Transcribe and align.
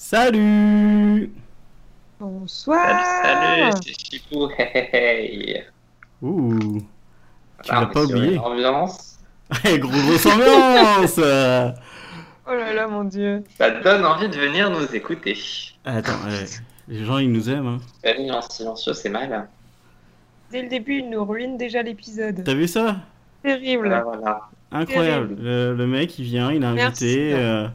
Salut 0.00 1.28
Bonsoir 2.20 2.86
Salut, 3.20 3.62
salut, 3.62 3.72
c'est 3.84 3.98
Chipou, 3.98 4.48
hey, 4.56 4.88
hey, 4.92 5.50
hey. 5.50 5.64
Ouh 6.22 6.78
Tu 7.64 7.68
Ah, 7.68 7.80
l'as 7.80 7.86
pas 7.86 8.04
oublié 8.04 8.34
une 8.34 8.38
Ambiance. 8.38 9.18
Eh, 9.64 9.76
gros 9.80 9.90
grosse 9.90 10.24
ambiance 10.26 11.18
Oh 12.46 12.52
là 12.54 12.72
là, 12.74 12.86
mon 12.86 13.02
dieu 13.02 13.42
Ça 13.58 13.70
donne 13.72 14.04
envie 14.06 14.28
de 14.28 14.36
venir 14.36 14.70
nous 14.70 14.84
écouter. 14.94 15.36
Attends, 15.84 16.12
eh, 16.30 16.44
les 16.92 17.04
gens 17.04 17.18
ils 17.18 17.32
nous 17.32 17.50
aiment. 17.50 17.66
Hein. 17.66 17.80
Famille 18.04 18.30
en 18.30 18.40
silencieux, 18.40 18.92
c'est 18.94 19.08
mal. 19.08 19.48
Dès 20.52 20.62
le 20.62 20.68
début, 20.68 21.00
il 21.00 21.10
nous 21.10 21.24
ruine 21.24 21.56
déjà 21.56 21.82
l'épisode. 21.82 22.44
T'as 22.44 22.54
vu 22.54 22.68
ça? 22.68 22.98
Terrible 23.42 23.88
Voilà, 23.88 24.02
voilà. 24.04 24.40
Incroyable. 24.70 25.36
Le, 25.40 25.74
le 25.74 25.86
mec 25.88 26.16
il 26.20 26.24
vient, 26.24 26.52
il 26.52 26.62
a 26.64 26.70
Merci. 26.72 27.04
invité. 27.04 27.34
euh, 27.34 27.66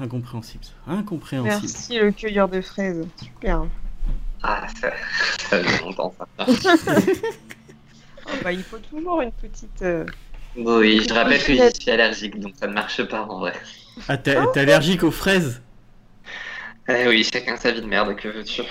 Incompréhensible. 0.00 0.64
Incompréhensible. 0.86 1.72
Merci 1.72 1.98
le 1.98 2.12
cueilleur 2.12 2.48
de 2.48 2.60
fraises. 2.60 3.06
Super. 3.16 3.66
Ah, 4.42 4.66
ça, 4.80 4.92
ça 5.38 5.62
fait 5.64 5.82
longtemps 5.82 6.14
ça. 6.18 6.26
Oh, 8.26 8.36
bah, 8.42 8.52
il 8.52 8.62
faut 8.64 8.78
toujours 8.78 9.22
une 9.22 9.32
petite... 9.32 9.82
euh, 9.82 10.04
Oui, 10.56 11.02
je 11.08 11.14
rappelle 11.14 11.42
que 11.42 11.54
je 11.54 11.70
suis 11.80 11.90
allergique, 11.90 12.38
donc 12.40 12.54
ça 12.56 12.66
ne 12.66 12.72
marche 12.72 13.02
pas 13.04 13.22
en 13.22 13.40
vrai. 13.40 13.54
Ah, 14.08 14.18
t'es 14.18 14.36
t'es 14.52 14.60
allergique 14.60 15.02
aux 15.04 15.10
fraises? 15.10 15.62
Eh 16.88 17.06
oui, 17.08 17.24
chacun 17.24 17.56
sa 17.56 17.72
vie 17.72 17.80
de 17.80 17.86
merde, 17.86 18.14
que 18.16 18.28
veux-tu? 18.28 18.62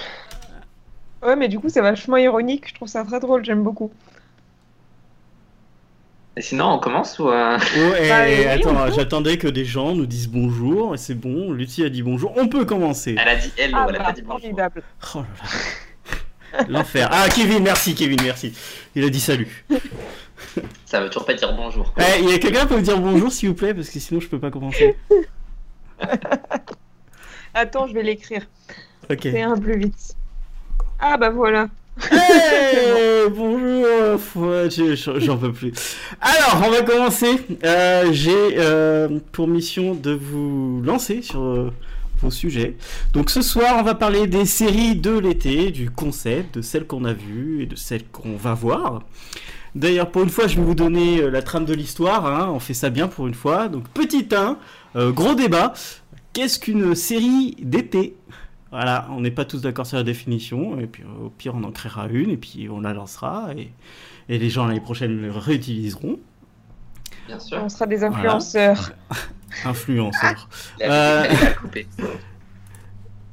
Ouais, 1.22 1.36
mais 1.36 1.48
du 1.50 1.60
coup, 1.60 1.70
c'est 1.70 1.82
vachement 1.82 2.18
ironique. 2.18 2.68
Je 2.70 2.74
trouve 2.76 2.88
ça 2.88 3.04
très 3.04 3.20
drôle. 3.20 3.44
J'aime 3.44 3.64
beaucoup. 3.64 3.92
Et 6.38 6.42
sinon, 6.42 6.66
on 6.74 6.80
commence 6.80 7.18
ou... 7.20 7.30
euh, 7.30 7.58
Oh, 7.58 7.80
Bah, 8.10 8.26
oui, 8.28 8.46
attends, 8.46 8.92
j'attendais 8.92 9.38
que 9.38 9.48
des 9.48 9.64
gens 9.66 9.96
nous 9.96 10.06
disent 10.06 10.28
bonjour, 10.28 10.94
et 10.94 10.98
c'est 10.98 11.14
bon, 11.16 11.52
Lucie 11.54 11.84
a 11.86 11.90
dit 11.90 12.04
bonjour, 12.04 12.34
on 12.36 12.48
peut 12.50 12.66
commencer. 12.66 13.16
Elle 13.18 13.28
a 13.30 13.36
dit 13.36 13.52
hello, 13.58 13.78
Ah, 13.80 13.86
elle 13.90 13.96
a 13.96 14.00
bah, 14.00 14.06
pas 14.06 14.12
dit 14.12 14.22
bonjour. 14.22 14.42
formidable. 14.42 14.84
Oh 15.16 15.20
là 15.20 15.26
là. 15.44 16.66
L'enfer. 16.70 17.10
Ah, 17.12 17.28
Kevin, 17.34 17.64
merci, 17.64 17.96
Kevin, 17.96 18.20
merci. 18.24 18.54
Il 18.96 19.04
a 19.06 19.10
dit 19.10 19.20
salut. 19.20 19.66
Ça 20.86 21.02
veut 21.02 21.08
toujours 21.10 21.26
pas 21.26 21.34
dire 21.34 21.54
bonjour. 21.56 21.94
Eh, 21.98 22.22
il 22.22 22.30
y 22.30 22.34
a 22.34 22.38
quelqu'un 22.40 22.62
qui 22.62 22.68
peut 22.68 22.78
me 22.78 22.82
dire 22.82 23.00
bonjour, 23.00 23.32
s'il 23.32 23.50
vous 23.50 23.56
plaît, 23.56 23.74
parce 23.74 23.90
que 23.90 24.00
sinon 24.00 24.20
je 24.20 24.28
peux 24.28 24.40
pas 24.40 24.52
commencer. 24.52 24.96
Attends, 27.54 27.88
je 27.88 27.94
vais 27.94 28.04
l'écrire. 28.04 28.44
Ok. 29.10 29.20
C'est 29.24 29.42
un 29.42 29.58
plus 29.58 29.78
vite. 29.78 30.16
Ah, 31.00 31.18
bah 31.18 31.30
voilà. 31.30 31.68
Bonjour, 33.30 33.86
euh, 34.38 34.70
j'en 35.20 35.38
peux 35.38 35.52
plus. 35.52 35.72
Alors, 36.22 36.64
on 36.68 36.70
va 36.72 36.82
commencer. 36.82 37.40
Euh, 37.64 38.12
J'ai 38.12 38.56
euh, 38.58 39.20
pour 39.32 39.48
mission 39.48 39.96
de 39.96 40.12
vous 40.12 40.82
lancer 40.84 41.22
sur 41.22 41.72
vos 42.22 42.32
sujets. 42.32 42.76
Donc 43.14 43.30
ce 43.30 43.42
soir, 43.42 43.76
on 43.80 43.84
va 43.84 43.96
parler 43.96 44.28
des 44.28 44.46
séries 44.46 44.96
de 44.96 45.18
l'été, 45.18 45.72
du 45.72 45.90
concept, 45.90 46.56
de 46.56 46.62
celles 46.62 46.86
qu'on 46.86 47.06
a 47.06 47.14
vues 47.14 47.64
et 47.64 47.66
de 47.66 47.76
celles 47.76 48.06
qu'on 48.06 48.36
va 48.36 48.54
voir. 48.54 49.02
D'ailleurs, 49.74 50.10
pour 50.12 50.24
une 50.24 50.30
fois, 50.30 50.48
je 50.48 50.56
vais 50.56 50.64
vous 50.64 50.76
donner 50.76 51.30
la 51.30 51.42
trame 51.42 51.66
de 51.66 51.74
l'histoire. 51.74 52.26
hein, 52.26 52.50
on 52.54 52.60
fait 52.60 52.74
ça 52.74 52.90
bien 52.90 53.08
pour 53.08 53.28
une 53.28 53.34
fois. 53.34 53.68
Donc 53.68 53.88
petit 53.90 54.28
1, 54.34 54.58
euh, 54.96 55.12
gros 55.12 55.36
débat. 55.36 55.74
Qu'est-ce 56.34 56.60
qu'une 56.60 56.96
série 56.96 57.56
d'été? 57.62 58.16
Voilà, 58.76 59.08
on 59.12 59.22
n'est 59.22 59.32
pas 59.32 59.46
tous 59.46 59.62
d'accord 59.62 59.86
sur 59.86 59.98
la 59.98 60.04
définition, 60.04 60.80
et 60.80 60.88
puis 60.88 61.04
euh, 61.04 61.26
au 61.28 61.30
pire 61.30 61.56
on 61.56 61.64
en 61.64 61.72
créera 61.72 62.08
une, 62.08 62.30
et 62.30 62.38
puis 62.38 62.68
on 62.70 62.82
la 62.82 62.94
lancera, 62.94 63.50
et, 63.56 63.72
et 64.28 64.38
les 64.38 64.50
gens 64.50 64.66
l'année 64.66 64.82
prochaine 64.82 65.16
le 65.22 65.32
réutiliseront. 65.32 66.20
Bien 67.28 67.40
sûr. 67.40 67.60
On 67.64 67.70
sera 67.70 67.88
des 67.88 68.04
influenceurs. 68.04 68.92
Influenceurs. 69.66 70.50
Euh. 70.82 71.24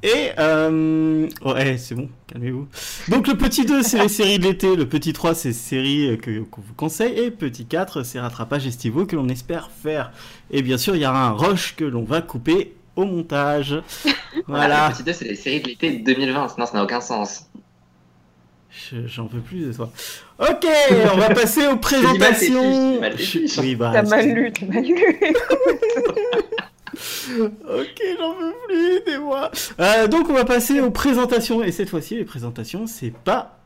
Et, 0.05 0.31
euh... 0.37 1.29
oh, 1.45 1.53
eh, 1.57 1.77
c'est 1.77 1.95
bon, 1.95 2.09
calmez-vous. 2.27 2.67
Donc 3.07 3.25
le 3.25 3.35
petit 3.35 3.65
2, 3.65 3.81
c'est 3.83 3.99
les 3.99 4.09
séries 4.09 4.37
de 4.37 4.43
l'été, 4.43 4.75
le 4.75 4.85
petit 4.85 5.13
3, 5.13 5.33
c'est 5.33 5.53
séries 5.53 6.09
euh, 6.09 6.17
que- 6.17 6.41
qu'on 6.41 6.59
vous 6.59 6.73
conseille, 6.73 7.17
et 7.17 7.31
petit 7.31 7.65
4, 7.65 8.03
c'est 8.03 8.19
rattrapages 8.19 8.67
estivaux 8.67 9.05
que 9.05 9.15
l'on 9.15 9.29
espère 9.29 9.71
faire. 9.71 10.11
Et 10.51 10.61
bien 10.61 10.77
sûr, 10.77 10.97
il 10.97 11.01
y 11.03 11.05
aura 11.05 11.25
un 11.27 11.31
rush 11.31 11.77
que 11.77 11.85
l'on 11.85 12.03
va 12.03 12.21
couper 12.21 12.73
au 12.95 13.05
montage. 13.05 13.75
Voilà. 14.47 14.89
Petit 14.91 15.03
2, 15.03 15.13
c'est 15.13 15.25
les 15.25 15.35
séries 15.35 15.61
de 15.61 15.67
l'été 15.67 15.91
2020, 15.91 16.49
sinon 16.49 16.65
ça 16.65 16.73
n'a 16.77 16.83
aucun 16.83 16.99
sens. 17.01 17.45
Je- 18.71 19.05
J'en 19.05 19.27
peux 19.27 19.37
plus 19.39 19.67
de 19.67 19.71
toi. 19.73 19.91
Ok, 20.39 20.65
on 21.13 21.17
va 21.17 21.29
passer 21.29 21.67
aux 21.67 21.75
dit 21.77 22.17
mal 22.19 22.33
fiches, 22.33 22.49
présentations. 22.49 22.99
mal. 22.99 23.13
Oui, 23.59 23.75
bah, 23.75 23.91
T'as 23.93 24.01
mal 24.01 24.27
lu, 24.33 24.51
t'as 24.51 24.65
mal 24.65 24.83
lu. 24.83 24.95
Ok, 27.67 28.01
j'en 28.19 28.33
peux 28.33 28.53
plus, 28.67 28.97
aidez-moi. 28.97 29.49
Euh, 29.79 30.07
donc, 30.07 30.29
on 30.29 30.33
va 30.33 30.45
passer 30.45 30.79
aux 30.79 30.91
présentations. 30.91 31.63
Et 31.63 31.71
cette 31.71 31.89
fois-ci, 31.89 32.15
les 32.15 32.25
présentations, 32.25 32.85
c'est 32.87 33.11
pas 33.13 33.57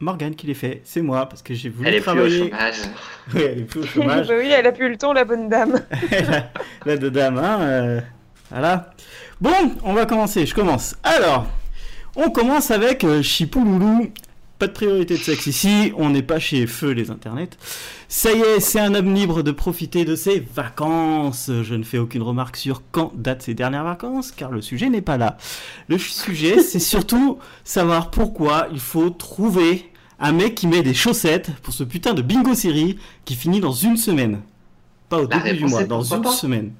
Morgane 0.00 0.34
qui 0.34 0.46
les 0.46 0.54
fait, 0.54 0.82
c'est 0.84 1.00
moi, 1.00 1.26
parce 1.26 1.42
que 1.42 1.54
j'ai 1.54 1.68
voulu 1.70 1.88
Elle 1.88 1.94
est 1.94 2.00
plus 2.00 2.10
au 2.10 2.14
travailler. 2.14 2.38
chômage. 2.50 2.74
Oui, 3.34 3.40
elle 3.42 3.58
est 3.60 3.64
plus 3.64 3.80
au 3.80 3.86
chômage. 3.86 4.28
bah 4.28 4.34
oui, 4.38 4.48
elle 4.50 4.66
a 4.66 4.72
plus 4.72 4.88
le 4.90 4.96
temps, 4.98 5.12
la 5.12 5.24
bonne 5.24 5.48
dame. 5.48 5.80
la, 6.84 6.96
la 6.96 6.96
dame, 7.10 7.38
hein. 7.38 7.58
euh, 7.60 8.00
voilà. 8.52 8.90
Bon, 9.40 9.72
on 9.82 9.94
va 9.94 10.04
commencer. 10.04 10.44
Je 10.44 10.54
commence. 10.54 10.94
Alors, 11.02 11.46
on 12.16 12.30
commence 12.30 12.70
avec 12.70 13.02
euh, 13.02 13.22
Chipouloulou. 13.22 14.12
Pas 14.58 14.66
de 14.66 14.72
priorité 14.72 15.14
de 15.14 15.22
sexe 15.22 15.46
ici. 15.46 15.92
On 15.96 16.10
n'est 16.10 16.22
pas 16.22 16.38
chez 16.38 16.66
Feu 16.66 16.90
les 16.90 17.10
internets. 17.10 17.48
Ça 18.08 18.30
y 18.30 18.40
est, 18.40 18.60
c'est 18.60 18.78
un 18.78 18.94
homme 18.94 19.14
libre 19.14 19.42
de 19.42 19.50
profiter 19.50 20.04
de 20.04 20.14
ses 20.14 20.38
vacances. 20.38 21.50
Je 21.62 21.74
ne 21.74 21.82
fais 21.82 21.96
aucune 21.96 22.22
remarque 22.22 22.56
sur 22.56 22.82
quand 22.92 23.12
datent 23.16 23.42
ses 23.42 23.54
dernières 23.54 23.84
vacances, 23.84 24.30
car 24.30 24.50
le 24.50 24.60
sujet 24.60 24.90
n'est 24.90 25.00
pas 25.00 25.16
là. 25.16 25.38
Le 25.88 25.96
sujet, 25.96 26.62
c'est 26.62 26.78
surtout 26.78 27.38
savoir 27.64 28.10
pourquoi 28.10 28.68
il 28.70 28.80
faut 28.80 29.08
trouver 29.08 29.90
un 30.20 30.32
mec 30.32 30.54
qui 30.54 30.66
met 30.66 30.82
des 30.82 30.94
chaussettes 30.94 31.50
pour 31.62 31.72
ce 31.72 31.84
putain 31.84 32.12
de 32.12 32.20
bingo 32.20 32.54
série 32.54 32.98
qui 33.24 33.34
finit 33.34 33.60
dans 33.60 33.72
une 33.72 33.96
semaine. 33.96 34.42
Pas 35.08 35.18
au 35.22 35.26
La 35.26 35.38
début 35.38 35.56
du 35.56 35.64
mois, 35.64 35.84
dans 35.84 36.02
une 36.02 36.22
pas 36.22 36.30
semaine. 36.32 36.72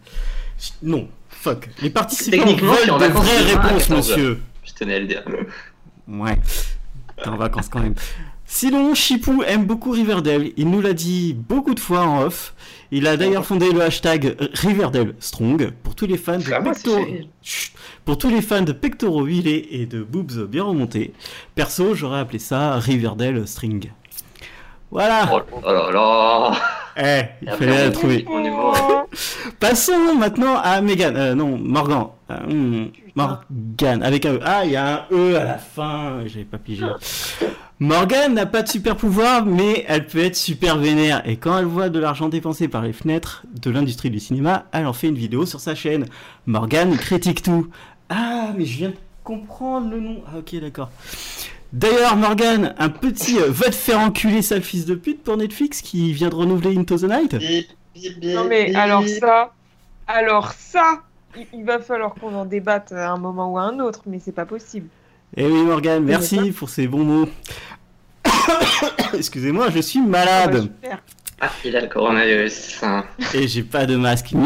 Non, 0.83 1.09
fuck. 1.43 1.69
Les 1.83 1.91
participants 1.91 2.37
Techniquement, 2.39 2.73
veulent 2.75 3.09
de 3.09 3.13
vraies 3.13 3.37
à 3.37 3.61
réponses, 3.61 3.89
14 3.89 3.91
heures. 3.91 3.97
monsieur. 4.19 4.43
Je 4.65 4.73
tenais 4.73 4.95
à 4.95 5.01
le 5.01 5.07
dire. 5.07 5.23
Ouais. 6.09 6.39
T'es 7.23 7.29
en 7.29 7.37
vacances 7.37 7.69
quand 7.69 7.81
même. 7.81 7.95
Sinon, 8.45 8.95
Chipou 8.95 9.43
aime 9.45 9.65
beaucoup 9.65 9.91
Riverdale. 9.93 10.51
Il 10.59 10.71
nous 10.71 10.81
l'a 10.83 10.93
dit 10.93 11.33
beaucoup 11.35 11.75
de 11.75 11.81
fois 11.81 12.01
en 12.03 12.23
off. 12.25 12.55
Il 12.91 13.07
a 13.07 13.17
d'ailleurs 13.17 13.47
fondé 13.47 13.73
le 13.73 13.81
hashtag 13.81 14.37
Riverdale 14.53 15.15
Strong 15.21 15.73
pour 15.83 15.95
tous 15.95 16.07
les 16.07 16.19
fans 16.19 16.37
de 16.39 16.53
Ah. 16.53 16.61
Pour 18.05 18.19
tous 18.19 18.29
les 18.29 18.43
fans 18.43 18.61
de 18.63 18.73
pectoraux 18.73 19.25
huilés 19.25 19.69
et 19.71 19.87
de 19.87 20.03
boobs 20.03 20.47
bien 20.49 20.65
remontés. 20.65 21.15
Perso, 21.55 21.95
j'aurais 21.95 22.19
appelé 22.21 22.39
ça 22.39 22.79
Riverdale 22.79 23.47
String. 23.49 23.91
Voilà. 24.91 25.31
Oh, 25.33 25.41
oh 25.65 25.73
là 25.73 25.91
là. 25.91 26.53
Eh, 26.97 27.23
il 27.43 27.49
après, 27.49 27.67
fallait 27.67 27.85
la 27.85 27.91
trouver. 27.91 28.27
Passons 29.61 30.15
maintenant 30.19 30.57
à 30.57 30.81
Megan. 30.81 31.17
Euh, 31.17 31.35
non, 31.35 31.59
Morgan. 31.59 32.09
Euh, 32.31 32.39
hmm, 32.49 32.91
Morgan. 33.15 34.03
Avec 34.03 34.27
un 34.27 34.35
E. 34.35 34.41
Ah, 34.45 34.65
il 34.65 34.73
y 34.73 34.77
a 34.77 34.95
un 34.95 35.07
E 35.11 35.37
à 35.37 35.45
la 35.45 35.59
fin. 35.59 36.21
J'avais 36.27 36.45
pas 36.45 36.59
pigé. 36.59 36.87
Morgan 37.79 38.35
n'a 38.35 38.47
pas 38.47 38.63
de 38.63 38.69
super 38.69 38.97
pouvoir, 38.97 39.45
mais 39.45 39.85
elle 39.89 40.07
peut 40.07 40.23
être 40.23 40.37
super 40.37 40.79
vénère. 40.79 41.23
Et 41.29 41.37
quand 41.37 41.59
elle 41.59 41.65
voit 41.65 41.89
de 41.89 41.99
l'argent 41.99 42.29
dépensé 42.29 42.69
par 42.69 42.83
les 42.83 42.93
fenêtres 42.93 43.45
de 43.61 43.71
l'industrie 43.71 44.11
du 44.11 44.21
cinéma, 44.21 44.67
elle 44.73 44.87
en 44.87 44.93
fait 44.93 45.09
une 45.09 45.17
vidéo 45.17 45.47
sur 45.47 45.59
sa 45.59 45.75
chaîne. 45.75 46.07
Morgan 46.47 46.97
critique 46.97 47.43
tout. 47.43 47.69
Ah, 48.09 48.53
mais 48.57 48.65
je 48.65 48.79
viens 48.79 48.89
de 48.91 48.97
comprendre 49.25 49.91
le 49.91 50.01
nom. 50.01 50.23
Ah, 50.29 50.39
ok, 50.39 50.61
d'accord. 50.61 50.91
D'ailleurs, 51.73 52.17
Morgan, 52.17 52.75
un 52.79 52.89
petit 52.91 53.39
euh, 53.39 53.47
va 53.49 53.67
te 53.67 53.75
faire 53.75 53.99
enculer 53.99 54.43
sale 54.43 54.63
fils 54.63 54.85
de 54.85 54.95
pute 54.95 55.23
pour 55.23 55.37
Netflix 55.37 55.81
qui 55.81 56.13
vient 56.13 56.29
de 56.29 56.35
renouveler 56.35 56.77
Into 56.77 56.99
the 56.99 57.05
Night. 57.05 57.37
Non 58.23 58.45
mais 58.45 58.75
alors 58.75 59.07
ça, 59.07 59.53
alors 60.07 60.53
ça, 60.53 61.03
il, 61.37 61.47
il 61.53 61.65
va 61.65 61.79
falloir 61.79 62.15
qu'on 62.15 62.35
en 62.35 62.45
débatte 62.45 62.93
à 62.93 63.11
un 63.11 63.17
moment 63.19 63.53
ou 63.53 63.59
à 63.59 63.63
un 63.63 63.79
autre, 63.81 64.03
mais 64.07 64.21
c'est 64.23 64.33
pas 64.33 64.47
possible. 64.47 64.89
Eh 65.37 65.47
oui, 65.47 65.63
Morgane, 65.63 66.05
merci 66.05 66.53
pour 66.53 66.69
ces 66.69 66.87
bons 66.87 67.05
mots. 67.05 67.29
Excusez-moi, 69.15 69.71
je 69.71 69.81
suis 69.81 70.01
Ah 70.01 70.03
bah, 70.03 70.09
malade. 70.09 70.73
Ah, 71.41 71.51
il 71.65 71.75
a 71.75 71.81
le 71.81 71.89
coronavirus. 71.89 72.81
Et 73.35 73.49
j'ai 73.49 73.63
pas 73.63 73.87
de 73.87 73.97
masque. 73.97 74.33
et 74.35 74.37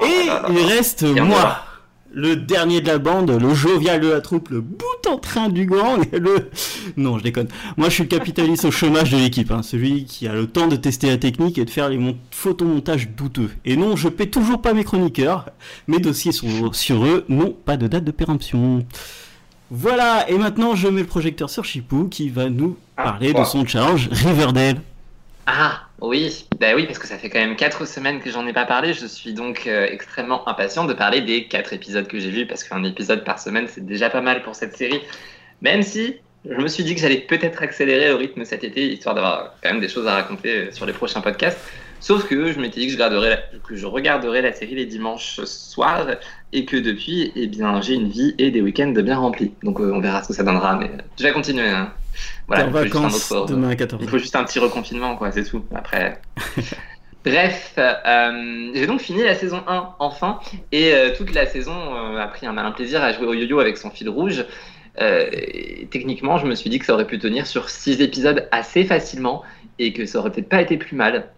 Oh 0.00 0.06
là 0.26 0.42
là. 0.42 0.48
il 0.50 0.66
reste 0.66 1.02
moi, 1.02 1.24
voilà. 1.24 1.67
Le 2.12 2.36
dernier 2.36 2.80
de 2.80 2.86
la 2.86 2.98
bande, 2.98 3.30
le 3.30 3.54
jovial 3.54 4.00
de 4.00 4.08
la 4.08 4.20
troupe, 4.20 4.48
le 4.48 4.60
bout 4.60 4.84
en 5.08 5.18
train 5.18 5.48
du 5.48 5.66
gang, 5.66 6.02
le... 6.12 6.50
Non, 6.96 7.18
je 7.18 7.22
déconne. 7.24 7.48
Moi, 7.76 7.88
je 7.88 7.94
suis 7.94 8.02
le 8.04 8.08
capitaliste 8.08 8.64
au 8.64 8.70
chômage 8.70 9.10
de 9.10 9.18
l'équipe, 9.18 9.50
hein, 9.50 9.62
celui 9.62 10.04
qui 10.04 10.26
a 10.26 10.32
le 10.32 10.46
temps 10.46 10.66
de 10.68 10.76
tester 10.76 11.08
la 11.08 11.18
technique 11.18 11.58
et 11.58 11.64
de 11.64 11.70
faire 11.70 11.88
les 11.88 11.98
mon- 11.98 12.16
photomontages 12.30 13.10
douteux. 13.10 13.50
Et 13.64 13.76
non, 13.76 13.94
je 13.96 14.08
paie 14.08 14.26
toujours 14.26 14.62
pas 14.62 14.72
mes 14.74 14.84
chroniqueurs. 14.84 15.50
Mes 15.86 15.98
dossiers 15.98 16.32
sont 16.32 16.72
sur 16.72 17.04
eux, 17.04 17.24
non, 17.28 17.54
pas 17.64 17.76
de 17.76 17.86
date 17.86 18.04
de 18.04 18.10
péremption. 18.10 18.84
Voilà, 19.70 20.28
et 20.30 20.38
maintenant 20.38 20.74
je 20.74 20.88
mets 20.88 21.02
le 21.02 21.06
projecteur 21.06 21.50
sur 21.50 21.64
Chipou 21.64 22.08
qui 22.08 22.30
va 22.30 22.48
nous 22.48 22.76
Ah, 22.96 23.04
parler 23.04 23.28
de 23.28 23.32
quoi 23.34 23.44
son 23.44 23.66
challenge 23.66 24.08
Riverdale. 24.10 24.80
Ah, 25.50 25.88
Oui, 26.00 26.46
bah 26.60 26.74
oui, 26.76 26.84
parce 26.86 26.98
que 26.98 27.06
ça 27.06 27.16
fait 27.18 27.30
quand 27.30 27.38
même 27.38 27.56
4 27.56 27.86
semaines 27.86 28.20
que 28.20 28.30
j'en 28.30 28.46
ai 28.46 28.52
pas 28.52 28.66
parlé. 28.66 28.92
Je 28.92 29.06
suis 29.06 29.32
donc 29.32 29.66
euh, 29.66 29.86
extrêmement 29.90 30.46
impatient 30.46 30.84
de 30.84 30.92
parler 30.92 31.22
des 31.22 31.48
4 31.48 31.72
épisodes 31.72 32.06
que 32.06 32.18
j'ai 32.18 32.30
vus, 32.30 32.46
parce 32.46 32.64
qu'un 32.64 32.84
épisode 32.84 33.24
par 33.24 33.38
semaine, 33.38 33.66
c'est 33.66 33.84
déjà 33.86 34.10
pas 34.10 34.20
mal 34.20 34.42
pour 34.42 34.54
cette 34.54 34.76
série. 34.76 35.00
Même 35.62 35.82
si 35.82 36.16
je 36.44 36.54
me 36.60 36.68
suis 36.68 36.84
dit 36.84 36.94
que 36.94 37.00
j'allais 37.00 37.20
peut-être 37.20 37.62
accélérer 37.62 38.12
au 38.12 38.18
rythme 38.18 38.44
cet 38.44 38.62
été, 38.62 38.92
histoire 38.92 39.14
d'avoir 39.14 39.54
quand 39.62 39.70
même 39.70 39.80
des 39.80 39.88
choses 39.88 40.06
à 40.06 40.14
raconter 40.14 40.68
euh, 40.68 40.72
sur 40.72 40.84
les 40.84 40.92
prochains 40.92 41.22
podcasts. 41.22 41.58
Sauf 42.00 42.26
que 42.28 42.52
je 42.52 42.60
m'étais 42.60 42.80
dit 42.80 42.86
que 42.86 42.92
je, 42.92 42.96
regarderais 42.96 43.30
la, 43.30 43.36
que 43.36 43.76
je 43.76 43.86
regarderais 43.86 44.42
la 44.42 44.52
série 44.52 44.74
les 44.74 44.86
dimanches 44.86 45.40
soirs 45.44 46.06
et 46.52 46.64
que 46.64 46.76
depuis, 46.76 47.32
eh 47.34 47.46
bien, 47.46 47.80
j'ai 47.80 47.94
une 47.94 48.08
vie 48.08 48.34
et 48.38 48.50
des 48.50 48.60
week-ends 48.60 48.88
bien 48.88 49.18
remplis. 49.18 49.52
Donc 49.62 49.80
euh, 49.80 49.92
on 49.92 50.00
verra 50.00 50.22
ce 50.22 50.28
que 50.28 50.34
ça 50.34 50.44
donnera, 50.44 50.76
mais 50.76 50.90
je 51.18 51.22
vais 51.24 51.32
continuer. 51.32 51.68
Hein. 51.68 51.92
Voilà, 52.46 52.66
il 52.66 52.88
faut, 52.90 52.98
autre, 52.98 53.46
demain 53.46 53.70
à 53.70 53.76
14 53.76 54.02
il 54.02 54.08
faut 54.08 54.18
juste 54.18 54.34
un 54.34 54.44
petit 54.44 54.58
reconfinement, 54.58 55.16
quoi, 55.16 55.30
c'est 55.32 55.44
tout. 55.44 55.64
Après. 55.74 56.20
Bref, 57.24 57.74
euh, 57.78 58.70
j'ai 58.74 58.86
donc 58.86 59.00
fini 59.00 59.22
la 59.22 59.34
saison 59.34 59.62
1 59.66 59.96
enfin, 59.98 60.38
et 60.72 60.94
euh, 60.94 61.14
toute 61.14 61.34
la 61.34 61.46
saison 61.46 61.74
euh, 61.74 62.18
a 62.18 62.28
pris 62.28 62.46
un 62.46 62.52
malin 62.52 62.70
plaisir 62.70 63.02
à 63.02 63.12
jouer 63.12 63.26
au 63.26 63.34
yo-yo 63.34 63.58
avec 63.58 63.76
son 63.76 63.90
fil 63.90 64.08
rouge. 64.08 64.44
Euh, 65.00 65.28
techniquement, 65.90 66.38
je 66.38 66.46
me 66.46 66.54
suis 66.54 66.70
dit 66.70 66.78
que 66.78 66.86
ça 66.86 66.94
aurait 66.94 67.06
pu 67.06 67.18
tenir 67.18 67.46
sur 67.46 67.70
6 67.70 68.00
épisodes 68.00 68.48
assez 68.50 68.84
facilement 68.84 69.42
et 69.78 69.92
que 69.92 70.06
ça 70.06 70.20
aurait 70.20 70.30
peut-être 70.30 70.48
pas 70.48 70.62
été 70.62 70.76
plus 70.76 70.96
mal. 70.96 71.28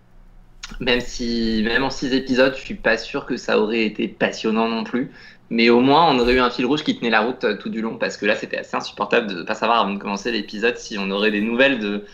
Même 0.79 1.01
si, 1.01 1.63
même 1.65 1.83
en 1.83 1.91
6 1.91 2.15
épisodes, 2.15 2.55
je 2.57 2.61
suis 2.61 2.75
pas 2.75 2.97
sûr 2.97 3.27
que 3.27 3.37
ça 3.37 3.59
aurait 3.59 3.85
été 3.85 4.09
passionnant 4.09 4.69
non 4.69 4.85
plus. 4.85 5.11
Mais 5.51 5.69
au 5.69 5.81
moins, 5.81 6.15
on 6.15 6.19
aurait 6.21 6.35
eu 6.35 6.41
un 6.41 6.51
fil 6.51 6.65
rouge 6.65 6.85
qui 6.85 6.97
tenait 6.97 7.11
la 7.11 7.23
route 7.23 7.43
euh, 7.43 7.57
tout 7.57 7.71
du 7.71 7.81
long 7.81 7.99
parce 7.99 8.17
que 8.17 8.25
là, 8.25 8.37
c'était 8.37 8.59
assez 8.59 8.77
insupportable 8.77 9.27
de 9.27 9.35
ne 9.35 9.43
pas 9.43 9.57
savoir 9.57 9.81
avant 9.81 9.93
de 9.93 9.99
commencer 9.99 10.31
l'épisode 10.31 10.77
si 10.77 10.97
on 10.97 11.11
aurait 11.11 11.33
des 11.33 11.41
nouvelles 11.41 11.81
de 11.81 12.05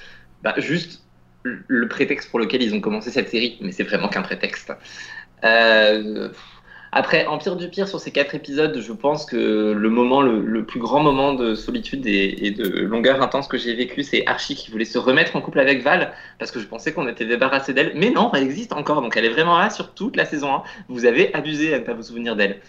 bah, 0.43 0.55
juste 0.56 1.03
le 1.43 1.87
prétexte 1.87 2.31
pour 2.31 2.41
lequel 2.41 2.62
ils 2.62 2.75
ont 2.75 2.81
commencé 2.81 3.11
cette 3.11 3.29
série. 3.29 3.58
Mais 3.61 3.73
c'est 3.73 3.85
vraiment 3.85 4.08
qu'un 4.08 4.23
prétexte. 4.23 4.73
Euh, 5.44 6.31
après, 6.96 7.26
Empire 7.26 7.56
du 7.56 7.69
Pire, 7.69 7.88
sur 7.88 8.00
ces 8.00 8.10
quatre 8.10 8.34
épisodes, 8.34 8.81
je 8.81 8.93
pense 8.94 9.26
que 9.26 9.37
le 9.76 9.90
moment, 9.90 10.22
le, 10.22 10.64
plus 10.64 10.81
grand 10.81 11.00
moment 11.00 11.34
de 11.34 11.54
solitude 11.54 12.06
et, 12.06 12.50
de 12.52 12.81
longueur 12.81 13.20
intense 13.20 13.48
que 13.48 13.58
j'ai 13.58 13.75
vécu, 13.75 14.02
c'est 14.02 14.26
Archie 14.26 14.54
qui 14.54 14.70
voulait 14.70 14.87
se 14.87 14.96
remettre 14.96 15.37
en 15.37 15.43
couple 15.43 15.60
avec 15.60 15.82
Val, 15.82 16.14
parce 16.38 16.50
que 16.50 16.58
je 16.58 16.64
pensais 16.64 16.94
qu'on 16.94 17.06
était 17.06 17.26
débarrassé 17.26 17.75
d'elle. 17.75 17.93
Mais 17.96 18.08
non, 18.08 18.31
elle 18.34 18.44
existe 18.44 18.72
encore, 18.72 19.02
donc 19.02 19.14
elle 19.14 19.26
est 19.26 19.31
vraiment 19.31 19.58
là 19.58 19.69
sur 19.69 19.93
toute 19.93 20.16
la 20.16 20.25
saison 20.25 20.54
1. 20.54 20.62
Vous 20.88 21.04
avez 21.04 21.34
abusé 21.34 21.75
à 21.75 21.81
ne 21.81 21.84
pas 21.84 21.93
vous 21.93 22.02
souvenir 22.02 22.34
d'elle. 22.34 22.62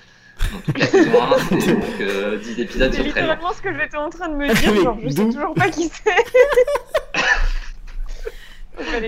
Dans 0.52 0.60
toute 0.60 0.78
la 0.78 0.88
saison 0.88 1.24
1, 1.24 1.38
c'est 1.62 1.72
donc 1.72 2.02
euh, 2.02 2.38
10 2.38 2.60
épisodes 2.60 2.92
C'est 2.92 3.04
sur 3.04 3.14
13. 3.14 3.24
littéralement 3.24 3.54
ce 3.54 3.62
que 3.62 3.74
j'étais 3.74 3.96
en 3.96 4.10
train 4.10 4.28
de 4.28 4.36
me 4.36 4.54
dire, 4.54 4.84
genre 4.84 4.98
je 5.02 5.08
sais 5.08 5.24
toujours 5.24 5.54
pas 5.54 5.70
qui 5.70 5.88
c'est. 5.88 6.12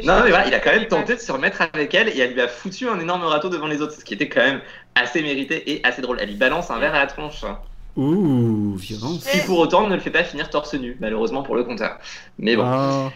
Non, 0.03 0.21
mais 0.23 0.29
voilà, 0.29 0.47
il 0.47 0.53
a 0.53 0.59
quand 0.59 0.71
même 0.71 0.87
tenté 0.87 1.15
de 1.15 1.19
se 1.19 1.31
remettre 1.31 1.61
avec 1.61 1.93
elle 1.93 2.09
et 2.09 2.19
elle 2.19 2.33
lui 2.33 2.41
a 2.41 2.47
foutu 2.47 2.87
un 2.89 2.99
énorme 2.99 3.23
râteau 3.23 3.49
devant 3.49 3.67
les 3.67 3.81
autres, 3.81 3.93
ce 3.93 4.03
qui 4.03 4.13
était 4.13 4.29
quand 4.29 4.41
même 4.41 4.61
assez 4.95 5.21
mérité 5.21 5.71
et 5.71 5.81
assez 5.83 6.01
drôle. 6.01 6.17
Elle 6.19 6.29
lui 6.29 6.35
balance 6.35 6.71
un 6.71 6.79
verre 6.79 6.95
à 6.95 6.99
la 6.99 7.07
tronche. 7.07 7.43
Ouh, 7.95 8.75
violence. 8.77 9.25
Qui 9.25 9.39
pour 9.41 9.59
autant 9.59 9.87
ne 9.87 9.95
le 9.95 10.01
fait 10.01 10.11
pas 10.11 10.23
finir 10.23 10.49
torse 10.49 10.73
nu, 10.73 10.97
malheureusement 10.99 11.43
pour 11.43 11.55
le 11.55 11.63
compteur. 11.63 11.97
Mais 12.37 12.55
bon. 12.55 12.63
Ah. 12.65 13.11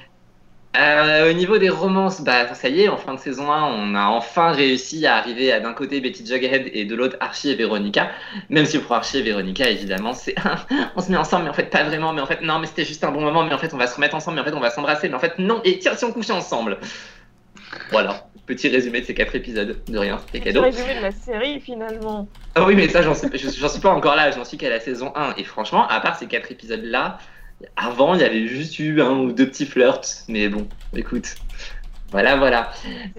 Euh, 0.75 1.29
au 1.29 1.33
niveau 1.33 1.59
des 1.59 1.69
romances, 1.69 2.21
bah 2.21 2.51
ça 2.55 2.67
y 2.67 2.81
est, 2.81 2.89
en 2.89 2.97
fin 2.97 3.13
de 3.13 3.19
saison 3.19 3.51
1, 3.51 3.63
on 3.63 3.93
a 3.93 4.05
enfin 4.05 4.51
réussi 4.51 5.05
à 5.05 5.17
arriver 5.17 5.51
à 5.51 5.59
d'un 5.59 5.73
côté 5.73 6.01
Betty 6.01 6.25
Jughead 6.25 6.71
et 6.73 6.85
de 6.85 6.95
l'autre 6.95 7.15
Archie 7.19 7.51
et 7.51 7.55
Véronica. 7.55 8.09
Même 8.49 8.65
si 8.65 8.79
pour 8.79 8.95
Archie 8.95 9.19
et 9.19 9.21
Véronica, 9.21 9.69
évidemment, 9.69 10.13
c'est 10.13 10.33
on 10.95 11.01
se 11.01 11.11
met 11.11 11.17
ensemble, 11.17 11.43
mais 11.43 11.51
en 11.51 11.53
fait 11.53 11.69
pas 11.69 11.83
vraiment, 11.83 12.11
mais 12.11 12.21
en 12.21 12.25
fait 12.25 12.41
non, 12.41 12.57
mais 12.57 12.65
c'était 12.65 12.85
juste 12.85 13.03
un 13.03 13.11
bon 13.11 13.21
moment, 13.21 13.43
mais 13.43 13.53
en 13.53 13.59
fait 13.59 13.71
on 13.73 13.77
va 13.77 13.85
se 13.85 13.95
remettre 13.95 14.15
ensemble, 14.15 14.35
mais 14.35 14.41
en 14.41 14.45
fait 14.45 14.57
on 14.57 14.59
va 14.59 14.71
s'embrasser, 14.71 15.09
mais 15.09 15.15
en 15.15 15.19
fait 15.19 15.37
non, 15.37 15.61
et 15.63 15.77
tiens 15.77 15.95
si 15.95 16.05
on 16.05 16.11
couchait 16.11 16.33
ensemble. 16.33 16.79
Voilà, 17.91 18.27
petit 18.47 18.67
résumé 18.67 19.01
de 19.01 19.05
ces 19.05 19.13
quatre 19.13 19.35
épisodes, 19.35 19.77
de 19.87 19.97
rien, 19.97 20.17
c'était 20.25 20.39
cadeau. 20.39 20.61
le 20.61 20.65
résumé 20.67 20.95
de 20.95 21.01
la 21.01 21.11
série 21.11 21.59
finalement. 21.59 22.27
Ah 22.55 22.65
oui, 22.65 22.75
mais 22.75 22.87
ça, 22.87 23.01
j'en 23.01 23.13
suis, 23.13 23.29
suis 23.37 23.79
pas 23.79 23.93
encore 23.93 24.15
là, 24.15 24.31
j'en 24.31 24.43
suis 24.43 24.57
qu'à 24.57 24.69
la 24.69 24.79
saison 24.79 25.11
1. 25.15 25.35
Et 25.37 25.43
franchement, 25.43 25.87
à 25.87 25.99
part 25.99 26.17
ces 26.17 26.27
quatre 26.27 26.51
épisodes-là, 26.51 27.19
avant, 27.75 28.15
il 28.15 28.21
y 28.21 28.23
avait 28.23 28.47
juste 28.47 28.79
eu 28.79 29.01
un 29.01 29.17
ou 29.19 29.31
deux 29.31 29.47
petits 29.47 29.65
flirts. 29.65 30.25
Mais 30.27 30.49
bon, 30.49 30.67
écoute. 30.95 31.35
Voilà, 32.11 32.35
voilà. 32.35 32.71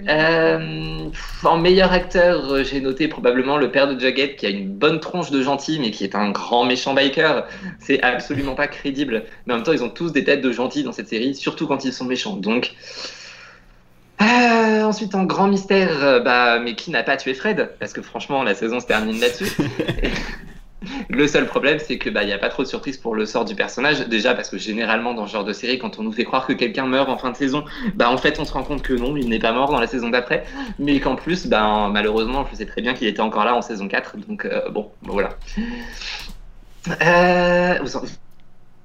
Euh, 0.09 1.11
en 1.43 1.59
meilleur 1.59 1.93
acteur, 1.93 2.53
euh, 2.53 2.63
j'ai 2.63 2.81
noté 2.81 3.09
probablement 3.09 3.57
le 3.57 3.73
père 3.73 3.93
de 3.93 3.99
Jughead 3.99 4.37
qui 4.37 4.47
a 4.47 4.51
une 4.51 4.69
bonne 4.69 5.01
tronche 5.01 5.33
de 5.33 5.43
gentil, 5.43 5.81
mais 5.81 5.91
qui 5.91 6.05
est 6.05 6.15
un 6.15 6.31
grand 6.31 6.65
méchant 6.65 6.95
biker. 6.95 7.45
C'est 7.81 8.01
absolument 8.03 8.55
pas 8.55 8.69
crédible. 8.69 9.25
Mais 9.47 9.53
en 9.53 9.57
même 9.57 9.65
temps, 9.65 9.73
ils 9.73 9.83
ont 9.83 9.91
tous 9.91 10.13
des 10.13 10.23
têtes 10.23 10.43
de 10.43 10.53
gentils 10.53 10.85
dans 10.85 10.93
cette 10.93 11.09
série, 11.09 11.35
surtout 11.35 11.67
quand 11.67 11.85
ils 11.85 11.93
sont 11.93 12.05
méchants. 12.05 12.37
Donc. 12.37 12.75
Euh, 14.23 14.85
ensuite, 14.85 15.17
en 15.17 15.25
grand 15.25 15.49
mystère, 15.49 16.23
bah, 16.23 16.61
mais 16.61 16.77
qui 16.77 16.93
n'a 16.93 17.03
pas 17.03 17.17
tué 17.17 17.35
Fred 17.35 17.71
Parce 17.81 17.93
que 17.93 18.01
franchement, 18.01 18.45
la 18.45 18.55
saison 18.55 18.79
se 18.79 18.87
termine 18.87 19.19
là-dessus. 19.19 19.51
Le 21.09 21.27
seul 21.27 21.47
problème, 21.47 21.79
c'est 21.79 21.99
que 21.99 22.11
bah, 22.11 22.21
a 22.21 22.39
pas 22.39 22.49
trop 22.49 22.63
de 22.63 22.69
surprise 22.69 22.97
pour 22.97 23.15
le 23.15 23.27
sort 23.27 23.45
du 23.45 23.55
personnage. 23.55 24.09
Déjà 24.09 24.35
parce 24.35 24.51
que 24.51 24.59
généralement 24.59 25.15
dans 25.15 25.27
ce 25.27 25.33
genre 25.33 25.45
de 25.45 25.53
série, 25.53 25.79
quand 25.79 25.99
on 25.99 26.03
nous 26.03 26.13
fait 26.13 26.25
croire 26.25 26.47
que 26.47 26.53
quelqu'un 26.53 26.87
meurt 26.87 27.09
en 27.09 27.19
fin 27.19 27.31
de 27.31 27.37
saison, 27.37 27.65
bah 27.95 28.11
en 28.11 28.17
fait 28.17 28.39
on 28.39 28.45
se 28.45 28.53
rend 28.53 28.63
compte 28.63 28.83
que 28.83 28.93
non, 28.95 29.17
il 29.17 29.29
n'est 29.29 29.39
pas 29.39 29.53
mort 29.53 29.71
dans 29.71 29.81
la 29.81 29.87
saison 29.87 30.11
d'après, 30.11 30.45
mais 30.79 31.01
qu'en 31.01 31.17
plus, 31.17 31.47
bah, 31.47 31.89
malheureusement, 31.93 32.47
je 32.51 32.57
sais 32.57 32.67
très 32.67 32.83
bien 32.83 32.95
qu'il 32.95 33.09
était 33.09 33.21
encore 33.21 33.45
là 33.45 33.55
en 33.55 33.63
saison 33.63 33.89
4, 33.89 34.17
donc 34.29 34.45
euh, 34.45 34.69
bon, 34.71 34.91
voilà. 35.03 35.31
Euh, 37.03 37.79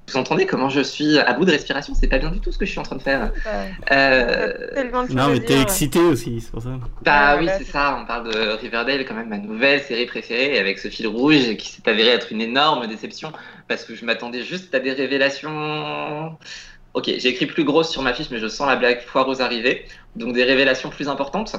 vous, 0.09 0.17
en- 0.17 0.19
vous 0.21 0.25
entendez 0.25 0.45
comment 0.45 0.69
je 0.69 0.81
suis 0.81 1.17
à 1.19 1.33
bout 1.33 1.45
de 1.45 1.51
respiration? 1.51 1.93
C'est 1.93 2.07
pas 2.07 2.17
bien 2.19 2.31
du 2.31 2.39
tout 2.39 2.51
ce 2.51 2.57
que 2.57 2.65
je 2.65 2.71
suis 2.71 2.79
en 2.79 2.83
train 2.83 2.95
de 2.95 3.01
faire. 3.01 3.31
Bah, 3.45 3.51
Euh, 3.91 4.53
Non, 5.09 5.29
mais 5.29 5.39
t'es 5.39 5.61
excité 5.61 5.99
aussi, 5.99 6.41
c'est 6.41 6.51
pour 6.51 6.61
ça. 6.61 6.69
Bah 7.03 7.33
Ouais, 7.35 7.39
oui, 7.41 7.45
ouais, 7.47 7.53
c'est 7.57 7.65
c'est 7.65 7.71
ça. 7.71 7.97
On 8.01 8.05
parle 8.05 8.31
de 8.31 8.37
Riverdale, 8.59 9.05
quand 9.05 9.13
même 9.15 9.29
ma 9.29 9.37
nouvelle 9.37 9.81
série 9.83 10.05
préférée, 10.05 10.57
avec 10.59 10.79
ce 10.79 10.87
fil 10.89 11.07
rouge 11.07 11.55
qui 11.57 11.69
s'est 11.69 11.87
avéré 11.89 12.09
être 12.09 12.31
une 12.31 12.41
énorme 12.41 12.87
déception 12.87 13.31
parce 13.67 13.83
que 13.83 13.95
je 13.95 14.03
m'attendais 14.05 14.43
juste 14.43 14.73
à 14.75 14.79
des 14.79 14.91
révélations. 14.93 16.37
Ok, 16.95 17.05
j'ai 17.05 17.27
écrit 17.29 17.45
plus 17.45 17.63
grosse 17.63 17.89
sur 17.91 18.01
ma 18.01 18.13
fiche, 18.13 18.27
mais 18.31 18.39
je 18.39 18.47
sens 18.47 18.67
la 18.67 18.75
blague 18.75 19.01
foireuse 19.01 19.41
arriver. 19.41 19.85
Donc 20.15 20.33
des 20.33 20.43
révélations 20.43 20.89
plus 20.89 21.07
importantes. 21.07 21.55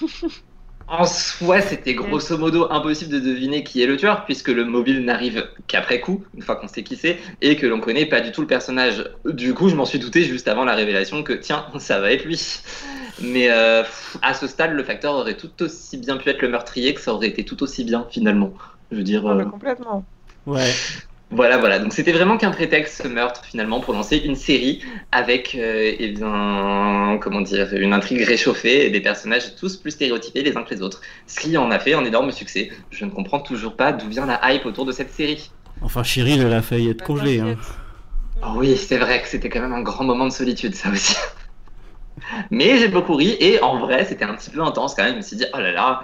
En 0.88 1.06
soi, 1.06 1.60
c'était 1.60 1.94
grosso 1.94 2.36
modo 2.36 2.70
impossible 2.70 3.10
de 3.12 3.20
deviner 3.20 3.64
qui 3.64 3.82
est 3.82 3.86
le 3.86 3.96
tueur, 3.96 4.24
puisque 4.24 4.48
le 4.48 4.64
mobile 4.64 5.04
n'arrive 5.04 5.48
qu'après 5.66 6.00
coup, 6.00 6.24
une 6.34 6.42
fois 6.42 6.56
qu'on 6.56 6.68
sait 6.68 6.82
qui 6.82 6.96
c'est, 6.96 7.18
et 7.40 7.56
que 7.56 7.66
l'on 7.66 7.80
connaît 7.80 8.06
pas 8.06 8.20
du 8.20 8.32
tout 8.32 8.40
le 8.40 8.46
personnage. 8.46 9.04
Du 9.24 9.54
coup, 9.54 9.68
je 9.68 9.74
m'en 9.76 9.84
suis 9.84 9.98
douté 9.98 10.24
juste 10.24 10.48
avant 10.48 10.64
la 10.64 10.74
révélation 10.74 11.22
que 11.22 11.32
tiens, 11.32 11.66
ça 11.78 12.00
va 12.00 12.12
être 12.12 12.24
lui. 12.24 12.60
Mais 13.18 13.50
euh, 13.50 13.84
à 14.22 14.34
ce 14.34 14.46
stade, 14.46 14.72
le 14.72 14.84
facteur 14.84 15.14
aurait 15.14 15.36
tout 15.36 15.62
aussi 15.62 15.98
bien 15.98 16.16
pu 16.16 16.28
être 16.28 16.42
le 16.42 16.48
meurtrier 16.48 16.94
que 16.94 17.00
ça 17.00 17.14
aurait 17.14 17.28
été 17.28 17.44
tout 17.44 17.62
aussi 17.62 17.84
bien 17.84 18.06
finalement. 18.10 18.52
Je 18.90 18.96
veux 18.96 19.02
dire, 19.04 19.26
Ah, 19.26 19.34
bah, 19.34 19.44
euh, 19.44 19.44
complètement. 19.44 20.04
Ouais. 20.46 20.82
Voilà, 21.32 21.56
voilà. 21.56 21.78
Donc 21.78 21.94
c'était 21.94 22.12
vraiment 22.12 22.36
qu'un 22.36 22.50
prétexte 22.50 23.02
ce 23.02 23.08
meurtre 23.08 23.42
finalement 23.44 23.80
pour 23.80 23.94
lancer 23.94 24.18
une 24.18 24.36
série 24.36 24.82
avec, 25.12 25.54
euh, 25.54 25.94
eh 25.98 26.08
bien, 26.10 27.18
comment 27.22 27.40
dire, 27.40 27.74
une 27.74 27.94
intrigue 27.94 28.22
réchauffée 28.22 28.86
et 28.86 28.90
des 28.90 29.00
personnages 29.00 29.56
tous 29.56 29.76
plus 29.78 29.92
stéréotypés 29.92 30.42
les 30.42 30.56
uns 30.56 30.62
que 30.62 30.74
les 30.74 30.82
autres. 30.82 31.00
Ce 31.26 31.40
qui 31.40 31.56
en 31.56 31.70
a 31.70 31.78
fait 31.78 31.94
un 31.94 32.04
énorme 32.04 32.30
succès. 32.32 32.70
Je 32.90 33.04
ne 33.06 33.10
comprends 33.10 33.40
toujours 33.40 33.76
pas 33.76 33.92
d'où 33.92 34.08
vient 34.08 34.26
la 34.26 34.40
hype 34.52 34.66
autour 34.66 34.84
de 34.84 34.92
cette 34.92 35.10
série. 35.10 35.50
Enfin, 35.80 36.02
Cheryl, 36.02 36.42
elle 36.42 36.52
a 36.52 36.62
failli 36.62 36.90
être 36.90 37.02
congelée. 37.02 37.40
Hein. 37.40 37.56
Oh 38.44 38.52
oui, 38.56 38.76
c'est 38.76 38.98
vrai 38.98 39.22
que 39.22 39.28
c'était 39.28 39.48
quand 39.48 39.60
même 39.60 39.72
un 39.72 39.82
grand 39.82 40.04
moment 40.04 40.26
de 40.26 40.32
solitude, 40.32 40.74
ça 40.74 40.90
aussi. 40.90 41.16
Mais 42.50 42.76
j'ai 42.76 42.88
beaucoup 42.88 43.14
ri 43.14 43.36
et 43.40 43.60
en 43.62 43.78
vrai, 43.78 44.04
c'était 44.04 44.24
un 44.24 44.34
petit 44.34 44.50
peu 44.50 44.62
intense 44.62 44.94
quand 44.94 45.04
même. 45.04 45.12
Je 45.12 45.16
me 45.18 45.22
suis 45.22 45.36
dit, 45.36 45.46
oh 45.54 45.58
là 45.58 45.72
là, 45.72 46.02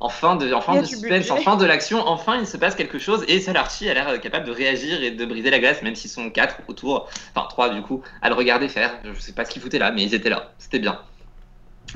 enfin 0.00 0.36
de, 0.36 0.52
enfin 0.52 0.80
de 0.80 0.84
suspense, 0.84 1.30
enfin 1.30 1.56
de 1.56 1.64
l'action, 1.66 2.06
enfin 2.06 2.36
il 2.38 2.46
se 2.46 2.56
passe 2.56 2.74
quelque 2.74 2.98
chose 2.98 3.24
et 3.28 3.40
seul 3.40 3.56
Archie 3.56 3.88
a 3.90 3.94
l'air 3.94 4.20
capable 4.20 4.46
de 4.46 4.52
réagir 4.52 5.02
et 5.02 5.10
de 5.10 5.24
briser 5.24 5.50
la 5.50 5.58
glace, 5.58 5.82
même 5.82 5.94
s'ils 5.94 6.10
sont 6.10 6.30
quatre 6.30 6.56
autour, 6.68 7.08
enfin 7.34 7.46
trois 7.48 7.70
du 7.70 7.82
coup, 7.82 8.02
à 8.22 8.28
le 8.28 8.34
regarder 8.34 8.68
faire. 8.68 8.94
Je 9.04 9.18
sais 9.20 9.32
pas 9.32 9.44
ce 9.44 9.50
qu'ils 9.50 9.62
foutaient 9.62 9.78
là, 9.78 9.90
mais 9.90 10.04
ils 10.04 10.14
étaient 10.14 10.30
là. 10.30 10.52
C'était 10.58 10.78
bien. 10.78 11.00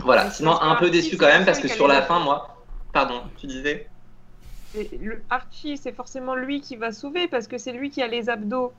Voilà. 0.00 0.30
Sinon, 0.30 0.60
un 0.60 0.74
peu 0.76 0.90
déçu 0.90 1.16
quand 1.16 1.26
même 1.26 1.44
parce 1.44 1.58
que 1.58 1.68
sur 1.68 1.86
la 1.86 2.02
fin, 2.02 2.18
moi. 2.18 2.64
Pardon, 2.92 3.22
tu 3.38 3.46
disais? 3.46 3.88
Le 4.74 5.22
Archie, 5.30 5.76
c'est 5.76 5.92
forcément 5.92 6.34
lui 6.34 6.60
qui 6.60 6.76
va 6.76 6.92
sauver 6.92 7.28
parce 7.28 7.46
que 7.46 7.58
c'est 7.58 7.72
lui 7.72 7.90
qui 7.90 8.02
a 8.02 8.06
les 8.06 8.30
abdos. 8.30 8.72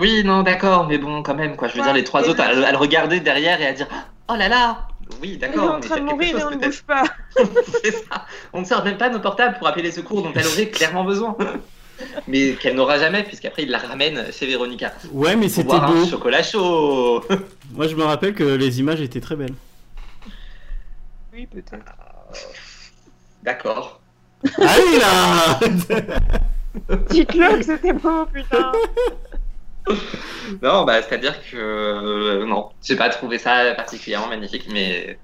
Oui, 0.00 0.22
non, 0.24 0.42
d'accord, 0.42 0.86
mais 0.86 0.98
bon, 0.98 1.22
quand 1.22 1.34
même, 1.34 1.56
quoi. 1.56 1.68
Je 1.68 1.74
veux 1.74 1.80
Ouais, 1.80 1.86
dire, 1.86 1.94
les 1.94 2.04
trois 2.04 2.28
autres, 2.28 2.40
à, 2.40 2.46
à 2.46 2.72
le 2.72 2.76
regarder 2.76 3.20
derrière 3.20 3.60
et 3.60 3.66
à 3.66 3.72
dire 3.72 3.88
Oh 4.30 4.34
là 4.36 4.48
là 4.48 4.88
Oui, 5.20 5.30
Il 5.30 5.34
est 5.34 5.36
d'accord, 5.38 5.74
en 5.74 5.80
train 5.80 5.96
de 5.98 6.04
mourir 6.04 6.38
et 6.38 6.44
on 6.44 6.50
ne 6.50 6.56
bouge 6.56 6.82
pas. 6.82 7.04
C'est 7.82 7.92
ça. 7.92 8.26
On 8.52 8.60
ne 8.60 8.66
sort 8.66 8.84
même 8.84 8.98
pas 8.98 9.08
nos 9.08 9.20
portables 9.20 9.58
pour 9.58 9.66
appeler 9.66 9.84
les 9.84 9.92
secours 9.92 10.22
dont 10.22 10.32
elle 10.34 10.46
aurait 10.46 10.68
clairement 10.68 11.04
besoin. 11.04 11.36
Mais 12.28 12.52
qu'elle 12.52 12.76
n'aura 12.76 12.98
jamais, 12.98 13.24
puisqu'après 13.24 13.64
il 13.64 13.70
la 13.70 13.78
ramène 13.78 14.26
chez 14.32 14.46
Véronica. 14.46 14.92
Ouais, 15.10 15.34
mais 15.34 15.48
c'était 15.48 15.80
beau. 15.80 15.96
un 15.96 16.06
chocolat 16.06 16.44
chaud. 16.44 17.24
Moi, 17.72 17.88
je 17.88 17.96
me 17.96 18.04
rappelle 18.04 18.34
que 18.34 18.44
les 18.44 18.78
images 18.78 19.00
étaient 19.00 19.20
très 19.20 19.34
belles. 19.34 19.54
Oui, 21.32 21.46
peut-être. 21.46 21.84
D'accord. 23.42 24.00
Allez 24.58 24.98
là 25.00 25.58
Dites-le 27.10 27.58
que 27.58 27.62
c'était 27.64 27.92
beau, 27.92 28.26
putain. 28.26 28.70
non, 30.62 30.84
bah, 30.84 31.02
c'est-à-dire 31.02 31.34
que 31.50 31.56
euh, 31.56 32.46
non, 32.46 32.70
j'ai 32.82 32.96
pas 32.96 33.08
trouvé 33.08 33.38
ça 33.38 33.74
particulièrement 33.74 34.28
magnifique, 34.28 34.66
mais 34.72 35.18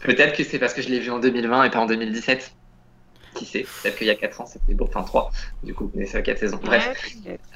peut-être 0.00 0.36
que 0.36 0.44
c'est 0.44 0.58
parce 0.58 0.74
que 0.74 0.82
je 0.82 0.88
l'ai 0.88 1.00
vu 1.00 1.10
en 1.10 1.18
2020 1.18 1.64
et 1.64 1.70
pas 1.70 1.78
en 1.80 1.86
2017. 1.86 2.54
Qui 3.34 3.46
sait? 3.46 3.66
Peut-être 3.82 3.96
qu'il 3.98 4.06
y 4.06 4.10
a 4.10 4.14
4 4.14 4.40
ans, 4.42 4.46
c'était 4.46 4.74
beau. 4.74 4.84
Enfin, 4.88 5.02
3, 5.02 5.28
du 5.64 5.74
coup, 5.74 5.90
mais 5.94 6.06
c'est 6.06 6.22
4 6.22 6.38
saisons. 6.38 6.60
Bref. 6.62 6.88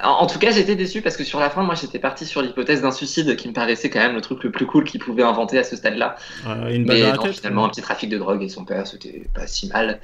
En, 0.02 0.08
en 0.10 0.26
tout 0.26 0.40
cas, 0.40 0.50
j'étais 0.50 0.74
déçu 0.74 1.02
parce 1.02 1.16
que 1.16 1.22
sur 1.22 1.38
la 1.38 1.50
fin, 1.50 1.62
moi, 1.62 1.76
j'étais 1.76 2.00
parti 2.00 2.26
sur 2.26 2.42
l'hypothèse 2.42 2.82
d'un 2.82 2.90
suicide 2.90 3.36
qui 3.36 3.46
me 3.46 3.52
paraissait 3.52 3.88
quand 3.88 4.00
même 4.00 4.16
le 4.16 4.20
truc 4.20 4.42
le 4.42 4.50
plus 4.50 4.66
cool 4.66 4.82
qu'il 4.82 4.98
pouvait 5.00 5.22
inventer 5.22 5.56
à 5.56 5.62
ce 5.62 5.76
stade-là. 5.76 6.16
Euh, 6.46 6.68
une 6.70 6.84
balle 6.84 6.96
Mais 6.96 7.02
dans 7.02 7.12
la 7.12 7.16
non, 7.16 7.22
tête. 7.22 7.36
finalement, 7.36 7.64
un 7.64 7.68
petit 7.68 7.80
trafic 7.82 8.10
de 8.10 8.18
drogue 8.18 8.42
et 8.42 8.48
son 8.48 8.64
père, 8.64 8.88
c'était 8.88 9.22
pas 9.32 9.46
si 9.46 9.68
mal. 9.68 10.00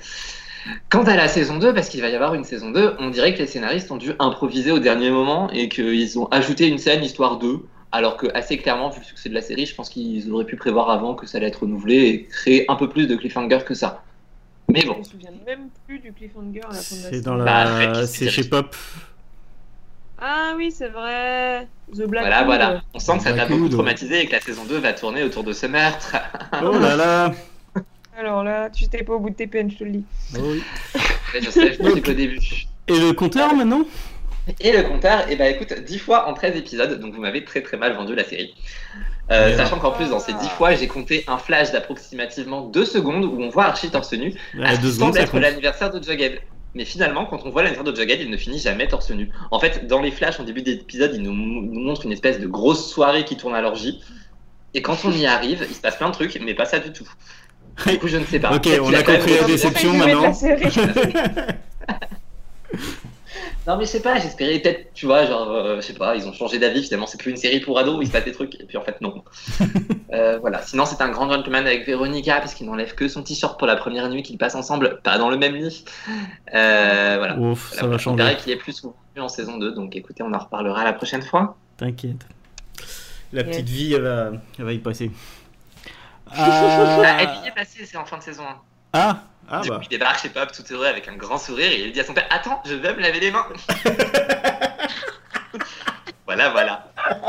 Quant 0.89 1.05
à 1.05 1.17
la 1.17 1.29
saison 1.29 1.59
2, 1.59 1.75
parce 1.75 1.89
qu'il 1.89 2.01
va 2.01 2.09
y 2.09 2.15
avoir 2.15 2.35
une 2.35 2.45
saison 2.45 2.71
2, 2.71 2.95
on 2.99 3.11
dirait 3.11 3.35
que 3.35 3.39
les 3.39 3.47
scénaristes 3.47 3.91
ont 3.91 3.97
dû 3.97 4.13
improviser 4.19 4.71
au 4.73 4.79
dernier 4.79 5.11
moment 5.11 5.51
et 5.51 5.69
qu'ils 5.69 6.19
ont 6.19 6.27
ajouté 6.31 6.69
une 6.69 6.79
scène 6.79 7.03
histoire 7.05 7.39
2. 7.39 7.61
Alors 7.93 8.17
que, 8.17 8.27
assez 8.35 8.57
clairement, 8.59 8.89
vu 8.91 8.99
le 9.01 9.05
succès 9.05 9.29
de 9.29 9.35
la 9.35 9.41
série, 9.43 9.67
je 9.67 9.75
pense 9.75 9.89
qu'ils 9.89 10.31
auraient 10.33 10.45
pu 10.47 10.57
prévoir 10.57 10.91
avant 10.91 11.15
que 11.15 11.27
ça 11.27 11.39
allait 11.39 11.47
être 11.49 11.63
renouvelé 11.63 11.97
et 12.09 12.25
créer 12.25 12.65
un 12.71 12.75
peu 12.77 12.89
plus 12.89 13.07
de 13.07 13.15
cliffhanger 13.15 13.59
que 13.65 13.75
ça. 13.75 14.03
Mais 14.69 14.81
Je 14.81 14.87
bon, 14.89 14.99
me 14.99 15.05
souviens 15.05 15.31
même 15.47 15.69
plus 15.87 15.99
du 16.01 16.13
cliffhanger 16.13 16.63
à 16.65 16.73
la 16.73 16.75
fin 16.75 16.97
de 16.97 17.03
la 17.03 17.09
C'est 17.09 17.11
saison. 17.17 17.37
dans 17.37 17.45
Bah, 17.45 17.65
la. 17.65 17.95
fait, 17.95 18.07
C'est 18.07 18.29
chez 18.31 18.45
Pop. 18.45 18.75
Ah 20.21 20.55
oui, 20.57 20.73
c'est 20.73 20.89
vrai. 20.89 21.69
The 21.93 22.07
Black 22.09 22.23
voilà, 22.25 22.39
Hood. 22.41 22.47
voilà. 22.47 22.83
On 22.95 22.99
sent 22.99 23.19
que 23.19 23.23
ça 23.25 23.33
t'a 23.35 23.47
beaucoup 23.47 23.69
traumatisé 23.69 24.23
et 24.23 24.27
que 24.27 24.33
la 24.33 24.41
saison 24.41 24.65
2 24.65 24.79
va 24.79 24.93
tourner 24.93 25.23
autour 25.23 25.45
de 25.45 25.53
ce 25.53 25.67
meurtre. 25.67 26.17
Oh 26.63 26.79
là 26.79 26.97
là. 26.97 27.33
Alors 28.19 28.45
là, 28.45 28.71
tu 28.71 28.87
t'es 28.89 29.03
pas 29.03 29.15
au 29.15 29.19
bout 29.19 29.31
de 29.31 29.35
tes 29.35 29.47
peines, 29.47 29.71
je 29.71 29.77
te 29.79 29.85
le 29.85 29.91
dis. 29.91 30.05
Oh 30.37 30.41
oui. 30.45 30.63
Je 31.35 31.51
sais, 31.51 31.73
je 31.75 31.79
qu'au 32.01 32.13
début. 32.13 32.39
Et 32.89 32.99
le 32.99 33.13
compteur 33.13 33.55
maintenant? 33.55 33.83
Et 34.61 34.73
le 34.73 34.83
compteur, 34.83 35.29
et 35.31 35.37
bah 35.37 35.49
écoute, 35.49 35.73
10 35.73 35.99
fois 35.99 36.29
en 36.29 36.35
13 36.35 36.57
épisodes, 36.57 37.01
donc 37.01 37.15
vous 37.15 37.21
m'avez 37.21 37.45
très 37.45 37.63
très 37.63 37.77
mal 37.79 37.95
vendu 37.95 38.15
la 38.15 38.25
série. 38.25 38.55
Euh, 39.31 39.49
Ouais. 39.49 39.57
sachant 39.57 39.79
qu'en 39.79 39.91
plus, 39.91 40.11
dans 40.11 40.21
ces 40.21 40.35
10 40.35 40.49
fois, 40.51 40.75
j'ai 40.75 40.87
compté 40.87 41.25
un 41.29 41.39
flash 41.39 41.73
d'approximativement 41.73 42.61
2 42.61 42.85
secondes 42.85 43.25
où 43.25 43.41
on 43.41 43.49
voit 43.49 43.65
Archie 43.65 43.91
torse 43.91 44.13
nu, 44.13 44.35
Ouais, 44.55 44.65
à 44.67 44.77
ce 44.77 44.81
Deux 44.83 44.89
qui 44.89 44.95
secondes, 44.97 45.15
semble 45.15 45.19
être 45.25 45.39
l'anniversaire 45.41 45.91
de 45.91 46.03
Jughead. 46.03 46.41
Mais 46.75 46.85
finalement, 46.85 47.25
quand 47.25 47.41
on 47.47 47.51
voit 47.51 47.63
l'anniversaire 47.63 47.91
de 47.91 47.99
Jughead, 47.99 48.21
il 48.21 48.29
ne 48.31 48.37
finit 48.37 48.59
jamais 48.59 48.87
torse 48.87 49.11
nu. 49.11 49.31
En 49.51 49.59
fait, 49.59 49.87
dans 49.87 50.03
les 50.03 50.11
flashs 50.11 50.39
en 50.41 50.45
début 50.45 50.61
d'épisode, 50.61 51.13
il 51.15 51.23
nous, 51.23 51.33
nous 51.33 51.81
montre 51.81 52.05
une 52.05 52.13
espèce 52.13 52.39
de 52.39 52.47
grosse 52.47 52.93
soirée 52.93 53.25
qui 53.25 53.37
tourne 53.39 53.55
à 53.55 53.63
l'orgie. 53.63 54.03
Et 54.75 54.83
quand 54.83 54.99
on 55.05 55.11
y 55.13 55.25
arrive, 55.25 55.65
il 55.69 55.75
se 55.75 55.81
passe 55.81 55.97
plein 55.97 56.09
de 56.09 56.15
trucs, 56.15 56.39
mais 56.45 56.53
pas 56.53 56.67
ça 56.67 56.81
du 56.81 56.93
tout. 56.93 57.09
Du 57.87 57.99
coup, 57.99 58.09
je 58.09 58.17
ne 58.19 58.25
sais 58.25 58.39
pas. 58.39 58.55
Ok, 58.55 58.69
on 58.83 58.93
a 58.95 59.03
compris 59.03 59.35
la 59.35 59.45
déception 59.45 59.93
maintenant. 59.95 60.33
Non, 63.67 63.79
mais 63.79 63.87
je 63.87 63.91
sais 63.91 64.03
pas, 64.03 64.19
j'espérais 64.19 64.59
peut-être, 64.59 64.93
tu 64.93 65.07
vois, 65.07 65.25
genre, 65.25 65.51
euh, 65.51 65.77
je 65.77 65.81
sais 65.81 65.95
pas, 65.95 66.15
ils 66.17 66.27
ont 66.29 66.35
changé 66.35 66.59
d'avis, 66.59 66.83
finalement, 66.83 67.07
c'est 67.07 67.19
plus 67.19 67.31
une 67.31 67.39
série 67.39 67.61
pour 67.61 67.79
ados, 67.79 67.97
il 68.03 68.07
se 68.07 68.13
passe 68.13 68.25
des 68.27 68.33
trucs, 68.33 68.61
et 68.61 68.65
puis 68.65 68.77
en 68.77 68.83
fait, 68.83 69.01
non. 69.01 69.23
Euh, 70.13 70.39
voilà, 70.39 70.63
sinon, 70.63 70.85
c'est 70.85 71.01
un 71.01 71.09
grand 71.09 71.29
gentleman 71.29 71.67
avec 71.67 71.87
Véronica, 71.87 72.37
parce 72.37 72.55
qu'il 72.55 72.67
n'enlève 72.67 72.95
que 72.95 73.09
son 73.09 73.25
t-shirt 73.25 73.59
pour 73.59 73.67
la 73.67 73.75
première 73.75 74.09
nuit 74.11 74.23
qu'ils 74.23 74.39
passent 74.39 74.55
ensemble, 74.55 75.01
pas 75.03 75.19
dans 75.19 75.29
le 75.29 75.37
même 75.37 75.57
lit. 75.57 75.85
Euh, 76.55 77.15
voilà. 77.19 77.37
Ouf, 77.37 77.71
ça 77.71 77.81
Voilà, 77.81 77.89
va 77.89 77.95
On 77.95 77.99
changer. 77.99 78.23
dirait 78.23 78.37
qu'il 78.37 78.53
est 78.53 78.57
plus 78.57 78.75
souvent 78.75 78.95
vu 79.17 79.21
en 79.23 79.29
saison 79.29 79.57
2, 79.59 79.73
donc 79.73 79.97
écoutez, 79.97 80.23
on 80.23 80.33
en 80.33 80.39
reparlera 80.39 80.85
la 80.85 80.93
prochaine 80.93 81.23
fois. 81.23 81.57
T'inquiète. 81.79 82.27
La 83.33 83.43
petite 83.43 83.69
vie, 83.69 83.95
elle 83.95 84.03
va, 84.03 84.31
elle 84.59 84.65
va 84.67 84.73
y 84.73 84.79
passer. 84.79 85.11
Ah, 86.37 87.03
Ah, 87.05 87.17
elle 87.21 87.45
y 87.45 87.49
est 87.49 87.53
passée, 87.55 87.85
c'est 87.87 87.97
en 87.97 88.05
fin 88.05 88.19
de 88.19 88.23
saison 88.23 88.45
1. 88.45 88.57
ah, 88.95 89.17
ah 89.51 89.61
du 89.61 89.69
bah. 89.71 89.77
coup, 89.77 89.83
il 89.85 89.89
débarque 89.89 90.21
chez 90.21 90.29
Pop 90.31 90.51
tout 90.53 90.65
heureux 90.73 90.87
avec 90.87 91.07
un 91.09 91.17
grand 91.17 91.39
sourire, 91.39 91.71
et 91.71 91.81
il 91.87 91.93
dit 91.93 92.01
à 92.01 92.05
son 92.05 92.15
père 92.15 92.27
Attends, 92.31 92.63
je 92.67 92.75
vais 92.75 92.95
me 92.95 93.01
laver 93.01 93.21
les 93.21 93.31
mains. 93.31 93.47
voilà, 96.27 96.51
voilà. 96.51 96.87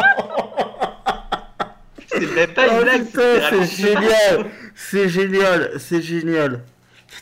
C'est 2.08 2.34
même 2.34 2.54
pas 2.54 2.68
une 2.68 2.74
Oh, 2.80 2.84
blague, 2.84 3.08
c'est 3.14 3.66
génial, 3.66 4.46
c'est 4.76 5.10
génial, 5.10 5.72
c'est 5.80 6.02
génial. 6.02 6.64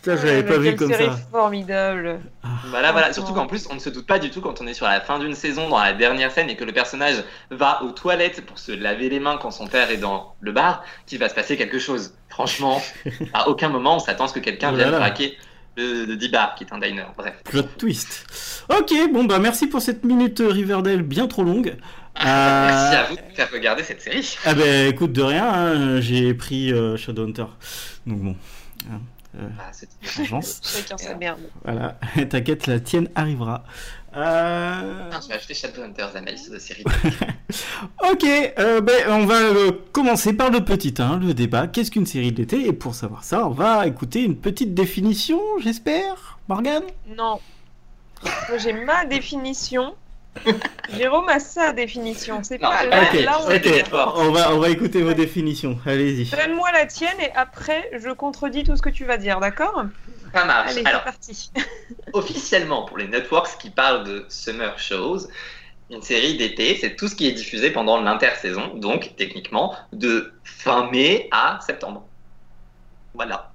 Putain, 0.04 0.18
j'avais 0.18 0.36
Ouais, 0.36 0.44
pas 0.44 0.58
vu 0.58 0.76
comme 0.76 0.92
série 0.92 1.06
ça. 1.06 1.18
formidable. 1.32 2.20
Voilà, 2.70 2.92
voilà. 2.92 3.08
Franchement. 3.08 3.14
Surtout 3.14 3.34
qu'en 3.34 3.48
plus, 3.48 3.68
on 3.72 3.76
ne 3.76 3.80
se 3.80 3.90
doute 3.90 4.06
pas 4.06 4.20
du 4.20 4.30
tout 4.32 4.42
quand 4.42 4.60
on 4.62 4.68
est 4.68 4.74
sur 4.74 4.86
la 4.86 5.00
fin 5.00 5.18
d'une 5.18 5.34
saison, 5.34 5.70
dans 5.70 5.80
la 5.82 5.94
dernière 5.94 6.30
scène, 6.32 6.50
et 6.50 6.58
que 6.58 6.66
le 6.66 6.74
personnage 6.74 7.24
va 7.52 7.82
aux 7.84 7.92
toilettes 7.92 8.46
pour 8.46 8.60
se 8.60 8.74
laver 8.74 9.08
les 9.10 9.20
mains 9.22 9.38
quand 9.42 9.52
son 9.52 9.68
père 9.68 9.90
est 9.92 9.98
dans 9.98 10.36
le 10.42 10.52
bar, 10.52 10.84
qu'il 11.06 11.20
va 11.20 11.30
se 11.30 11.34
passer 11.36 11.56
quelque 11.56 11.80
chose. 11.80 12.14
Franchement, 12.30 12.82
à 13.34 13.48
aucun 13.48 13.70
moment 13.70 13.96
on 13.96 14.00
s'attend 14.00 14.26
à 14.26 14.28
ce 14.28 14.34
que 14.34 14.40
quelqu'un 14.42 14.72
Oh 14.74 14.76
vienne 14.76 14.92
craquer 14.92 15.38
le, 15.78 16.06
le 16.06 16.18
D-Bar, 16.18 16.56
qui 16.56 16.66
est 16.66 16.74
un 16.74 16.80
diner. 16.80 17.06
Bref. 17.18 17.34
Plot 17.46 17.64
twist. 17.78 18.26
Ok, 18.70 18.92
bon 19.14 19.24
bah 19.24 19.40
merci 19.40 19.68
pour 19.68 19.82
cette 19.82 20.04
minute 20.04 20.42
euh, 20.42 20.50
Riverdale 20.50 21.02
bien 21.04 21.28
trop 21.28 21.44
longue. 21.44 21.76
Merci 22.16 22.28
Euh, 22.96 23.00
à 23.00 23.04
vous 23.10 23.16
de 23.16 23.22
faire 23.36 23.50
regarder 23.52 23.82
cette 23.84 24.02
série. 24.02 24.38
Ah 24.46 24.54
bah 24.54 24.68
écoute 24.88 25.14
de 25.14 25.22
rien, 25.24 25.46
hein, 25.52 26.00
j'ai 26.02 26.34
pris 26.36 26.72
euh, 26.72 26.96
Shadowhunter. 26.96 27.46
Donc 28.06 28.20
bon, 28.20 28.36
Ah, 29.40 29.72
c'est- 29.72 29.90
vengeance. 30.18 30.62
Chacun 30.64 30.98
sa 30.98 31.16
merde. 31.16 31.40
voilà, 31.64 31.98
t'inquiète, 32.30 32.68
la 32.68 32.80
tienne 32.80 33.10
arrivera. 33.16 33.64
Euh... 34.16 35.06
Putain, 35.06 35.22
je 35.22 35.28
vais 35.28 35.34
acheter 35.34 35.54
Shadowhunters 35.56 36.16
Analyse 36.16 36.50
de 36.52 36.60
série. 36.60 36.84
Ok, 38.12 38.24
euh, 38.26 38.82
ben, 38.82 39.04
on 39.10 39.26
va 39.26 39.36
euh, 39.36 39.72
commencer 39.92 40.34
par 40.34 40.50
le 40.52 40.64
petit 40.64 40.94
1, 40.98 41.18
le 41.20 41.34
débat. 41.34 41.68
Qu'est-ce 41.68 41.90
qu'une 41.92 42.06
série 42.06 42.32
d'été? 42.32 42.68
Et 42.68 42.74
pour 42.74 42.94
savoir 42.96 43.24
ça, 43.24 43.48
on 43.48 43.52
va 43.52 43.86
écouter 43.88 44.24
une 44.24 44.36
petite 44.38 44.74
définition, 44.74 45.40
j'espère, 45.60 46.38
Morgane? 46.48 46.84
Non. 47.18 47.40
Moi, 48.50 48.58
j'ai 48.58 48.74
ma 48.74 49.06
définition. 49.06 49.96
Jérôme 50.98 51.30
a 51.30 51.40
sa 51.40 51.74
définition. 51.74 52.44
C'est 52.44 52.58
pas 52.58 52.84
ok, 52.86 52.90
là, 52.90 53.40
Ok, 53.42 53.92
là 53.92 54.14
on 54.16 54.32
va, 54.32 54.54
on 54.54 54.60
va 54.60 54.70
écouter 54.70 55.02
vos 55.02 55.14
définitions, 55.14 55.80
allez-y. 55.86 56.30
Donne-moi 56.30 56.72
la 56.72 56.86
tienne 56.86 57.20
et 57.20 57.32
après 57.36 57.90
je 57.94 58.10
contredis 58.10 58.64
tout 58.64 58.76
ce 58.76 58.82
que 58.82 58.90
tu 58.90 59.06
vas 59.06 59.18
dire, 59.18 59.40
d'accord? 59.40 59.86
Ça 60.34 60.46
marche. 60.46 60.72
Allez, 60.72 60.84
Alors, 60.86 61.02
c'est 61.02 61.06
parti. 61.06 61.52
officiellement, 62.14 62.86
pour 62.86 62.98
les 62.98 63.08
networks 63.08 63.58
qui 63.60 63.70
parlent 63.70 64.04
de 64.04 64.26
summer 64.30 64.78
shows, 64.80 65.28
une 65.92 66.02
série 66.02 66.38
d'été, 66.38 66.78
c'est 66.80 66.96
tout 66.96 67.08
ce 67.08 67.16
qui 67.16 67.28
est 67.28 67.34
diffusé 67.34 67.70
pendant 67.70 68.02
l'intersaison, 68.02 68.74
donc 68.76 69.16
techniquement 69.16 69.76
de 69.92 70.34
fin 70.44 70.90
mai 70.90 71.28
à 71.32 71.60
septembre. 71.66 72.06
Voilà. 73.14 73.52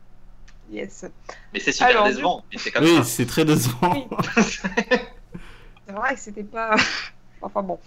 Yes. 0.71 1.07
Mais 1.53 1.61
c'est 1.61 1.73
super 1.73 1.89
Alors, 1.89 2.05
décevant, 2.07 2.45
mais 2.53 2.59
c'est 2.59 2.71
comme 2.71 2.85
Oui, 2.85 3.01
c'est 3.03 3.27
très 3.27 3.45
décevant. 3.45 4.07
Oui. 4.11 4.43
C'est 5.89 5.95
vrai 5.95 6.15
que 6.15 6.21
c'était 6.21 6.45
pas. 6.45 6.77
enfin 7.43 7.63
bon. 7.63 7.79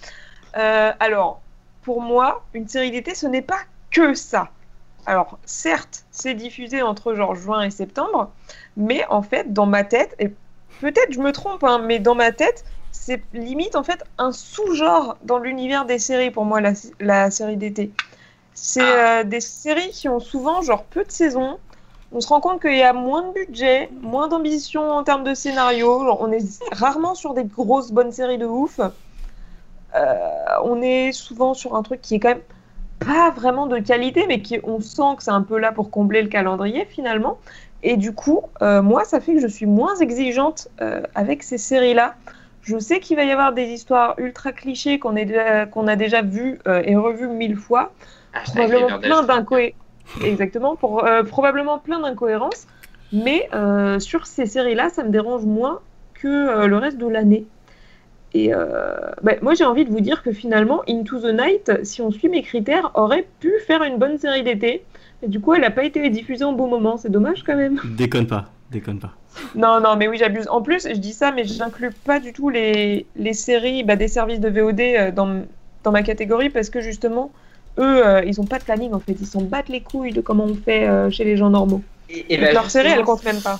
Euh, 0.58 0.92
alors, 1.00 1.40
pour 1.84 2.02
moi, 2.02 2.44
une 2.56 2.68
série 2.68 2.90
d'été, 2.90 3.14
ce 3.14 3.28
n'est 3.28 3.44
pas 3.44 3.60
que 3.92 4.16
ça. 4.16 4.50
Alors, 5.06 5.38
certes, 5.46 6.06
c'est 6.12 6.34
diffusé 6.34 6.82
entre 6.82 7.14
genre 7.14 7.36
juin 7.36 7.62
et 7.62 7.70
septembre, 7.70 8.32
mais 8.76 9.06
en 9.10 9.22
fait, 9.22 9.54
dans 9.54 9.68
ma 9.68 9.84
tête, 9.84 10.16
et 10.18 10.30
peut-être 10.80 11.12
je 11.12 11.20
me 11.20 11.32
trompe, 11.32 11.64
hein, 11.64 11.80
mais 11.80 12.00
dans 12.00 12.16
ma 12.16 12.32
tête, 12.32 12.66
c'est 12.92 13.22
limite 13.34 13.76
en 13.76 13.84
fait 13.84 14.04
un 14.18 14.32
sous-genre 14.32 15.18
dans 15.24 15.38
l'univers 15.38 15.86
des 15.86 16.00
séries 16.00 16.32
pour 16.32 16.46
moi, 16.46 16.60
la, 16.60 16.74
la 17.00 17.30
série 17.32 17.58
d'été. 17.58 17.92
C'est 18.56 18.82
Ah. 18.82 19.20
euh, 19.20 19.24
des 19.24 19.42
séries 19.42 19.92
qui 19.92 20.10
ont 20.10 20.20
souvent 20.20 20.62
genre 20.64 20.86
peu 20.86 21.04
de 21.04 21.12
saisons. 21.12 21.60
On 22.14 22.20
se 22.20 22.28
rend 22.28 22.42
compte 22.42 22.62
qu'il 22.62 22.76
y 22.76 22.84
a 22.84 22.92
moins 22.92 23.30
de 23.30 23.34
budget, 23.34 23.90
moins 24.02 24.28
d'ambition 24.28 24.92
en 24.92 25.04
termes 25.04 25.24
de 25.24 25.34
scénario. 25.34 26.04
Genre, 26.04 26.20
on 26.22 26.32
est 26.32 26.44
rarement 26.74 27.16
sur 27.16 27.34
des 27.34 27.46
grosses 27.46 27.92
bonnes 27.92 28.12
séries 28.12 28.38
de 28.38 28.46
ouf. 28.46 28.82
Euh, 29.96 30.16
on 30.64 30.82
est 30.82 31.14
souvent 31.14 31.54
sur 31.54 31.76
un 31.76 31.84
truc 31.84 32.02
qui 32.02 32.16
est 32.16 32.20
quand 32.20 32.30
même 32.30 32.42
pas 33.00 33.32
vraiment 33.32 33.66
de 33.66 33.80
qualité, 33.80 34.26
mais 34.28 34.42
qui 34.42 34.60
on 34.64 34.82
sent 34.82 35.16
que 35.18 35.24
c'est 35.24 35.32
un 35.32 35.42
peu 35.42 35.58
là 35.58 35.72
pour 35.72 35.90
combler 35.90 36.22
le 36.22 36.28
calendrier 36.28 36.86
finalement. 36.86 37.40
Et 37.82 37.96
du 37.96 38.14
coup, 38.14 38.42
euh, 38.62 38.82
moi, 38.82 39.06
ça 39.06 39.22
fait 39.22 39.34
que 39.34 39.40
je 39.40 39.48
suis 39.48 39.66
moins 39.66 39.96
exigeante 39.96 40.68
euh, 40.82 41.02
avec 41.16 41.44
ces 41.44 41.58
séries-là. 41.58 42.16
Je 42.62 42.78
sais 42.78 43.00
qu'il 43.00 43.16
va 43.16 43.24
y 43.24 43.32
avoir 43.32 43.54
des 43.54 43.70
histoires 43.70 44.16
ultra 44.18 44.52
clichés 44.52 45.00
qu'on 45.00 45.16
a 45.16 45.96
déjà 45.96 46.22
vues 46.22 46.60
et 46.84 46.96
revues 46.96 47.28
mille 47.28 47.56
fois 47.56 47.92
Hashtag 48.34 48.68
probablement 48.68 49.00
plein 49.00 49.24
d'incohérences. 49.24 49.81
Exactement, 50.24 50.76
pour, 50.76 51.06
euh, 51.06 51.24
probablement 51.24 51.80
plein 51.80 52.00
d'incohérences. 52.00 52.68
Mais 53.14 53.50
euh, 53.54 54.00
sur 54.00 54.26
ces 54.26 54.46
séries-là, 54.46 54.90
ça 54.90 55.04
me 55.04 55.10
dérange 55.10 55.46
moins 55.46 55.80
que 56.14 56.28
euh, 56.28 56.68
le 56.68 56.78
reste 56.78 56.98
de 56.98 57.08
l'année. 57.08 57.46
Et 58.34 58.54
bah, 59.24 59.34
moi, 59.42 59.56
j'ai 59.56 59.66
envie 59.66 59.84
de 59.84 59.90
vous 59.90 60.00
dire 60.00 60.24
que 60.24 60.32
finalement, 60.32 60.84
Into 60.88 61.20
the 61.20 61.34
Night, 61.34 61.84
si 61.84 62.02
on 62.02 62.12
suit 62.12 62.30
mes 62.30 62.44
critères, 62.44 62.92
aurait 62.94 63.28
pu 63.42 63.52
faire 63.68 63.84
une 63.84 63.98
bonne 63.98 64.18
série 64.18 64.42
d'été. 64.42 64.86
Mais 65.22 65.28
du 65.28 65.42
coup, 65.42 65.54
elle 65.54 65.60
n'a 65.60 65.70
pas 65.70 65.84
été 65.84 66.10
diffusée 66.10 66.46
en 66.46 66.54
bon 66.54 66.70
moment. 66.70 66.96
C'est 66.96 67.10
dommage 67.10 67.44
quand 67.44 67.58
même. 67.58 67.82
Déconne 67.98 68.28
pas, 68.28 68.46
déconne 68.72 69.00
pas. 69.00 69.12
Non, 69.54 69.82
non, 69.82 69.98
mais 69.98 70.08
oui, 70.08 70.16
j'abuse. 70.18 70.48
En 70.48 70.62
plus, 70.62 70.88
je 70.88 70.98
dis 70.98 71.12
ça, 71.12 71.34
mais 71.34 71.44
je 71.44 71.60
n'inclus 71.60 71.92
pas 72.06 72.22
du 72.22 72.32
tout 72.32 72.48
les, 72.48 73.06
les 73.18 73.34
séries 73.34 73.84
bah, 73.84 73.98
des 73.98 74.08
services 74.08 74.40
de 74.40 74.48
VOD 74.48 75.14
dans, 75.14 75.42
dans 75.84 75.92
ma 75.92 76.02
catégorie 76.02 76.50
parce 76.50 76.70
que 76.70 76.80
justement, 76.80 77.34
eux, 77.78 78.06
euh, 78.06 78.24
ils 78.26 78.40
ont 78.42 78.46
pas 78.46 78.60
de 78.60 78.64
planning 78.64 78.94
en 78.94 79.00
fait. 79.00 79.14
Ils 79.20 79.26
s'en 79.28 79.42
battent 79.42 79.70
les 79.70 79.84
couilles 79.84 80.14
de 80.14 80.22
comment 80.22 80.46
on 80.46 80.56
fait 80.56 80.88
euh, 80.88 81.10
chez 81.10 81.24
les 81.24 81.38
gens 81.38 81.50
normaux. 81.50 81.84
Et, 82.10 82.34
et 82.34 82.38
bah, 82.38 82.52
leur 82.54 82.70
série, 82.70 82.88
justement, 82.88 83.00
elle 83.00 83.06
compte 83.06 83.24
même 83.24 83.42
pas. 83.42 83.60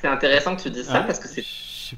C'est 0.00 0.08
intéressant 0.08 0.56
que 0.56 0.62
tu 0.62 0.70
dises 0.70 0.86
ça 0.86 1.00
Ah, 1.00 1.02
parce 1.02 1.18
que 1.18 1.28
c'est 1.28 1.44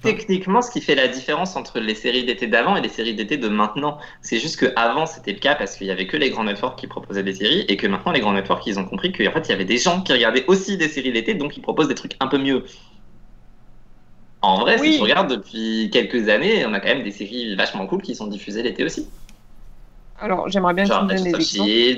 techniquement 0.02 0.62
ce 0.62 0.70
qui 0.70 0.80
fait 0.80 0.94
la 0.96 1.06
différence 1.06 1.54
entre 1.54 1.78
les 1.78 1.94
séries 1.94 2.24
d'été 2.24 2.46
d'avant 2.48 2.76
et 2.76 2.80
les 2.80 2.88
séries 2.88 3.14
d'été 3.14 3.36
de 3.36 3.48
maintenant. 3.48 3.98
C'est 4.22 4.40
juste 4.40 4.58
que 4.58 4.72
avant 4.74 5.06
c'était 5.06 5.32
le 5.32 5.38
cas 5.38 5.54
parce 5.54 5.76
qu'il 5.76 5.86
y 5.86 5.90
avait 5.90 6.06
que 6.08 6.16
les 6.16 6.30
grands 6.30 6.44
networks 6.44 6.78
qui 6.78 6.88
proposaient 6.88 7.22
des 7.22 7.34
séries 7.34 7.64
et 7.68 7.76
que 7.76 7.86
maintenant 7.86 8.10
les 8.10 8.20
grands 8.20 8.32
networks 8.32 8.66
ils 8.66 8.78
ont 8.80 8.84
compris 8.84 9.12
qu'en 9.12 9.30
fait 9.30 9.46
il 9.46 9.50
y 9.50 9.52
avait 9.52 9.64
des 9.64 9.78
gens 9.78 10.02
qui 10.02 10.12
regardaient 10.12 10.44
aussi 10.48 10.76
des 10.76 10.88
séries 10.88 11.12
d'été 11.12 11.34
donc 11.34 11.56
ils 11.56 11.60
proposent 11.62 11.88
des 11.88 11.94
trucs 11.94 12.16
un 12.20 12.26
peu 12.26 12.38
mieux. 12.38 12.64
En 14.42 14.58
vrai, 14.60 14.78
Oui. 14.80 14.92
si 14.92 14.96
tu 14.98 15.02
regardes 15.02 15.30
depuis 15.30 15.88
quelques 15.92 16.28
années, 16.28 16.66
on 16.66 16.74
a 16.74 16.80
quand 16.80 16.88
même 16.88 17.04
des 17.04 17.12
séries 17.12 17.54
vachement 17.54 17.86
cool 17.86 18.02
qui 18.02 18.14
sont 18.16 18.26
diffusées 18.26 18.62
l'été 18.62 18.84
aussi. 18.84 19.08
Alors, 20.22 20.48
j'aimerais 20.48 20.74
bien 20.74 20.84
que 20.84 20.88
tu 20.88 20.94
Genre 20.94 21.04
me 21.04 21.08
donnes 21.14 21.24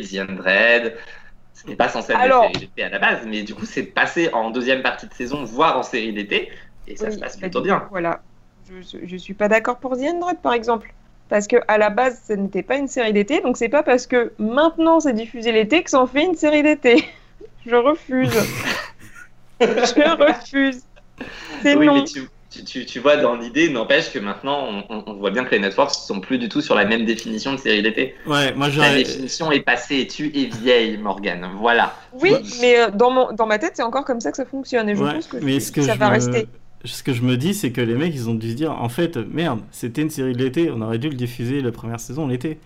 The 0.01 0.31
Undread. 0.31 0.97
C'était 1.53 1.77
pas 1.77 1.89
censé 1.89 2.13
être 2.13 2.21
Alors- 2.21 2.49
des 2.49 2.55
séries 2.55 2.67
d'été 2.67 2.83
à 2.83 2.89
la 2.89 2.99
base, 2.99 3.27
mais 3.27 3.43
du 3.43 3.55
coup 3.55 3.65
c'est 3.65 3.85
passé 3.85 4.29
en 4.33 4.51
deuxième 4.51 4.83
partie 4.83 5.07
de 5.07 5.15
saison, 5.15 5.45
voire 5.45 5.79
en 5.79 5.83
série 5.83 6.13
d'été, 6.13 6.51
et 6.89 6.97
ça 6.97 7.07
Oui, 7.07 7.15
se 7.15 7.19
passe 7.19 7.37
bah, 7.37 7.43
plutôt 7.43 7.63
bien. 7.63 7.81
coup, 7.81 7.87
Voilà. 7.91 8.21
Je, 8.69 8.99
je 9.07 9.17
suis 9.17 9.35
pas 9.35 9.49
d'accord 9.49 9.77
pour 9.79 9.97
The 9.97 10.03
par 10.43 10.53
exemple. 10.55 10.93
Parce 11.29 11.47
que 11.47 11.57
à 11.69 11.79
la 11.79 11.91
base, 11.91 12.21
ce 12.29 12.33
n'était 12.35 12.63
pas 12.63 12.77
une 12.77 12.89
série 12.89 13.13
d'été, 13.13 13.41
donc 13.41 13.57
c'est 13.57 13.69
pas 13.69 13.83
parce 13.83 14.07
que 14.07 14.33
maintenant 14.39 15.01
c'est 15.01 15.13
diffusé 15.15 15.53
l'été 15.53 15.83
que 15.83 15.91
ça 15.91 16.01
en 16.01 16.07
fait 16.07 16.25
une 16.25 16.35
série 16.35 16.63
d'été. 16.63 17.05
Je 17.67 17.75
refuse. 17.77 18.31
je 19.61 20.23
refuse. 20.23 20.83
C'est 21.63 21.77
Oui, 21.77 21.87
non. 21.87 21.95
mais 21.95 22.05
tu, 22.05 22.29
tu, 22.55 22.65
tu, 22.65 22.87
tu 22.87 23.01
vois, 23.01 23.17
dans 23.17 23.35
l'idée, 23.37 23.69
n'empêche 23.69 24.13
que 24.13 24.19
maintenant, 24.19 24.85
on, 24.89 25.15
voit 25.15 25.31
bien 25.31 25.45
que 25.45 25.51
les 25.51 25.59
networks 25.61 25.93
sont 25.95 26.21
plus 26.21 26.39
du 26.39 26.49
tout 26.49 26.61
sur 26.61 26.75
la 26.75 26.85
même 26.85 27.05
définition 27.05 27.53
de 27.53 27.59
série 27.59 27.83
d'été. 27.83 28.15
Ouais, 28.27 28.55
moi 28.55 28.69
La 28.69 28.95
définition 28.95 29.51
est 29.53 29.61
passée 29.61 29.97
et 30.01 30.07
tu 30.07 30.27
es 30.39 30.47
vieille, 30.47 30.97
Morgane. 30.99 31.49
Voilà. 31.59 31.95
Oui, 32.13 32.31
Ouais. 32.33 32.41
mais 32.61 32.79
euh, 32.79 32.91
dans, 32.91 33.11
mon, 33.11 33.33
dans 33.33 33.47
ma 33.47 33.59
tête, 33.59 33.73
c'est 33.75 33.83
encore 33.83 34.05
comme 34.05 34.21
ça 34.21 34.31
que 34.31 34.37
ça 34.37 34.45
fonctionne. 34.47 34.89
Et 34.89 34.97
je 34.97 35.03
Ouais, 35.03 35.13
pense 35.15 35.27
que, 35.27 35.37
mais 35.39 35.61
ce 35.61 35.73
que 35.73 35.83
ça 35.83 35.95
je 35.95 35.99
va 35.99 36.07
me- 36.07 36.13
rester. 36.13 36.47
Ce 36.85 37.03
que 37.03 37.13
je 37.15 37.23
me 37.23 37.37
dis, 37.37 37.55
c'est 37.55 37.73
que 37.73 37.81
les 37.81 37.95
mecs, 37.95 38.15
ils 38.15 38.29
ont 38.29 38.35
dû 38.35 38.51
se 38.51 38.57
dire, 38.57 38.73
en 38.73 38.89
fait, 38.91 39.17
merde, 39.17 39.61
c'était 39.71 40.03
une 40.03 40.11
série 40.11 40.35
de 40.35 40.39
l'été, 40.43 40.71
on 40.71 40.81
aurait 40.83 40.99
dû 40.99 41.09
le 41.09 41.15
diffuser 41.17 41.63
la 41.63 41.73
première 41.73 41.99
saison 42.01 42.27
l'été. 42.29 42.59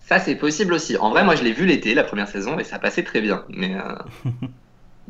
Ça, 0.00 0.18
c'est 0.18 0.34
possible 0.36 0.74
aussi. 0.74 0.96
En 0.98 1.10
vrai, 1.10 1.24
moi, 1.24 1.34
je 1.36 1.42
l'ai 1.44 1.52
vu 1.52 1.64
l'été, 1.66 1.94
la 1.94 2.04
première 2.04 2.28
saison, 2.28 2.58
et 2.58 2.64
ça 2.64 2.78
passait 2.78 3.04
très 3.04 3.20
bien. 3.20 3.44
Mais, 3.48 3.74
euh, 3.76 3.94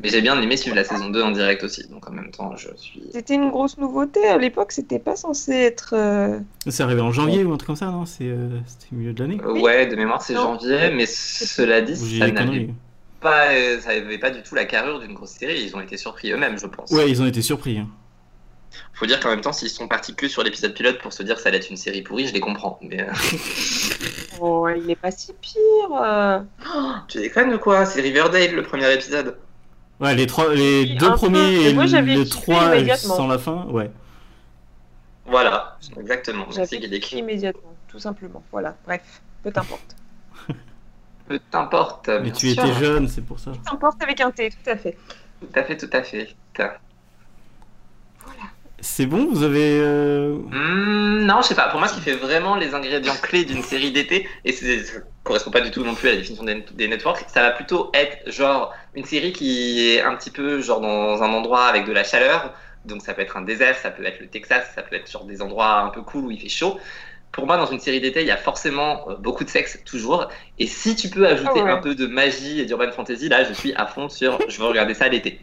mais 0.03 0.09
j'ai 0.09 0.21
bien 0.21 0.39
aimé 0.41 0.57
suivre 0.57 0.75
la 0.75 0.83
saison 0.83 1.09
2 1.09 1.21
en 1.23 1.31
direct 1.31 1.63
aussi. 1.63 1.87
Donc 1.87 2.07
en 2.09 2.11
même 2.11 2.29
temps, 2.29 2.55
je 2.57 2.67
suis. 2.75 3.01
C'était 3.13 3.35
une 3.35 3.49
grosse 3.49 3.77
nouveauté. 3.77 4.23
À 4.27 4.37
l'époque, 4.37 4.71
c'était 4.73 4.99
pas 4.99 5.15
censé 5.15 5.53
être. 5.53 5.93
euh, 5.97 6.39
C'est 6.67 6.83
arrivé 6.83 7.01
en 7.01 7.11
janvier 7.11 7.43
ou 7.43 7.53
un 7.53 7.57
truc 7.57 7.67
comme 7.67 7.75
ça, 7.75 7.85
non? 7.87 8.05
C'est, 8.05 8.25
euh, 8.27 8.49
C'était 8.67 8.87
au 8.93 8.95
milieu 8.97 9.13
de 9.13 9.19
l'année 9.21 9.39
Euh, 9.43 9.59
Ouais, 9.61 9.87
de 9.87 9.95
mémoire, 9.95 10.21
c'est 10.21 10.33
janvier, 10.35 10.91
mais 10.93 11.05
cela 11.07 11.81
dit, 11.81 11.95
ça 11.95 12.29
n'avait 12.31 12.69
pas, 13.21 13.53
euh, 13.53 13.79
ça 13.79 13.91
avait 13.91 14.17
pas 14.17 14.29
du 14.31 14.43
tout 14.43 14.53
la 14.55 14.65
carrure 14.65 14.99
d'une 14.99 15.13
grosse 15.13 15.31
série. 15.31 15.63
Ils 15.63 15.75
ont 15.75 15.81
été 15.81 15.95
surpris 15.97 16.31
eux-mêmes, 16.31 16.57
je 16.59 16.67
pense. 16.67 16.91
Ouais, 16.91 17.09
ils 17.09 17.21
ont 17.21 17.25
été 17.25 17.41
surpris. 17.41 17.77
hein. 17.79 17.87
Faut 18.95 19.05
dire 19.05 19.19
qu'en 19.19 19.29
même 19.29 19.41
temps, 19.41 19.53
s'ils 19.53 19.69
sont 19.69 19.87
partis 19.87 20.15
que 20.15 20.27
sur 20.27 20.43
l'épisode 20.43 20.73
pilote 20.73 20.97
pour 20.99 21.13
se 21.13 21.21
dire 21.23 21.35
que 21.35 21.41
ça 21.41 21.49
allait 21.49 21.59
être 21.59 21.69
une 21.69 21.77
série 21.77 22.01
pourrie, 22.01 22.27
je 22.27 22.33
les 22.33 22.39
comprends. 22.39 22.79
Mais 22.81 23.01
euh, 23.01 23.11
Oh, 24.41 24.67
il 24.75 24.89
est 24.89 24.95
pas 24.95 25.11
si 25.11 25.31
pire. 25.39 25.59
euh. 26.01 26.39
tu 27.07 27.19
déconnes 27.19 27.53
ou 27.53 27.59
quoi? 27.59 27.85
C'est 27.85 28.01
Riverdale 28.01 28.53
le 28.55 28.63
premier 28.63 28.91
épisode. 28.93 29.37
Ouais, 29.99 30.15
les, 30.15 30.27
trois, 30.27 30.53
les 30.53 30.85
deux 30.95 31.09
peu, 31.09 31.15
premiers 31.15 31.69
et 31.69 31.73
moi, 31.73 31.85
j'avais 31.85 32.15
les 32.15 32.27
trois 32.27 32.71
sans 32.95 33.27
la 33.27 33.37
fin, 33.37 33.65
ouais. 33.67 33.89
Voilà, 35.25 35.77
exactement. 35.97 36.45
J'avais 36.49 36.57
Merci 36.59 36.79
Guédécri. 36.79 37.17
immédiatement, 37.19 37.73
tout 37.87 37.99
simplement. 37.99 38.43
Voilà, 38.51 38.75
bref, 38.85 39.21
peu 39.43 39.51
t'importe. 39.51 39.95
Peu 41.27 41.39
t'importe. 41.51 42.09
Mais 42.09 42.19
bien 42.19 42.31
tu 42.33 42.49
sûr. 42.53 42.65
étais 42.65 42.73
jeune, 42.73 43.07
c'est 43.07 43.21
pour 43.21 43.39
ça. 43.39 43.51
Peu 43.51 43.57
t'importe 43.63 44.03
avec 44.03 44.19
un 44.19 44.31
T, 44.31 44.49
tout 44.49 44.69
à 44.69 44.75
fait. 44.75 44.97
Tout 45.39 45.47
à 45.59 45.63
fait, 45.63 45.77
tout 45.77 45.89
à 45.93 46.03
fait. 46.03 46.35
C'est 48.81 49.05
bon, 49.05 49.29
vous 49.31 49.43
avez. 49.43 49.79
euh, 49.79 50.35
Hmm, 50.51 51.25
non, 51.25 51.41
je 51.41 51.47
sais 51.47 51.55
pas. 51.55 51.69
Pour 51.69 51.79
moi, 51.79 51.87
ce 51.87 51.93
qui 51.93 52.01
fait 52.01 52.15
vraiment 52.17 52.57
les 52.57 52.73
ingrédients 52.73 53.15
clés 53.21 53.45
d'une 53.45 53.61
série 53.63 53.93
d'été, 53.93 54.27
et 54.43 54.51
ça 54.51 54.99
correspond 55.23 55.51
pas 55.51 55.61
du 55.61 55.71
tout 55.71 55.85
non 55.85 55.95
plus 55.95 56.09
à 56.09 56.11
la 56.11 56.17
définition 56.17 56.43
des, 56.43 56.65
des 56.73 56.87
networks, 56.89 57.23
ça 57.29 57.41
va 57.41 57.51
plutôt 57.51 57.89
être 57.93 58.29
genre 58.29 58.73
une 58.95 59.05
série 59.05 59.33
qui 59.33 59.89
est 59.95 60.01
un 60.01 60.15
petit 60.15 60.31
peu 60.31 60.61
genre 60.61 60.81
dans 60.81 61.21
un 61.23 61.33
endroit 61.33 61.65
avec 61.65 61.85
de 61.85 61.91
la 61.91 62.03
chaleur. 62.03 62.53
Donc 62.85 63.01
ça 63.01 63.13
peut 63.13 63.21
être 63.21 63.37
un 63.37 63.41
désert, 63.41 63.77
ça 63.77 63.91
peut 63.91 64.05
être 64.05 64.19
le 64.19 64.27
Texas, 64.27 64.71
ça 64.75 64.81
peut 64.81 64.95
être 64.95 65.07
sur 65.07 65.23
des 65.23 65.41
endroits 65.41 65.79
un 65.79 65.89
peu 65.89 66.01
cool 66.01 66.25
où 66.25 66.31
il 66.31 66.39
fait 66.39 66.49
chaud. 66.49 66.77
Pour 67.31 67.47
moi, 67.47 67.57
dans 67.57 67.65
une 67.65 67.79
série 67.79 67.99
d'été, 67.99 68.21
il 68.21 68.27
y 68.27 68.31
a 68.31 68.37
forcément 68.37 69.09
euh, 69.09 69.15
beaucoup 69.15 69.43
de 69.43 69.49
sexe 69.49 69.79
toujours. 69.85 70.27
Et 70.59 70.67
si 70.67 70.95
tu 70.95 71.09
peux 71.09 71.25
ajouter 71.25 71.61
Ah 71.61 71.63
ouais. 71.63 71.71
un 71.71 71.77
peu 71.77 71.95
de 71.95 72.05
magie 72.05 72.59
et 72.59 72.65
d'urban 72.65 72.91
fantasy, 72.91 73.27
là, 73.29 73.43
je 73.43 73.53
suis 73.53 73.73
à 73.73 73.87
fond 73.87 74.07
sur 74.09 74.37
je 74.47 74.59
veux 74.59 74.67
regarder 74.67 74.93
ça 74.93 75.07
l'été. 75.07 75.39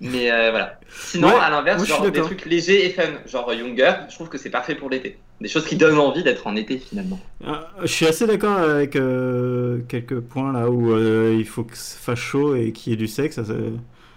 Mais 0.00 0.30
euh, 0.30 0.50
voilà. 0.50 0.78
Sinon, 0.88 1.28
Ouais, 1.28 1.34
à 1.40 1.50
l'inverse, 1.50 1.78
moi, 1.78 1.86
je 1.86 1.92
suis 1.92 2.02
genre 2.02 2.12
des 2.12 2.20
trucs 2.20 2.44
légers 2.44 2.86
et 2.86 2.90
fun, 2.90 3.02
genre 3.26 3.52
Younger, 3.52 3.92
je 4.08 4.14
trouve 4.14 4.28
que 4.28 4.38
c'est 4.38 4.50
parfait 4.50 4.74
pour 4.76 4.88
l'été. 4.90 5.18
Des 5.40 5.48
choses 5.48 5.66
qui 5.66 5.76
donnent 5.76 5.98
envie 5.98 6.22
d'être 6.22 6.46
en 6.46 6.56
été 6.56 6.78
finalement. 6.78 7.20
euh, 7.46 7.52
Je 7.82 7.86
suis 7.88 8.06
assez 8.06 8.26
d'accord 8.26 8.56
avec 8.58 8.96
euh, 8.96 9.80
quelques 9.88 10.20
points 10.20 10.50
là 10.52 10.70
où 10.70 10.92
euh, 10.92 11.36
il 11.38 11.46
faut 11.46 11.62
que 11.64 11.76
ça 11.76 11.98
fasse 11.98 12.18
chaud 12.18 12.54
et 12.54 12.72
qu'il 12.72 12.90
y 12.90 12.94
ait 12.94 12.96
du 12.96 13.06
sexe. 13.06 13.36
Ça, 13.36 13.44
ça- 13.44 13.52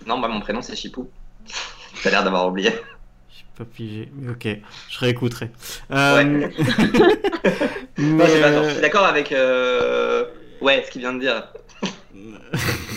Non, 0.08 0.18
moi 0.18 0.30
mon 0.30 0.40
prénom 0.40 0.62
c'est 0.62 0.76
Chipou. 0.78 1.10
T'as 2.04 2.12
l'air 2.12 2.24
d'avoir 2.24 2.48
oublié. 2.48 2.72
J'ai 3.30 3.44
pas 3.58 3.66
pigé, 3.66 4.10
mais 4.16 4.32
ok, 4.32 4.48
je 4.90 5.00
réécouterai. 5.00 5.52
Euh, 5.92 6.24
Non, 7.98 8.16
mais, 8.16 8.42
pas 8.42 8.52
tort. 8.54 8.64
Je 8.64 8.70
suis 8.72 8.82
d'accord 8.82 9.04
avec. 9.06 9.34
euh, 9.34 10.24
Ouais, 10.62 10.84
ce 10.86 10.92
qu'il 10.92 11.02
vient 11.02 11.14
de 11.14 11.20
dire. 11.20 11.44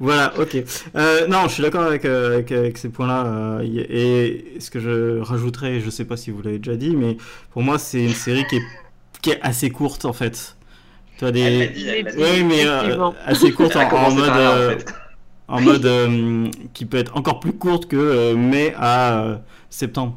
Voilà, 0.00 0.32
ok. 0.38 0.56
Euh, 0.96 1.26
non, 1.26 1.44
je 1.48 1.54
suis 1.54 1.62
d'accord 1.62 1.82
avec, 1.82 2.04
euh, 2.04 2.34
avec, 2.34 2.52
avec 2.52 2.78
ces 2.78 2.88
points-là. 2.88 3.26
euh, 3.26 3.62
et 3.64 4.60
ce 4.60 4.70
que 4.70 4.78
je 4.78 5.18
rajouterais, 5.20 5.80
je 5.80 5.90
sais 5.90 6.04
pas 6.04 6.16
si 6.16 6.30
vous 6.30 6.40
l'avez 6.42 6.58
déjà 6.58 6.76
dit, 6.76 6.94
mais 6.94 7.16
pour 7.50 7.62
moi, 7.62 7.78
c'est 7.78 8.04
une 8.04 8.14
série 8.14 8.44
qui 8.46 8.56
est, 8.56 8.62
qui 9.22 9.30
est 9.30 9.40
assez 9.42 9.70
courte 9.70 10.04
en 10.04 10.12
fait. 10.12 10.56
Tu 11.18 11.24
as 11.24 11.32
des. 11.32 11.68
dit. 11.68 11.88
Oui, 12.16 12.44
mais 12.44 12.64
euh, 12.64 13.10
assez 13.26 13.50
courte 13.50 13.74
en, 13.74 13.90
en 13.90 14.10
mode. 14.12 14.28
en 14.30 14.70
fait. 14.70 14.86
en 15.48 15.60
mode 15.60 15.84
euh, 15.86 16.46
qui 16.74 16.86
peut 16.86 16.98
être 16.98 17.16
encore 17.16 17.40
plus 17.40 17.52
courte 17.54 17.86
que 17.86 17.96
euh, 17.96 18.36
mai 18.36 18.74
à 18.76 19.20
euh, 19.24 19.36
septembre. 19.68 20.16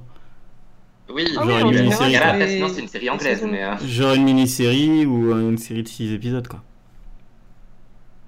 Oui, 1.14 1.26
Ah 1.38 1.44
Genre 1.46 1.56
oui, 1.66 1.76
une 1.76 1.82
mini-série, 1.82 2.16
c'est 2.48 2.82
une 2.82 2.88
série 2.88 3.10
anglaise, 3.10 3.46
mais. 3.50 3.64
Genre 3.86 4.14
une 4.14 4.24
mini-série 4.24 5.06
ou 5.06 5.32
une 5.34 5.58
série 5.58 5.84
de 5.84 5.88
6 5.88 6.14
épisodes 6.14 6.48
quoi. 6.48 6.62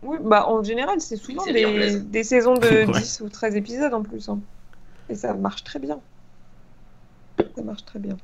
Oui, 0.04 0.18
bah 0.24 0.48
en 0.48 0.64
général, 0.64 1.00
c'est 1.02 1.16
souvent 1.18 1.46
des, 1.46 2.00
des 2.00 2.24
saisons 2.24 2.56
de 2.56 2.68
Ouais. 2.92 3.00
10 3.00 3.22
ou 3.22 3.30
13 3.30 3.56
épisodes 3.56 3.94
en 3.94 4.04
plus. 4.04 4.28
hein. 4.30 4.40
Et 5.10 5.16
ça 5.16 5.34
marche 5.34 5.64
très 5.64 5.80
bien. 5.80 6.00
Ça 7.56 7.62
marche 7.64 7.86
très 7.86 8.00
bien. 8.00 8.18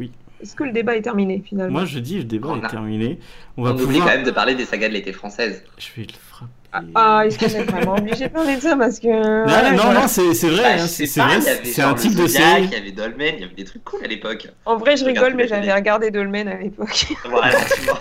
Oui. 0.00 0.10
Est-ce 0.40 0.54
que 0.56 0.64
le 0.64 0.72
débat 0.72 0.96
est 0.96 1.02
terminé 1.02 1.42
finalement? 1.46 1.72
Moi 1.80 1.84
je 1.84 1.98
dis 1.98 2.18
le 2.18 2.24
débat 2.24 2.48
On 2.48 2.60
est 2.60 2.64
a- 2.64 2.68
terminé. 2.68 3.18
On 3.56 3.62
On 3.62 3.64
va 3.64 3.72
oublie 3.74 3.84
pouvoir. 3.86 4.06
quand 4.06 4.14
même 4.16 4.24
de 4.24 4.30
parler 4.30 4.54
des 4.54 4.64
sagas 4.64 4.88
de 4.88 4.94
l'été 4.94 5.12
française. 5.12 5.62
Je 5.78 5.88
vais 5.96 6.06
le 6.06 6.12
frapper. 6.18 6.50
Ah, 6.94 7.22
est-ce 7.26 7.38
qu'on 7.38 7.46
est 7.46 7.62
vraiment 7.70 7.94
obligé 7.96 8.28
de 8.28 8.32
parler 8.32 8.56
de 8.56 8.60
ça? 8.62 8.76
Parce 8.76 8.98
que. 9.00 9.76
Non, 9.76 9.92
non, 9.92 10.08
c'est 10.08 10.34
c'est 10.34 10.48
vrai, 10.48 10.62
Bah, 10.62 10.82
hein, 10.82 10.86
c'est 10.86 11.06
vrai, 11.20 11.38
il 11.38 11.44
y 11.44 11.48
avait 11.48 11.64
c'est 11.64 11.82
un 11.82 11.94
type 11.94 12.14
de 12.14 12.26
série. 12.26 12.64
Il 12.64 12.70
y 12.72 12.76
avait 12.76 12.90
Dolmen, 12.92 13.34
il 13.36 13.40
y 13.42 13.44
avait 13.44 13.54
des 13.54 13.64
trucs 13.64 13.84
cool 13.84 14.00
à 14.04 14.08
l'époque. 14.08 14.48
En 14.66 14.76
vrai, 14.76 14.96
je 14.96 15.04
rigole, 15.04 15.34
mais 15.34 15.46
j'avais 15.48 15.72
regardé 15.72 16.10
Dolmen 16.10 16.48
à 16.48 16.56
l'époque. 16.58 17.06
Voilà, 17.28 17.54
tu 17.74 17.80
vois. 17.82 18.00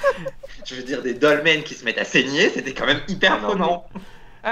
Je 0.65 0.75
veux 0.75 0.83
dire, 0.83 1.01
des 1.01 1.13
dolmens 1.13 1.61
qui 1.63 1.73
se 1.75 1.83
mettent 1.83 1.97
à 1.97 2.05
saigner, 2.05 2.49
c'était 2.49 2.73
quand 2.73 2.85
même 2.85 3.01
hyper 3.07 3.41
Non, 3.41 3.47
prenant. 3.49 3.85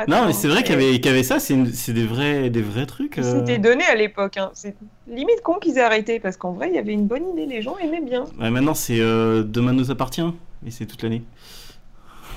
Non, 0.07 0.25
mais 0.27 0.33
c'est 0.33 0.47
vrai 0.47 0.63
qu'il 0.63 0.71
y 0.73 0.75
avait 0.75 0.87
avait, 0.89 0.99
qu'il 0.99 1.05
y 1.07 1.09
avait 1.13 1.23
ça, 1.23 1.39
c'est 1.39 1.53
une- 1.53 1.71
c'est 1.71 1.91
des 1.93 2.05
vrais, 2.05 2.49
des 2.49 2.61
vrais 2.61 2.85
trucs. 2.85 3.17
euh. 3.17 3.39
C'était 3.39 3.57
donné 3.57 3.83
à 3.85 3.95
l'époque. 3.95 4.37
Hein. 4.37 4.51
C'est 4.53 4.75
limite 5.07 5.41
con 5.43 5.55
qu'ils 5.59 5.77
aient 5.77 5.81
arrêté 5.81 6.19
parce 6.19 6.37
qu'en 6.37 6.51
vrai, 6.53 6.69
il 6.69 6.75
y 6.75 6.77
avait 6.79 6.93
une 6.93 7.07
bonne 7.07 7.29
idée. 7.33 7.45
Les 7.45 7.61
gens 7.61 7.77
aimaient 7.77 8.01
bien. 8.01 8.25
Ouais, 8.39 8.49
maintenant, 8.49 8.73
c'est 8.73 8.99
euh, 8.99 9.43
Demain 9.43 9.73
nous 9.73 9.91
appartient, 9.91 10.21
et 10.65 10.71
c'est 10.71 10.85
toute 10.85 11.03
l'année. 11.03 11.23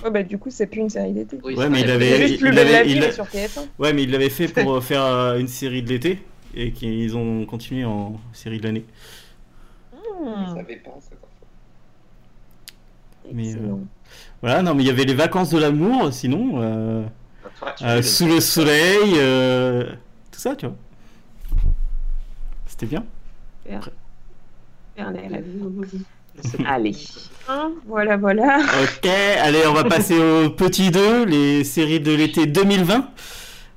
Ouais, 0.05 0.11
bah, 0.11 0.23
du 0.23 0.37
coup, 0.39 0.51
c'est 0.51 0.67
plus 0.67 0.81
une 0.83 0.91
série 0.91 1.13
d'été. 1.13 1.39
Oui, 1.43 1.55
Ouais, 1.57 1.69
mais 1.71 1.81
il 1.81 1.91
avait- 1.91 2.11
C'est 2.11 2.21
juste 2.23 2.35
il 2.35 2.39
plus 2.41 2.53
belle 2.53 2.71
la 2.71 2.79
avait- 2.81 2.85
vie, 2.89 2.93
il 2.95 3.01
mais 3.01 3.07
a- 3.07 3.13
sur 3.13 3.27
TF1. 3.27 3.65
Ouais, 3.79 3.93
mais 3.95 4.03
ils 4.03 4.11
l'avaient 4.11 4.29
fait 4.31 4.49
pour 4.49 4.73
euh, 4.77 4.81
faire 4.83 5.03
euh, 5.03 5.39
une 5.39 5.49
série 5.49 5.83
de 5.83 5.89
l'été, 5.89 6.23
et 6.55 6.73
qu'ils 6.73 7.17
ont 7.17 7.47
continué 7.47 7.85
en 7.87 8.21
série 8.35 8.59
de 8.59 8.65
l'année. 8.65 8.85
Je 9.93 9.99
Hmm, 10.51 10.55
savais 10.57 10.77
pas, 10.77 10.91
ça. 11.01 11.17
Mais, 13.33 13.51
excellent. 13.53 13.81
Voilà, 14.43 14.63
non, 14.63 14.75
mais 14.75 14.83
il 14.83 14.87
y 14.87 14.91
avait 14.91 15.05
les 15.05 15.15
vacances 15.15 15.51
de 15.51 15.59
l'amour, 15.59 16.13
sinon, 16.13 16.61
euh, 16.61 17.05
euh, 17.83 17.97
veux- 17.97 18.03
sous 18.03 18.27
le 18.27 18.41
soleil, 18.41 19.15
euh, 19.17 19.85
tout 20.31 20.39
ça, 20.41 20.55
tu 20.55 20.67
vois. 20.67 20.77
C'était 22.67 22.87
bien. 22.87 23.05
Rêves. 23.67 23.91
Allez. 26.67 26.97
Hein, 27.49 27.73
voilà, 27.87 28.17
voilà. 28.17 28.59
Ok, 28.83 29.07
allez, 29.43 29.67
on 29.67 29.73
va 29.75 29.85
passer 29.85 30.19
au 30.19 30.51
petit 30.51 30.91
2, 30.91 31.25
les 31.25 31.65
séries 31.65 32.01
de 32.01 32.13
l'été 32.13 32.47
2020. 32.47 33.09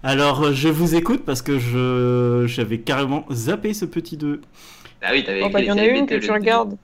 Alors, 0.04 0.54
je 0.54 0.70
vous 0.70 0.96
écoute 0.96 1.24
parce 1.26 1.42
que 1.42 1.60
je 1.60 2.46
j'avais 2.48 2.80
carrément 2.80 3.26
zappé 3.32 3.74
ce 3.74 3.86
petit 3.86 4.16
2. 4.16 4.42
Ah 5.02 5.10
oui, 5.12 5.24
t'avais 5.24 5.42
Bon, 5.42 5.50
bah, 5.50 5.60
écrit 5.62 5.64
il 5.64 5.68
y 5.68 5.72
en 5.72 5.78
a 5.78 5.86
une 5.86 6.06
que 6.06 6.16
tu 6.16 6.32
regardes. 6.32 6.78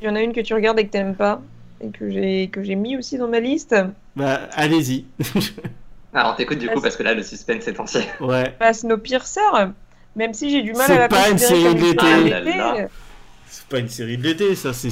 Il 0.00 0.06
y 0.06 0.08
en 0.08 0.16
a 0.16 0.20
une 0.22 0.32
que 0.32 0.40
tu 0.40 0.54
regardes 0.54 0.78
et 0.80 0.86
que 0.86 0.90
t'aimes 0.90 1.14
pas. 1.14 1.40
Et 1.80 1.90
que 1.90 2.10
j'ai 2.10 2.48
que 2.48 2.62
j'ai 2.62 2.74
mis 2.74 2.96
aussi 2.96 3.18
dans 3.18 3.28
ma 3.28 3.40
liste. 3.40 3.74
Bah, 4.16 4.40
allez-y. 4.54 5.04
Ah, 6.14 6.30
on 6.30 6.36
t'écoute 6.36 6.58
du 6.58 6.68
coup 6.68 6.82
parce 6.82 6.94
que 6.96 7.02
là, 7.02 7.14
le 7.14 7.22
suspense 7.22 7.66
est 7.68 7.80
entier. 7.80 8.02
ouais. 8.20 8.54
Bah, 8.60 8.74
Snowpiercer. 8.74 9.40
Même 10.14 10.34
si 10.34 10.50
j'ai 10.50 10.60
du 10.60 10.74
mal 10.74 10.84
C'est 10.86 10.92
à 10.92 10.98
la 10.98 11.08
pas 11.08 11.30
une 11.30 11.38
série 11.38 11.62
de 11.62 11.70
une 11.70 11.86
l'été. 11.86 12.84
Pas 13.72 13.78
une 13.80 13.88
série 13.88 14.18
de 14.18 14.22
l'été, 14.22 14.54
ça, 14.54 14.72
c'est. 14.72 14.90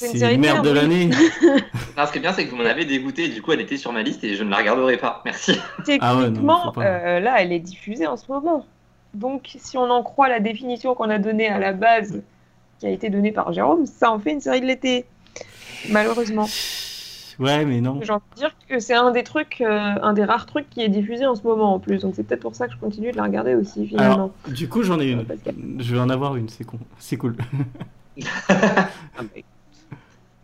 C'est 0.00 0.12
une 0.12 0.18
série 0.18 0.38
merde 0.38 0.64
de 0.64 0.70
l'année. 0.70 1.10
Ce 2.06 2.10
qui 2.12 2.18
est 2.18 2.20
bien, 2.22 2.32
c'est 2.32 2.46
que 2.46 2.50
vous 2.50 2.56
m'en 2.56 2.64
avez 2.64 2.86
dégoûté, 2.86 3.28
du 3.28 3.42
coup, 3.42 3.52
elle 3.52 3.60
était 3.60 3.76
sur 3.76 3.92
ma 3.92 4.02
liste 4.02 4.24
et 4.24 4.34
je 4.34 4.42
ne 4.42 4.50
la 4.50 4.56
regarderai 4.56 4.96
pas. 4.96 5.20
Merci. 5.26 5.52
Ah 6.00 6.16
ouais, 6.16 6.22
non, 6.22 6.26
Techniquement, 6.30 6.72
pas. 6.72 6.82
euh, 6.82 7.20
là, 7.20 7.36
elle 7.38 7.52
est 7.52 7.58
diffusée 7.58 8.06
en 8.06 8.16
ce 8.16 8.24
moment. 8.32 8.64
Donc, 9.12 9.50
si 9.58 9.76
on 9.76 9.90
en 9.90 10.02
croit 10.02 10.28
la 10.30 10.40
définition 10.40 10.94
qu'on 10.94 11.10
a 11.10 11.18
donnée 11.18 11.48
à 11.48 11.58
la 11.58 11.72
base, 11.72 12.22
qui 12.78 12.86
a 12.86 12.90
été 12.90 13.10
donnée 13.10 13.32
par 13.32 13.52
Jérôme, 13.52 13.84
ça 13.84 14.10
en 14.10 14.18
fait 14.18 14.32
une 14.32 14.40
série 14.40 14.62
de 14.62 14.66
l'été. 14.66 15.04
Malheureusement. 15.90 16.48
Ouais, 17.40 17.64
mais 17.64 17.80
non. 17.80 17.98
J'ai 18.02 18.12
envie 18.12 18.22
de 18.34 18.40
dire 18.40 18.50
que 18.68 18.78
c'est 18.78 18.94
un 18.94 19.10
des 19.10 19.24
trucs, 19.24 19.60
euh, 19.62 19.94
un 20.02 20.12
des 20.12 20.24
rares 20.24 20.44
trucs 20.46 20.68
qui 20.70 20.82
est 20.82 20.88
diffusé 20.90 21.26
en 21.26 21.34
ce 21.34 21.42
moment 21.42 21.74
en 21.74 21.78
plus. 21.80 22.02
Donc, 22.02 22.12
c'est 22.14 22.22
peut-être 22.22 22.42
pour 22.42 22.54
ça 22.54 22.66
que 22.68 22.74
je 22.74 22.78
continue 22.78 23.10
de 23.12 23.16
la 23.16 23.22
regarder 23.24 23.54
aussi, 23.54 23.86
finalement. 23.86 24.14
Alors, 24.14 24.30
du 24.54 24.68
coup, 24.68 24.82
j'en 24.82 25.00
ai 25.00 25.06
une. 25.10 25.24
Parce 25.24 25.40
que- 25.40 25.50
Je 25.78 25.94
vais 25.94 26.00
en 26.00 26.10
avoir 26.10 26.36
une, 26.36 26.48
c'est 26.50 26.64
con. 26.64 26.78
C'est 26.98 27.16
cool. 27.16 27.36
Ah, 28.50 28.88
bah. 29.18 29.24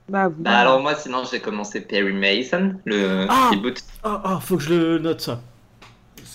Bah, 0.08 0.28
vous. 0.28 0.42
Bah, 0.42 0.58
alors, 0.58 0.80
moi, 0.80 0.94
sinon, 0.94 1.24
j'ai 1.30 1.40
commencé 1.40 1.80
Perry 1.80 2.12
Mason, 2.12 2.76
le 2.84 3.26
Ah 3.28 3.50
reboot. 3.50 3.82
Oh, 4.04 4.16
oh, 4.24 4.38
faut 4.40 4.56
que 4.56 4.62
je 4.62 4.72
le 4.72 4.98
note 4.98 5.20
ça. 5.20 5.40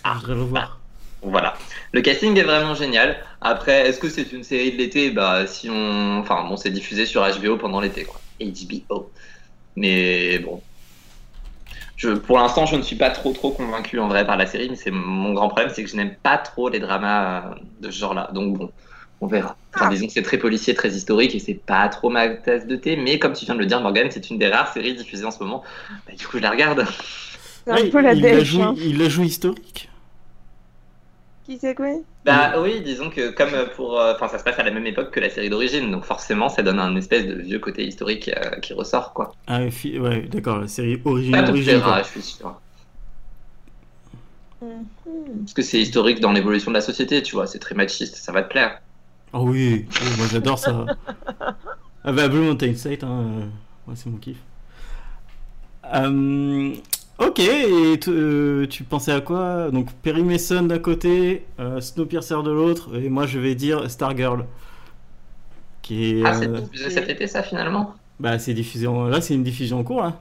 Ah, 0.04 0.18
je 0.28 0.34
le 0.34 0.42
voir. 0.42 0.80
Voilà. 1.24 1.54
Le 1.94 2.02
casting 2.02 2.36
est 2.38 2.44
vraiment 2.44 2.74
génial. 2.76 3.16
Après, 3.42 3.88
est-ce 3.88 4.00
que 4.00 4.10
c'est 4.10 4.32
une 4.34 4.44
série 4.44 4.74
de 4.74 4.78
l'été? 4.78 5.12
Bah, 5.12 5.48
si 5.48 5.70
on. 5.70 6.20
Enfin, 6.20 6.44
bon, 6.48 6.58
c'est 6.58 6.72
diffusé 6.72 7.06
sur 7.06 7.22
HBO 7.24 7.58
pendant 7.58 7.80
l'été, 7.80 8.04
quoi. 8.04 8.20
HBO. 8.42 9.10
Mais 9.76 10.40
bon. 10.40 10.62
Je, 11.98 12.10
pour 12.10 12.40
l'instant, 12.40 12.66
je 12.66 12.76
ne 12.76 12.82
suis 12.82 12.96
pas 12.96 13.12
trop 13.12 13.32
trop 13.32 13.52
convaincu 13.52 14.00
en 14.00 14.08
vrai 14.08 14.26
par 14.26 14.36
la 14.36 14.48
série, 14.48 14.70
mais 14.70 14.76
c'est 14.76 14.90
mon 14.92 15.34
grand 15.34 15.50
problème, 15.50 15.72
c'est 15.74 15.84
que 15.84 15.90
je 15.90 15.96
n'aime 15.96 16.16
pas 16.24 16.38
trop 16.40 16.68
les 16.70 16.80
dramas 16.80 17.52
euh, 17.52 17.56
de 17.82 17.92
ce 17.92 18.00
genre-là. 18.00 18.32
Donc 18.34 18.58
bon, 18.58 18.72
on 19.22 19.28
verra. 19.28 19.56
Enfin, 19.76 19.86
Ah. 19.86 19.90
disons 19.90 20.08
que 20.08 20.14
c'est 20.14 20.24
très 20.24 20.40
policier, 20.40 20.74
très 20.74 20.90
historique, 20.90 21.36
et 21.36 21.40
c'est 21.40 21.54
pas 21.54 21.88
trop 21.90 22.10
ma 22.10 22.28
tasse 22.30 22.66
de 22.66 22.76
thé. 22.76 22.96
Mais 22.96 23.20
comme 23.20 23.34
tu 23.34 23.46
viens 23.46 23.54
de 23.54 23.60
le 23.60 23.68
dire, 23.68 23.80
Morgan, 23.82 24.08
c'est 24.10 24.32
une 24.32 24.40
des 24.40 24.48
rares 24.48 24.74
séries 24.74 24.96
diffusées 24.96 25.26
en 25.26 25.32
ce 25.32 25.44
moment. 25.44 25.64
Bah, 26.08 26.14
du 26.18 26.26
coup, 26.26 26.38
je 26.38 26.42
la 26.42 26.50
regarde. 26.50 26.88
C'est 27.66 27.72
un 27.72 27.90
peu 27.92 28.02
la 28.02 28.14
il, 28.14 28.22
la 28.24 28.44
joue, 28.44 28.64
hein. 28.64 28.74
il 28.80 28.98
la 28.98 29.08
joue 29.08 29.24
historique. 29.24 29.88
Qui 31.46 31.58
c'est 31.58 31.74
quoi 31.74 31.88
Bah 32.24 32.62
oui, 32.62 32.82
disons 32.82 33.10
que 33.10 33.32
comme 33.32 33.50
pour, 33.76 34.00
euh, 34.00 34.14
enfin, 34.14 34.28
ça 34.28 34.38
se 34.38 34.44
passe 34.44 34.60
à 34.60 34.64
la 34.64 34.72
même 34.72 34.86
époque 34.86 35.12
que 35.12 35.20
la 35.20 35.30
série 35.30 35.50
d'origine, 35.50 35.90
donc 35.90 36.06
forcément, 36.06 36.50
ça 36.50 36.62
donne 36.62 36.80
un 36.80 36.96
espèce 36.96 37.26
de 37.26 37.34
vieux 37.34 37.60
côté 37.60 37.86
historique 37.86 38.30
euh, 38.30 38.60
qui 38.60 38.74
ressort, 38.74 39.14
quoi. 39.14 39.34
Ah, 39.48 39.62
ouais, 39.62 40.22
d'accord, 40.32 40.60
la 40.60 40.68
série 40.68 41.02
originale. 41.04 41.46
tout 41.46 41.52
origine, 41.52 41.82
je 42.04 42.08
suis 42.10 42.22
sûr. 42.22 42.60
Mhm. 44.62 44.86
Parce 45.40 45.54
que 45.54 45.62
c'est 45.62 45.82
historique 45.82 46.20
dans 46.20 46.32
l'évolution 46.32 46.72
de 46.72 46.76
la 46.76 46.82
société, 46.82 47.24
tu 47.24 47.36
vois, 47.36 47.48
c'est 47.48 47.60
très 47.60 47.74
machiste, 47.74 48.16
ça 48.18 48.32
va 48.32 48.44
te 48.44 48.50
plaire. 48.50 48.80
Oh 49.34 49.44
oui, 49.46 49.88
oh, 49.90 50.06
moi 50.18 50.28
j'adore 50.32 50.60
ça. 50.60 50.86
ah 52.04 52.12
bah 52.12 52.28
Blue 52.28 52.42
Mountain 52.42 52.76
State, 52.76 53.04
hein, 53.04 53.24
euh, 53.40 53.46
ouais, 53.88 53.96
c'est 53.96 54.10
mon 54.10 54.18
kiff. 54.18 54.38
Euh, 55.94 56.74
ok, 57.20 57.40
et 57.40 58.00
euh, 58.08 58.68
tu 58.68 58.84
pensais 58.84 59.12
à 59.12 59.22
quoi? 59.22 59.70
Donc 59.72 59.92
Perry 60.02 60.24
Mason 60.24 60.64
d'un 60.64 60.80
côté, 60.80 61.46
euh, 61.60 61.82
Snowpiercer 61.82 62.42
de 62.44 62.52
l'autre, 62.52 62.96
et 62.96 63.10
moi 63.10 63.26
je 63.26 63.40
vais 63.40 63.56
dire 63.56 63.90
Stargirl. 63.90 64.46
Qui 65.82 66.20
est, 66.20 66.24
Ah, 66.26 66.34
c'est 66.40 66.48
euh, 66.48 66.60
diffusé 66.60 66.90
cet 66.90 67.10
été, 67.10 67.28
ça, 67.28 67.44
finalement? 67.44 67.96
Bah 68.20 68.38
c'est 68.38 68.54
diffusé 68.54 68.86
en... 68.86 69.08
là 69.08 69.20
c'est 69.20 69.34
une 69.34 69.44
diffusion 69.44 69.80
en 69.80 69.84
cours 69.84 70.04
là. 70.04 70.20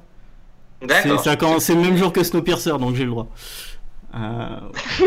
C'est, 0.80 1.08
D'accord. 1.08 1.36
commencé 1.36 1.74
le 1.74 1.82
même 1.82 1.96
jour 1.98 2.10
que 2.12 2.22
Snowpiercer 2.22 2.70
donc 2.78 2.94
j'ai 2.94 3.04
le 3.04 3.10
droit. 3.10 3.28
Euh, 4.12 4.58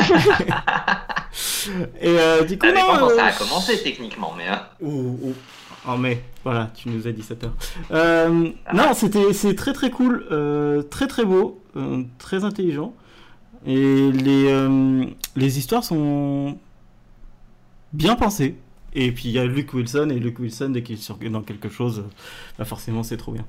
et 2.00 2.08
euh, 2.08 2.44
du 2.46 2.58
coup 2.58 2.66
Ça 2.66 2.72
dépend 2.72 2.94
non, 2.94 3.00
quand 3.00 3.10
euh, 3.12 3.16
ça 3.18 3.26
a 3.26 3.32
commencé, 3.34 3.84
techniquement, 3.84 4.34
mais... 4.38 4.48
hein. 4.48 4.62
Ouh, 4.82 5.20
ouh. 5.22 5.34
En 5.86 5.98
mai, 5.98 6.24
voilà, 6.44 6.72
tu 6.74 6.90
nous 6.90 7.08
as 7.08 7.12
dit 7.12 7.24
7 7.24 7.44
heures. 7.44 7.54
Euh, 7.92 8.52
non, 8.74 8.94
c'était, 8.94 9.54
très 9.54 9.74
très 9.74 9.90
cool, 9.90 10.26
euh, 10.32 10.82
très 10.82 11.08
très 11.08 11.26
beau, 11.26 11.62
euh, 11.76 12.04
très 12.20 12.46
intelligent. 12.46 12.94
Et 13.66 14.12
les, 14.12 15.08
les 15.36 15.58
histoires 15.58 15.84
sont 15.84 16.58
bien 17.94 18.16
pensées. 18.16 18.56
Et 18.94 19.12
puis 19.12 19.26
il 19.26 19.32
y 19.32 19.40
a 19.40 19.46
Luke 19.46 19.74
Wilson, 19.74 20.10
et 20.10 20.20
Luke 20.20 20.40
Wilson, 20.40 20.70
dès 20.70 20.84
qu'il 20.84 20.98
est 20.98 21.30
dans 21.30 21.42
quelque 21.42 21.70
chose, 21.70 22.06
bah 22.58 22.66
forcément 22.66 23.04
c'est 23.04 23.18
trop 23.18 23.32
bien. 23.32 23.46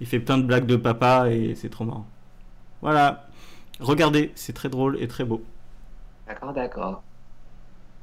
Il 0.00 0.06
fait 0.06 0.20
plein 0.20 0.38
de 0.38 0.42
blagues 0.42 0.66
de 0.66 0.76
papa 0.76 1.30
et 1.30 1.54
c'est 1.54 1.70
trop 1.70 1.84
marrant. 1.84 2.06
Voilà, 2.82 3.28
regardez, 3.80 4.32
c'est 4.34 4.52
très 4.52 4.68
drôle 4.68 5.00
et 5.00 5.08
très 5.08 5.24
beau. 5.24 5.42
D'accord, 6.26 6.52
d'accord. 6.52 7.02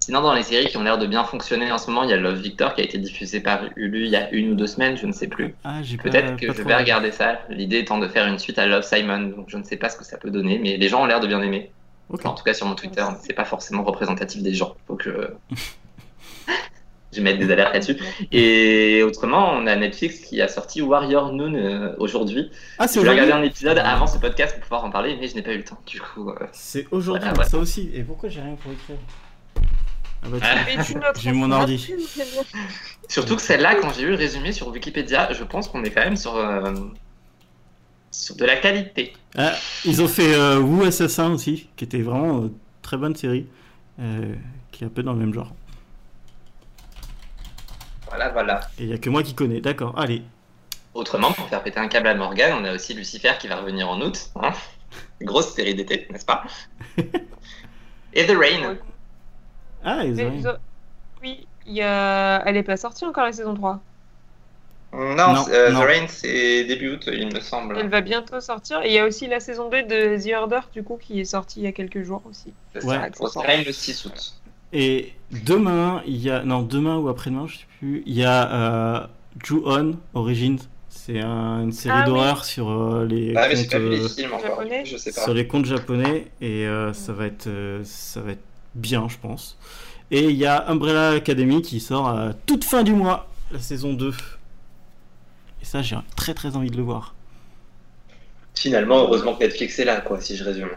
Sinon, 0.04 0.22
dans 0.22 0.34
les 0.34 0.42
séries 0.44 0.66
qui 0.66 0.78
ont 0.78 0.84
l'air 0.84 0.98
de 0.98 1.06
bien 1.06 1.24
fonctionner 1.24 1.72
en 1.72 1.78
ce 1.78 1.88
moment, 1.92 2.04
il 2.04 2.10
y 2.10 2.14
a 2.14 2.18
Love 2.18 2.40
Victor 2.42 2.74
qui 2.74 2.82
a 2.82 2.84
été 2.84 2.98
diffusé 2.98 3.40
par 3.40 3.62
Hulu 3.76 4.06
il 4.06 4.10
y 4.10 4.16
a 4.16 4.32
une 4.32 4.52
ou 4.52 4.56
deux 4.56 4.66
semaines, 4.66 4.98
je 4.98 5.06
ne 5.06 5.12
sais 5.12 5.28
plus. 5.28 5.54
Ah, 5.64 5.84
j'ai 5.84 5.98
Peut-être 5.98 6.36
que 6.38 6.48
pas 6.48 6.54
je 6.54 6.62
vais 6.64 6.76
regarder 6.76 7.12
ça. 7.12 7.40
L'idée 7.50 7.78
étant 7.78 8.00
de 8.00 8.08
faire 8.08 8.26
une 8.26 8.40
suite 8.40 8.58
à 8.58 8.66
Love 8.66 8.82
Simon, 8.84 9.20
donc 9.36 9.46
je 9.50 9.58
ne 9.58 9.64
sais 9.64 9.78
pas 9.78 9.90
ce 9.90 9.98
que 9.98 10.04
ça 10.04 10.18
peut 10.18 10.32
donner, 10.32 10.58
mais 10.58 10.78
les 10.78 10.90
gens 10.90 11.04
ont 11.04 11.06
l'air 11.06 11.20
de 11.20 11.28
bien 11.28 11.42
aimer. 11.42 11.70
Enfin, 12.12 12.30
en 12.30 12.34
tout 12.34 12.44
cas 12.44 12.54
sur 12.56 12.66
mon 12.66 12.74
Twitter, 12.76 13.04
c'est 13.22 13.34
pas 13.34 13.46
forcément 13.46 13.84
représentatif 13.84 14.42
des 14.42 14.54
gens. 14.56 14.76
Faut 14.88 14.96
que 14.96 15.36
je 17.14 17.22
mette 17.22 17.38
des 17.38 17.52
alertes 17.52 17.74
là-dessus. 17.74 17.98
Et 18.32 19.04
autrement, 19.04 19.52
on 19.54 19.68
a 19.68 19.76
Netflix 19.76 20.20
qui 20.22 20.42
a 20.42 20.48
sorti 20.48 20.82
Warrior 20.82 21.32
Noon 21.32 21.54
euh, 21.56 21.96
aujourd'hui. 22.00 22.50
Ah, 22.80 22.88
Je 22.88 22.94
c'est 22.94 22.96
vais 22.96 23.02
aujourd'hui 23.02 23.22
regarder 23.26 23.46
un 23.46 23.48
épisode 23.48 23.78
avant 23.78 24.08
ce 24.08 24.18
podcast 24.18 24.56
pour 24.56 24.64
pouvoir 24.64 24.84
en 24.84 24.90
parler, 24.90 25.16
mais 25.22 25.28
je 25.28 25.36
n'ai 25.36 25.42
pas 25.44 25.54
eu 25.54 25.58
le 25.58 25.64
temps. 25.64 25.78
Du 25.86 26.02
coup, 26.02 26.30
euh, 26.32 26.36
C'est 26.54 26.88
aujourd'hui, 26.92 27.20
Voilà, 27.22 27.34
voilà. 27.36 27.50
ça 27.50 27.58
aussi. 27.60 27.92
Et 27.94 28.02
pourquoi 28.02 28.30
j'ai 28.30 28.42
rien 28.42 28.56
pour 28.56 28.72
écrire? 28.72 28.98
Ah 30.24 30.28
bah 30.30 30.38
Ah. 30.42 31.14
J'ai 31.20 31.32
mon 31.32 31.52
ordi. 31.52 31.94
surtout 33.08 33.36
que 33.36 33.42
celle-là, 33.42 33.76
quand 33.76 33.92
j'ai 33.94 34.04
eu 34.04 34.10
le 34.10 34.16
résumé 34.16 34.52
sur 34.52 34.68
Wikipédia, 34.70 35.34
je 35.34 35.44
pense 35.44 35.68
qu'on 35.68 35.84
est 35.84 35.92
quand 35.92 36.02
même 36.04 36.18
sur 36.18 36.36
euh, 36.36 36.74
sur 38.12 38.36
de 38.36 38.46
la 38.46 38.58
qualité. 38.58 39.14
Ah, 39.38 39.54
ils 39.86 40.02
ont 40.02 40.08
fait 40.08 40.34
euh, 40.36 40.60
Wu 40.60 40.86
Assassin 40.86 41.32
aussi, 41.32 41.70
qui 41.76 41.84
était 41.86 42.02
vraiment 42.02 42.44
euh, 42.44 42.52
très 42.82 42.98
bonne 42.98 43.16
série, 43.16 43.48
euh, 44.00 44.36
qui 44.72 44.84
est 44.84 44.88
un 44.88 44.92
peu 44.92 45.02
dans 45.04 45.14
le 45.14 45.20
même 45.20 45.34
genre. 45.34 45.52
Voilà, 48.10 48.30
voilà. 48.30 48.60
Et 48.78 48.84
il 48.84 48.90
y 48.90 48.94
a 48.94 48.98
que 48.98 49.10
moi 49.10 49.24
qui 49.24 49.34
connais. 49.34 49.62
D'accord, 49.62 49.98
allez. 49.98 50.22
Autrement, 50.94 51.32
pour 51.32 51.48
faire 51.48 51.64
péter 51.64 51.80
un 51.80 51.88
câble 51.88 52.08
à 52.08 52.16
Morgan, 52.16 52.58
on 52.62 52.66
a 52.66 52.74
aussi 52.74 52.94
Lucifer 52.94 53.32
qui 53.40 53.48
va 53.48 53.56
revenir 53.56 53.90
en 53.90 54.02
août. 54.02 54.30
hein. 54.36 54.52
Grosse 55.22 55.54
série 55.54 55.74
d'été, 55.74 56.08
n'est-ce 56.12 56.26
pas? 56.26 56.44
Et 58.14 58.26
The 58.28 58.34
Rain. 58.38 58.76
Ah, 59.84 60.04
ils 60.06 60.13
Mais 60.13 60.26
ont... 60.26 60.34
ils 60.36 60.48
ont- 60.48 60.58
Oui, 61.22 61.46
il 61.67 61.74
y 61.74 61.82
a... 61.82 62.41
elle 62.46 62.58
est 62.58 62.63
pas 62.63 62.78
sortie 62.78 63.06
encore 63.06 63.26
la 63.26 63.34
saison 63.34 63.54
3. 63.56 63.80
Non, 64.94 65.15
Non, 65.15 65.46
euh, 65.50 65.72
non. 65.72 65.80
The 65.80 65.84
Rain, 65.86 66.06
c'est 66.10 66.65
début 66.65 66.91
août, 66.96 67.10
il 67.12 67.34
me 67.34 67.39
semble. 67.39 67.78
Elle 67.80 67.88
va 67.88 68.02
bientôt 68.02 68.41
sortir. 68.41 68.82
Et 68.84 68.88
il 68.89 68.94
y 68.94 69.00
a 69.00 69.06
aussi 69.06 69.28
la 69.28 69.39
saison 69.39 69.70
2 69.70 69.84
de 69.84 70.22
The 70.22 70.34
Order, 70.36 70.60
du 70.74 70.84
coup, 70.84 70.98
qui 71.02 71.22
est 71.22 71.26
sortie 71.26 71.62
il 71.62 71.63
y 71.63 71.67
a 71.67 71.72
quelques 71.72 72.02
jours 72.04 72.22
aussi. 72.30 72.52
Ouais. 72.84 73.10
The 73.12 73.36
Rain 73.38 73.63
le 73.65 73.72
6 73.72 74.06
août. 74.06 74.34
Et 74.74 75.13
demain, 75.46 76.02
il 76.06 76.17
y 76.17 76.30
a... 76.30 76.44
Non, 76.44 76.62
demain 76.62 76.98
ou 76.98 77.08
après-demain, 77.08 77.48
je 77.48 77.58
sais 77.60 77.65
plus, 77.80 78.04
il 78.06 78.13
y 78.13 78.24
a 78.26 78.52
euh, 79.04 79.08
Ju-On 79.46 79.96
Origins. 80.13 80.58
C'est 80.89 81.22
un- 81.22 81.62
une 81.63 81.72
série 81.72 81.96
Ah 81.98 82.02
oui. 82.06 82.12
d'horreur 82.12 82.44
sur 82.44 82.70
euh, 82.70 83.06
les 83.06 83.34
Ah, 83.36 83.48
mais 83.48 83.65
pas 83.65 83.80
vu 83.80 83.86
euh, 83.86 83.89
les 83.91 84.10
films 84.10 84.34
encore, 84.34 84.50
japonais. 84.50 84.84
je 84.86 84.98
sais 84.98 85.13
pas. 85.13 85.22
sur 85.24 85.34
les 85.34 85.48
contes 85.48 85.65
japonais 85.65 86.28
et 86.41 86.67
euh, 86.67 86.91
ça 86.91 87.13
va 87.13 87.28
être 87.28 87.48
euh, 87.48 87.82
ça 87.86 88.20
va 88.22 88.32
être 88.34 88.44
bien 88.76 89.08
je 89.10 89.18
pense 89.18 89.58
et 90.12 90.26
il 90.30 90.36
y 90.36 90.46
a 90.46 90.70
Umbrella 90.70 91.12
Academy 91.12 91.62
qui 91.62 91.80
sort 91.80 92.08
à 92.08 92.34
toute 92.46 92.64
fin 92.64 92.84
du 92.84 92.94
mois 92.94 93.28
la 93.52 93.60
saison 93.60 93.94
2 93.94 94.10
et 95.62 95.66
ça 95.66 95.82
j'ai 95.82 95.98
très 96.16 96.34
très 96.34 96.56
envie 96.56 96.72
de 96.72 96.78
le 96.78 96.84
voir 96.84 97.14
Finalement, 98.54 99.00
heureusement 99.00 99.34
que 99.34 99.44
Netflix 99.44 99.80
est 99.80 99.86
là, 99.86 100.02
quoi, 100.02 100.20
si 100.20 100.36
je 100.36 100.44
résume. 100.44 100.70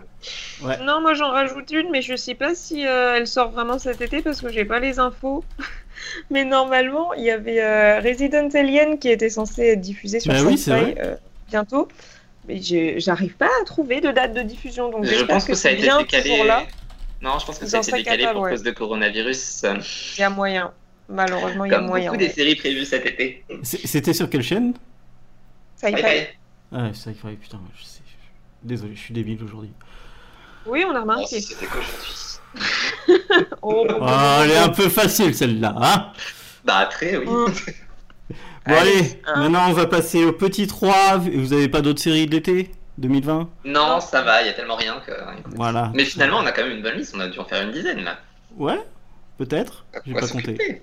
Ouais. 0.62 0.78
Non, 0.84 1.00
moi 1.00 1.12
j'en 1.14 1.30
rajoute 1.30 1.70
une, 1.72 1.90
mais 1.90 2.02
je 2.02 2.14
sais 2.16 2.34
pas 2.34 2.54
si 2.54 2.86
euh, 2.86 3.16
elle 3.16 3.26
sort 3.26 3.50
vraiment 3.50 3.78
cet 3.78 4.00
été 4.00 4.22
parce 4.22 4.40
que 4.40 4.48
j'ai 4.48 4.64
pas 4.64 4.78
les 4.80 4.98
infos. 5.00 5.44
mais 6.30 6.44
normalement, 6.44 7.12
il 7.14 7.24
y 7.24 7.30
avait 7.30 7.62
euh, 7.62 8.00
Resident 8.00 8.48
Alien 8.54 8.98
qui 8.98 9.08
était 9.10 9.28
censé 9.28 9.62
être 9.62 9.80
diffusé 9.80 10.20
sur 10.20 10.32
Bah 10.32 10.38
oui, 10.46 10.62
euh, 10.68 11.16
bientôt. 11.48 11.88
Mais 12.48 12.60
j'arrive 12.98 13.34
pas 13.36 13.50
à 13.60 13.64
trouver 13.64 14.00
de 14.00 14.12
date 14.12 14.34
de 14.34 14.42
diffusion, 14.42 14.90
donc 14.90 15.04
Je 15.04 15.24
pense 15.24 15.44
que, 15.44 15.52
que 15.52 15.58
ça 15.58 15.68
a 15.68 15.72
c'est 15.72 15.78
été 15.78 15.82
bien 15.82 15.98
décalé. 15.98 16.30
toujours 16.30 16.44
là. 16.44 16.62
Non, 17.24 17.38
je 17.38 17.46
pense 17.46 17.58
que 17.58 17.66
ça 17.66 17.78
a 17.78 17.80
été 17.80 17.92
décalé 17.92 18.26
pour 18.32 18.42
ouais. 18.42 18.50
cause 18.50 18.62
de 18.62 18.70
coronavirus. 18.70 19.64
Il 20.16 20.20
y 20.20 20.22
a 20.22 20.30
moyen. 20.30 20.72
Malheureusement, 21.08 21.64
il 21.64 21.72
y 21.72 21.74
a 21.74 21.80
moyen. 21.80 22.06
beaucoup 22.10 22.18
des 22.18 22.28
séries 22.30 22.54
prévues 22.54 22.84
cet 22.84 23.06
été. 23.06 23.44
C'était 23.62 24.12
sur 24.12 24.28
quelle 24.28 24.42
chaîne? 24.42 24.74
Sci-Fi. 25.76 26.28
Ah 26.72 26.90
que 26.90 27.28
putain 27.36 27.60
je 27.78 27.84
sais 27.84 28.00
désolé 28.64 28.94
je 28.94 29.00
suis 29.00 29.14
débile 29.14 29.42
aujourd'hui 29.44 29.70
Oui, 30.66 30.84
on 30.86 30.94
a 30.94 30.98
Oh, 30.98 31.02
remarqué. 31.02 31.26
si 31.26 31.42
c'était 31.42 31.66
qu'aujourd'hui. 31.66 32.10
Oh, 33.62 33.86
bon, 33.88 33.98
Ah, 34.02 34.40
elle 34.44 34.50
est 34.52 34.58
un 34.58 34.68
peu 34.70 34.88
facile 34.88 35.34
celle-là 35.34 35.74
hein? 35.76 36.12
Bah, 36.64 36.86
très, 36.90 37.16
oui. 37.16 37.26
Hum. 37.26 37.46
bon 37.46 38.34
Allez, 38.64 38.90
allez 38.90 39.20
hein. 39.26 39.40
maintenant 39.40 39.68
on 39.68 39.72
va 39.72 39.86
passer 39.86 40.24
au 40.24 40.32
petit 40.32 40.66
3 40.66 41.18
vous 41.18 41.52
avez 41.52 41.68
pas 41.68 41.82
d'autres 41.82 42.00
séries 42.00 42.26
de 42.26 42.32
l'été? 42.32 42.70
2020 42.98 43.48
Non, 43.64 44.00
ça 44.00 44.22
va, 44.22 44.42
il 44.42 44.46
y 44.46 44.50
a 44.50 44.52
tellement 44.52 44.76
rien 44.76 45.00
que. 45.06 45.12
voilà 45.56 45.90
Mais 45.94 46.04
finalement, 46.04 46.38
on 46.38 46.46
a 46.46 46.52
quand 46.52 46.62
même 46.62 46.76
une 46.76 46.82
bonne 46.82 46.96
liste, 46.96 47.14
on 47.16 47.20
a 47.20 47.28
dû 47.28 47.38
en 47.38 47.44
faire 47.44 47.62
une 47.62 47.72
dizaine 47.72 48.04
là. 48.04 48.18
Ouais, 48.56 48.78
peut-être. 49.38 49.84
J'ai 50.06 50.14
pas 50.14 50.28
compté. 50.28 50.82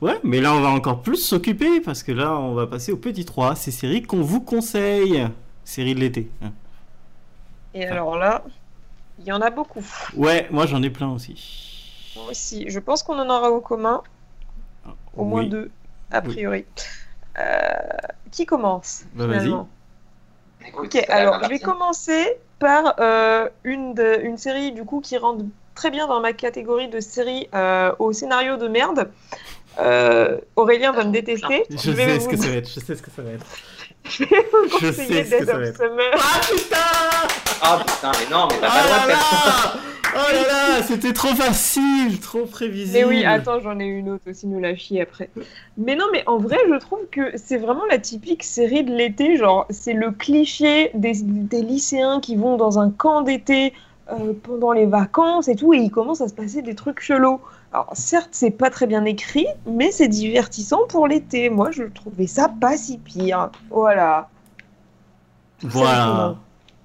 Ouais, 0.00 0.18
mais 0.24 0.40
là 0.40 0.52
on 0.54 0.60
va 0.60 0.70
encore 0.70 1.02
plus 1.02 1.16
s'occuper 1.18 1.80
parce 1.80 2.02
que 2.02 2.10
là 2.12 2.32
on 2.34 2.54
va 2.54 2.66
passer 2.66 2.90
au 2.92 2.96
petit 2.96 3.24
3, 3.24 3.54
ces 3.54 3.70
séries 3.70 4.02
qu'on 4.02 4.22
vous 4.22 4.40
conseille. 4.40 5.28
Séries 5.64 5.94
de 5.94 6.00
l'été. 6.00 6.28
hein. 6.42 6.50
Et 7.74 7.86
alors 7.86 8.16
là, 8.18 8.42
il 9.18 9.24
y 9.24 9.32
en 9.32 9.40
a 9.40 9.50
beaucoup. 9.50 9.84
Ouais, 10.16 10.48
moi 10.50 10.66
j'en 10.66 10.82
ai 10.82 10.90
plein 10.90 11.08
aussi. 11.10 12.12
Moi 12.16 12.26
aussi. 12.30 12.68
Je 12.68 12.78
pense 12.80 13.02
qu'on 13.02 13.18
en 13.18 13.30
aura 13.30 13.50
au 13.50 13.60
commun, 13.60 14.02
au 15.16 15.24
moins 15.24 15.44
deux, 15.44 15.70
a 16.10 16.20
priori. 16.22 16.64
Euh, 17.38 17.62
qui 18.30 18.44
commence 18.44 19.04
Bah, 19.14 19.26
vas-y. 19.26 19.50
Écoute, 20.68 20.94
Ok, 20.94 21.04
alors 21.08 21.42
je 21.42 21.48
vais 21.48 21.58
commencer 21.58 22.36
par 22.58 22.94
euh, 23.00 23.48
une, 23.64 23.94
de- 23.94 24.20
une 24.22 24.38
série 24.38 24.72
du 24.72 24.84
coup 24.84 25.00
qui 25.00 25.16
rentre 25.18 25.44
très 25.74 25.90
bien 25.90 26.06
dans 26.06 26.20
ma 26.20 26.32
catégorie 26.32 26.88
de 26.88 27.00
série 27.00 27.48
euh, 27.54 27.92
au 27.98 28.12
scénario 28.12 28.56
de 28.56 28.68
merde. 28.68 29.10
Euh, 29.78 30.38
Aurélien 30.56 30.92
va 30.92 31.04
me 31.04 31.12
détester. 31.12 31.64
Je 31.70 31.90
vais 31.92 32.04
sais 32.06 32.18
vous- 32.18 32.24
ce 32.24 32.28
que 32.28 32.36
ça 32.36 32.48
va 32.48 32.54
être, 32.56 32.68
je 32.68 32.80
sais 32.80 32.94
ce 32.94 33.02
que 33.02 33.10
ça 33.10 33.22
va 33.22 33.30
être. 33.32 33.46
je 34.04 34.24
vais 34.24 34.46
vous 34.52 34.68
conseiller 34.78 35.22
Dead 35.24 35.48
of. 35.48 35.76
Summer. 35.76 36.10
Ah 36.14 36.40
putain 36.50 36.76
Ah 37.62 37.78
putain, 37.86 38.12
mais 38.20 38.30
non, 38.34 38.48
mais 38.50 38.58
t'as 38.60 38.68
Oh 38.68 38.70
pas 38.70 38.82
le 38.82 38.88
droit 38.88 38.98
là 38.98 39.06
de 39.06 39.10
faire 39.10 39.20
ça. 39.22 39.74
Oh 40.14 40.32
là 40.32 40.42
là, 40.42 40.82
c'était 40.82 41.12
trop 41.12 41.34
facile, 41.34 42.20
trop 42.20 42.44
prévisible. 42.44 42.98
Mais 42.98 43.04
oui, 43.04 43.24
attends, 43.24 43.60
j'en 43.60 43.78
ai 43.78 43.84
une 43.84 44.10
autre 44.10 44.30
aussi, 44.30 44.46
nous 44.46 44.60
la 44.60 44.76
chier 44.76 45.00
après. 45.00 45.30
Mais 45.78 45.96
non, 45.96 46.04
mais 46.12 46.22
en 46.26 46.38
vrai, 46.38 46.58
je 46.68 46.74
trouve 46.78 47.06
que 47.10 47.36
c'est 47.36 47.56
vraiment 47.56 47.84
la 47.90 47.98
typique 47.98 48.42
série 48.42 48.84
de 48.84 48.94
l'été. 48.94 49.36
Genre, 49.36 49.66
c'est 49.70 49.94
le 49.94 50.10
cliché 50.10 50.90
des, 50.94 51.14
des 51.22 51.62
lycéens 51.62 52.20
qui 52.20 52.36
vont 52.36 52.56
dans 52.56 52.78
un 52.78 52.90
camp 52.90 53.22
d'été 53.22 53.72
euh, 54.10 54.34
pendant 54.42 54.72
les 54.72 54.86
vacances 54.86 55.48
et 55.48 55.56
tout, 55.56 55.72
et 55.72 55.78
il 55.78 55.90
commence 55.90 56.20
à 56.20 56.28
se 56.28 56.34
passer 56.34 56.60
des 56.60 56.74
trucs 56.74 57.00
chelous. 57.00 57.40
Alors, 57.72 57.88
certes, 57.94 58.30
c'est 58.32 58.50
pas 58.50 58.68
très 58.68 58.86
bien 58.86 59.06
écrit, 59.06 59.46
mais 59.64 59.90
c'est 59.92 60.08
divertissant 60.08 60.80
pour 60.88 61.08
l'été. 61.08 61.48
Moi, 61.48 61.70
je 61.70 61.84
trouvais 61.84 62.26
ça 62.26 62.50
pas 62.60 62.76
si 62.76 62.98
pire. 62.98 63.50
Voilà. 63.70 64.28
Voilà. 65.62 66.36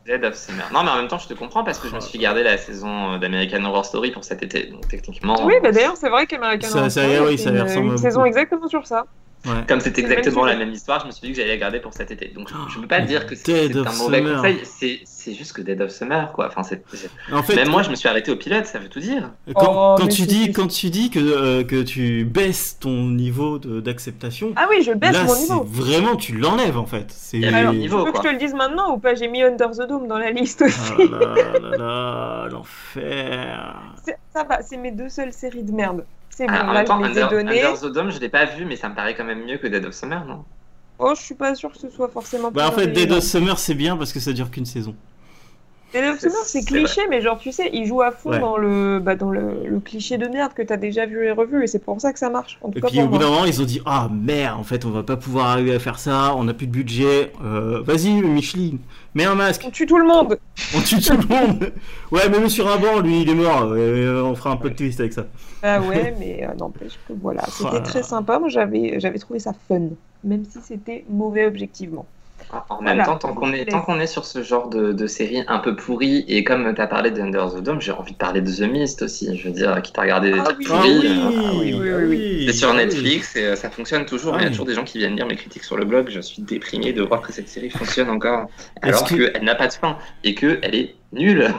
Dead 0.08 0.24
of 0.24 0.36
Summer. 0.36 0.64
Non, 0.74 0.84
mais 0.84 0.90
en 0.92 0.96
même 0.96 1.08
temps, 1.10 1.20
je 1.20 1.28
te 1.28 1.34
comprends 1.34 1.64
parce 1.66 1.80
que 1.80 1.90
je 1.90 1.96
me 1.96 2.00
suis 2.00 2.18
gardé 2.18 2.42
la 2.42 2.58
saison 2.58 3.14
euh, 3.14 3.18
d'American 3.18 3.64
Horror 3.66 3.86
Story 3.86 4.12
pour 4.12 4.24
cet 4.24 4.42
été. 4.42 4.68
Donc, 4.68 4.88
techniquement, 4.88 5.46
Oui, 5.46 5.56
bah 5.62 5.72
d'ailleurs, 5.72 5.98
c'est 5.98 6.10
vrai 6.10 6.26
qu'American 6.26 6.68
Ça- 6.68 6.78
Horror 6.80 6.92
ça- 6.92 7.02
Story, 7.04 7.20
oui, 7.28 7.38
c'est 7.38 7.44
ça 7.44 7.50
une, 7.80 7.86
une 7.92 7.98
saison 7.98 8.24
exactement 8.26 8.68
sur 8.70 8.88
ça. 8.88 9.06
Ouais. 9.48 9.54
comme 9.68 9.80
C'est 9.80 9.98
exactement 9.98 10.46
la 10.46 10.56
même 10.56 10.72
histoire, 10.72 11.00
je 11.02 11.06
me 11.08 11.12
suis 11.12 11.22
dit 11.22 11.30
que 11.34 11.38
j'allais 11.38 11.50
la 11.54 11.58
garder 11.58 11.80
pour 11.80 11.94
cet 11.94 12.12
été. 12.12 12.28
Donc, 12.30 12.50
je, 12.50 12.54
je 12.74 12.80
peux 12.80 12.88
pas 12.88 13.00
Oh, 13.02 13.06
dire 13.06 13.26
que 13.26 13.36
c'est 13.36 13.76
un 13.76 13.84
mauvais 13.94 14.18
Summer. 14.20 14.36
conseil. 14.42 14.60
C'est 15.06 15.34
juste 15.34 15.54
que 15.54 15.62
Dead 15.62 15.82
of 15.82 15.90
Summer, 15.92 16.32
quoi. 16.34 16.48
Enfin, 16.48 16.64
c'est 16.64 16.84
c'est- 16.94 17.10
En 17.34 17.44
fait, 17.44 17.56
Même 17.56 17.70
moi, 17.70 17.82
je 17.84 17.90
me 17.90 17.96
suis 17.96 18.08
arrêté 18.08 18.32
au 18.32 18.36
pilote, 18.38 18.66
ça 18.66 18.80
veut 18.80 18.88
tout 18.90 19.00
dire. 19.02 19.32
quand, 19.56 19.66
Oh, 19.70 19.96
quand 19.98 20.06
mais 20.06 20.10
tu 20.12 20.22
dis, 20.24 20.52
quand 20.54 20.68
tu 20.68 20.90
dis 20.90 21.10
que, 21.10 21.20
euh, 21.20 21.64
que 21.66 21.82
tu 21.84 22.24
baisses 22.24 22.78
ton 22.80 23.10
niveau 23.10 23.58
d'acceptation, 23.60 24.54
Ah 24.56 24.68
oui, 24.70 24.84
je 24.84 24.92
baisse 24.94 25.12
là 25.14 25.24
mon 25.26 25.36
niveau. 25.38 25.64
vraiment 25.64 26.16
tu 26.16 26.34
l'enlèves 26.36 26.78
en 26.78 26.86
fait. 26.86 27.08
C'est 27.10 27.38
Il 27.38 27.44
y 27.44 27.48
a 27.48 27.58
Alors, 27.58 27.74
tu 27.74 27.78
niveau, 27.80 28.06
veux 28.06 28.12
que 28.12 28.18
je 28.20 28.24
te 28.24 28.28
le 28.30 28.38
dise 28.38 28.54
maintenant 28.54 28.94
ou 28.96 29.00
pas 29.00 29.16
J'ai 29.16 29.28
mis 29.28 29.44
Under 29.44 29.72
the 29.72 29.88
Dome 29.88 30.08
dans 30.08 30.18
la 30.18 30.32
liste 30.32 30.62
aussi. 30.62 30.92
Ah 31.00 31.60
là 31.62 31.78
là 31.78 32.48
l'enfer. 32.50 33.76
Ça 34.34 34.44
va, 34.44 34.62
c'est 34.62 34.78
mes 34.78 34.92
deux 34.92 35.10
seules 35.10 35.34
séries 35.34 35.64
de 35.64 35.72
merde. 35.72 36.06
C'est 36.38 36.46
bon, 36.46 36.54
Ah, 36.56 36.70
en 36.70 36.74
là 36.74 36.74
même 36.74 36.86
temps, 36.86 37.04
je 37.04 37.10
les 37.10 37.18
ai. 37.18 37.24
Under 37.24 37.80
the 37.80 37.92
Dome, 37.92 38.12
je 38.12 38.20
l'ai 38.20 38.30
pas 38.30 38.46
vu, 38.46 38.64
mais 38.66 38.76
ça 38.76 38.90
me 38.90 38.94
paraît 38.94 39.16
quand 39.16 39.24
même 39.24 39.44
mieux 39.44 39.58
que 39.58 39.66
Dead 39.66 39.84
of 39.84 39.96
Summer, 39.96 40.24
non? 40.24 40.46
Oh, 41.00 41.14
je 41.16 41.22
suis 41.22 41.34
pas 41.34 41.56
sûre 41.56 41.72
que 41.72 41.80
ce 41.80 41.90
soit 41.90 42.10
forcément. 42.10 42.52
Bah 42.52 42.68
en 42.68 42.72
fait, 42.72 42.88
Dead 42.88 43.12
of 43.12 43.24
Summer 43.24 43.58
c'est 43.58 43.74
bien 43.74 43.98
parce 43.98 44.14
que 44.14 44.20
ça 44.20 44.34
dure 44.34 44.52
qu'une 44.52 44.66
saison. 44.68 44.96
Summer, 45.94 46.18
c'est 46.46 46.64
cliché, 46.66 47.02
mais 47.10 47.22
genre, 47.22 47.38
tu 47.40 47.52
sais, 47.52 47.70
il 47.74 47.86
joue 47.86 48.02
à 48.02 48.12
fond 48.12 48.30
Ouais. 48.32 48.40
dans, 48.40 48.58
le, 48.58 49.00
bah, 49.00 49.16
dans 49.16 49.30
le, 49.32 49.66
le 49.66 49.80
cliché 49.80 50.18
de 50.18 50.28
merde 50.28 50.54
que 50.54 50.62
t'as 50.62 50.78
déjà 50.78 51.06
vu 51.06 51.26
et 51.26 51.32
revu, 51.32 51.64
et 51.64 51.68
c'est 51.68 51.80
pour 51.80 52.00
ça 52.02 52.12
que 52.14 52.20
ça 52.20 52.30
marche. 52.30 52.58
En 52.62 52.72
tout 52.72 52.78
Et 52.78 52.82
cas, 52.82 52.88
puis 52.90 53.02
au 53.02 53.08
bout 53.08 53.18
d'un 53.18 53.30
moment 53.30 53.46
ils 53.46 53.62
ont 53.62 53.66
dit 53.66 53.82
ah 53.86 54.10
merde 54.12 54.60
en 54.60 54.64
fait 54.64 54.86
on 54.86 54.92
va 54.92 55.02
pas 55.04 55.16
pouvoir 55.18 55.48
arriver 55.48 55.74
à 55.74 55.80
faire 55.80 55.98
ça, 56.00 56.36
on 56.36 56.48
a 56.48 56.54
plus 56.54 56.68
de 56.68 56.72
budget. 56.72 57.32
Euh, 57.44 57.82
Vas-y 57.84 58.22
Micheline, 58.22 58.80
mets 59.16 59.24
un 59.26 59.36
masque, 59.36 59.64
On 59.66 59.72
tue 59.72 59.86
tout 59.86 59.98
le 59.98 60.06
monde 60.06 60.38
on 60.76 60.82
tue 60.82 61.00
tout 61.00 61.16
le 61.18 61.26
monde. 61.28 61.74
Ouais 62.12 62.30
mais 62.30 62.40
le 62.40 62.50
sur 62.50 62.68
un 62.70 62.78
banc 62.78 63.00
lui 63.00 63.22
il 63.22 63.30
est 63.30 63.36
mort, 63.36 63.64
Euh, 63.72 64.22
on 64.24 64.36
fera 64.36 64.52
un 64.52 64.58
peu 64.58 64.70
de 64.70 64.76
twist 64.76 65.00
avec 65.00 65.14
ça. 65.14 65.26
Bah 65.62 65.82
ouais, 65.88 66.16
mais 66.20 66.46
euh, 66.48 66.54
n'empêche 66.56 67.00
que 67.08 67.14
voilà, 67.14 67.44
c'était 67.52 67.80
Voilà. 67.80 67.82
très 67.82 68.04
sympa. 68.04 68.40
Moi, 68.40 68.50
j'avais 68.50 69.00
j'avais 69.00 69.20
trouvé 69.20 69.40
ça 69.40 69.54
fun, 69.68 69.90
même 70.24 70.46
si 70.46 70.62
c'était 70.62 71.06
mauvais 71.10 71.46
objectivement. 71.46 72.12
En- 72.50 72.76
En 72.76 72.82
même 72.82 72.96
Voilà. 72.96 73.04
temps, 73.06 73.18
tant 73.18 73.34
qu'on 73.34 73.52
est, 73.52 73.66
tant 73.66 73.82
qu'on 73.82 74.00
est 74.00 74.08
sur 74.08 74.24
ce 74.26 74.42
genre 74.42 74.70
de, 74.70 74.94
de 74.94 75.08
série 75.08 75.44
un 75.48 75.60
peu 75.60 75.76
pourrie, 75.76 76.24
et 76.30 76.44
comme 76.46 76.74
tu 76.74 76.80
as 76.82 76.88
parlé 76.88 77.12
de 77.12 77.22
Under 77.22 77.50
the 77.54 77.58
Dome, 77.62 77.82
j'ai 77.82 77.92
envie 77.92 78.14
de 78.14 78.18
parler 78.18 78.40
de 78.42 78.50
The 78.50 78.62
Mist 78.72 79.02
aussi. 79.02 79.38
Je 79.38 79.44
veux 79.50 79.54
dire, 79.54 79.82
qui 79.82 79.92
t'a 79.92 80.02
regardé 80.04 80.32
des 80.32 80.40
Ah 80.40 80.44
trucs 80.44 80.60
oui. 80.60 80.66
Ah 80.70 80.76
pourris. 80.78 80.98
oui, 81.00 81.08
euh, 81.08 81.24
Ah 81.26 81.52
oui, 81.60 81.74
oui, 81.74 81.90
oui, 82.08 82.44
C'est 82.48 82.54
sur 82.54 82.70
ah 82.70 82.72
oui. 82.72 82.78
Netflix 82.78 83.36
et 83.36 83.44
euh, 83.48 83.56
ça 83.58 83.70
fonctionne 83.70 84.06
toujours. 84.06 84.34
Ah 84.36 84.38
Il 84.38 84.44
y 84.44 84.46
a 84.46 84.48
oui. 84.48 84.52
toujours 84.54 84.66
des 84.66 84.76
gens 84.76 84.86
qui 84.86 84.98
viennent 85.00 85.16
lire 85.18 85.28
mes 85.28 85.36
critiques 85.36 85.66
sur 85.66 85.76
le 85.76 85.84
blog. 85.84 86.08
Je 86.10 86.22
suis 86.22 86.42
déprimé 86.42 86.94
de 86.94 87.02
voir 87.04 87.22
que 87.22 87.34
cette 87.34 87.50
série 87.50 87.70
fonctionne 87.70 88.10
encore 88.10 88.50
alors 88.82 89.04
que- 89.04 89.16
qu'elle 89.16 89.44
n'a 89.44 89.56
pas 89.56 89.68
de 89.68 89.74
fin 89.74 89.98
et 90.24 90.34
qu'elle 90.34 90.74
est 90.74 90.96
nulle. 91.12 91.54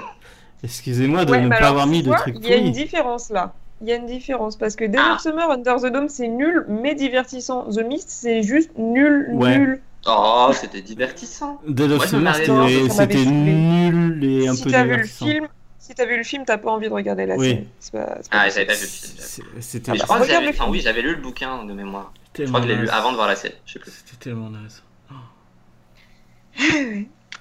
Excusez-moi 0.65 1.25
de 1.25 1.33
Ouais, 1.33 1.39
ne 1.41 1.45
mais 1.45 1.51
pas 1.51 1.57
alors, 1.57 1.69
avoir 1.71 1.87
mis 1.87 2.03
de 2.03 2.11
trucs 2.13 2.37
Il 2.43 2.49
y 2.49 2.53
a 2.53 2.57
une 2.57 2.73
différence 2.73 3.31
là. 3.31 3.53
Il 3.81 3.89
y 3.89 3.93
a 3.93 3.97
une 3.97 4.07
différence 4.07 4.57
parce 4.57 4.75
que 4.75 4.85
Dead 4.85 4.99
Ah. 5.01 5.19
Summer, 5.21 5.49
Under 5.51 5.77
the 5.77 5.87
Dome, 5.93 6.09
c'est 6.09 6.27
nul 6.27 6.65
mais 6.69 6.95
divertissant. 6.97 7.65
The 7.71 7.85
Mist, 7.87 8.09
c'est 8.09 8.43
juste 8.43 8.71
nul, 8.77 9.29
Ouais. 9.35 9.57
nul. 9.59 9.81
Oh, 10.09 10.51
c'était 10.55 10.81
divertissant. 10.83 11.61
Je 11.67 11.99
Summer 12.07 12.21
m'arrête 12.23 12.47
c'était 12.91 13.25
nul 13.27 14.25
et 14.25 14.49
un 14.49 14.55
si 14.55 14.65
peu 14.65 14.71
t'as 14.71 14.83
vu 14.85 14.91
le 14.91 14.95
divertissant. 14.97 15.27
film, 15.27 15.49
si 15.79 15.95
t'as 15.95 16.07
vu 16.07 16.17
le 16.17 16.23
film, 16.25 16.45
t'as 16.47 16.59
pas 16.59 16.71
envie 16.71 16.89
de 16.89 16.93
regarder 16.95 17.27
la 17.27 17.37
Oui. 17.37 17.49
série. 17.51 17.69
C'est 17.79 17.93
pas- 17.93 18.19
c'est 18.23 18.31
pas 18.31 18.39
Ah, 18.41 18.49
j'avais 18.49 18.67
pas 18.67 18.75
vu 18.75 18.81
le 18.83 18.87
film. 18.87 19.13
C'était 19.61 19.91
Ah 19.91 19.95
je 19.97 20.03
crois 20.03 20.17
que 20.19 20.23
regarde 20.23 20.45
j'avais, 20.45 20.47
le 20.47 20.51
enfin 20.51 20.65
film. 20.65 20.71
oui, 20.73 20.81
j'avais 20.81 21.03
lu 21.03 21.15
le 21.15 21.21
bouquin 21.21 21.65
de 21.65 21.73
mémoire. 21.73 22.13
Je 22.39 22.45
crois 22.45 22.61
que 22.61 22.67
je 22.69 22.73
l'ai 22.73 22.79
lu 22.79 22.89
avant 22.89 23.11
de 23.11 23.17
voir 23.17 23.29
la 23.29 23.37
série. 23.37 23.55
Je 23.67 23.73
sais 23.75 23.79
plus. 23.79 23.91
C'était 23.91 24.17
tellement 24.17 24.51
naze. 24.51 24.83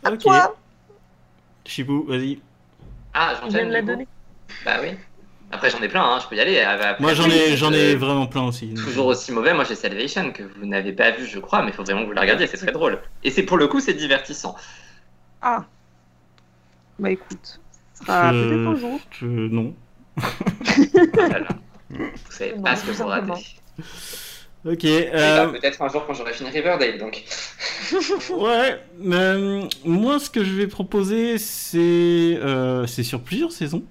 À 0.04 0.12
Ok. 0.12 0.20
toi, 0.20 0.56
Chibou, 1.66 2.04
vas-y. 2.06 2.40
Ah, 3.14 3.34
je 3.36 3.50
viens 3.50 3.50
j'enchaîne 3.50 3.68
de 3.70 3.74
la 3.74 3.82
donner. 3.82 4.08
Bah 4.66 4.78
oui. 4.82 4.90
Après, 5.52 5.70
j'en 5.70 5.82
ai 5.82 5.88
plein. 5.88 6.04
Hein. 6.04 6.20
Je 6.22 6.28
peux 6.28 6.36
y 6.36 6.40
aller. 6.42 6.60
Après, 6.60 6.96
Moi 7.00 7.14
j'en 7.14 7.30
ai, 7.30 7.56
j'en 7.56 7.72
ai 7.72 7.94
euh, 7.94 7.98
vraiment 7.98 8.28
plein 8.28 8.44
aussi. 8.44 8.74
Toujours 8.74 9.06
aussi 9.08 9.32
mauvais, 9.32 9.54
moi 9.54 9.64
j'ai 9.64 9.76
Salvation 9.76 10.32
que 10.32 10.44
vous 10.44 10.66
n'avez 10.66 10.92
pas 10.92 11.12
vu, 11.12 11.26
je 11.26 11.40
crois, 11.40 11.62
mais 11.64 11.70
il 11.70 11.74
faut 11.74 11.84
vraiment 11.84 12.02
que 12.02 12.08
vous 12.08 12.12
la 12.14 12.22
regardiez, 12.22 12.48
c'est 12.48 12.58
très 12.58 12.72
drôle. 12.74 13.00
Et 13.24 13.32
c'est 13.32 13.44
pour 13.44 13.58
le 13.58 13.68
coup, 13.68 13.80
c'est 13.80 13.94
divertissant. 13.94 14.56
Ah. 15.42 15.64
Bah 17.00 17.12
écoute, 17.12 17.60
sera 17.94 18.34
Je- 18.34 18.50
peut-être 18.50 18.68
un 18.68 18.76
jour. 18.76 19.00
Je- 19.12 19.26
Non. 19.26 19.74
Voilà. 21.14 21.48
Vous 21.90 22.06
savez 22.32 22.56
Non, 22.56 22.64
pas 22.64 22.76
ce 22.76 22.86
que 22.86 22.92
vous 22.92 23.06
ratez. 23.06 23.46
Ok. 24.66 24.84
Et 24.84 25.10
euh, 25.14 25.46
bah, 25.46 25.52
peut-être 25.60 25.82
un 25.82 25.88
jour 25.88 26.06
quand 26.06 26.14
j'aurai 26.14 26.34
fini 26.34 26.50
Riverdale, 26.50 26.98
donc. 26.98 27.24
Ouais, 28.32 28.82
euh, 29.06 29.62
moi 29.86 30.20
ce 30.20 30.30
que 30.30 30.44
je 30.44 30.52
vais 30.56 30.68
proposer 30.68 31.38
c'est 31.38 31.78
euh, 32.42 32.86
c'est 32.88 33.04
sur 33.04 33.22
plusieurs 33.22 33.52
saisons, 33.52 33.84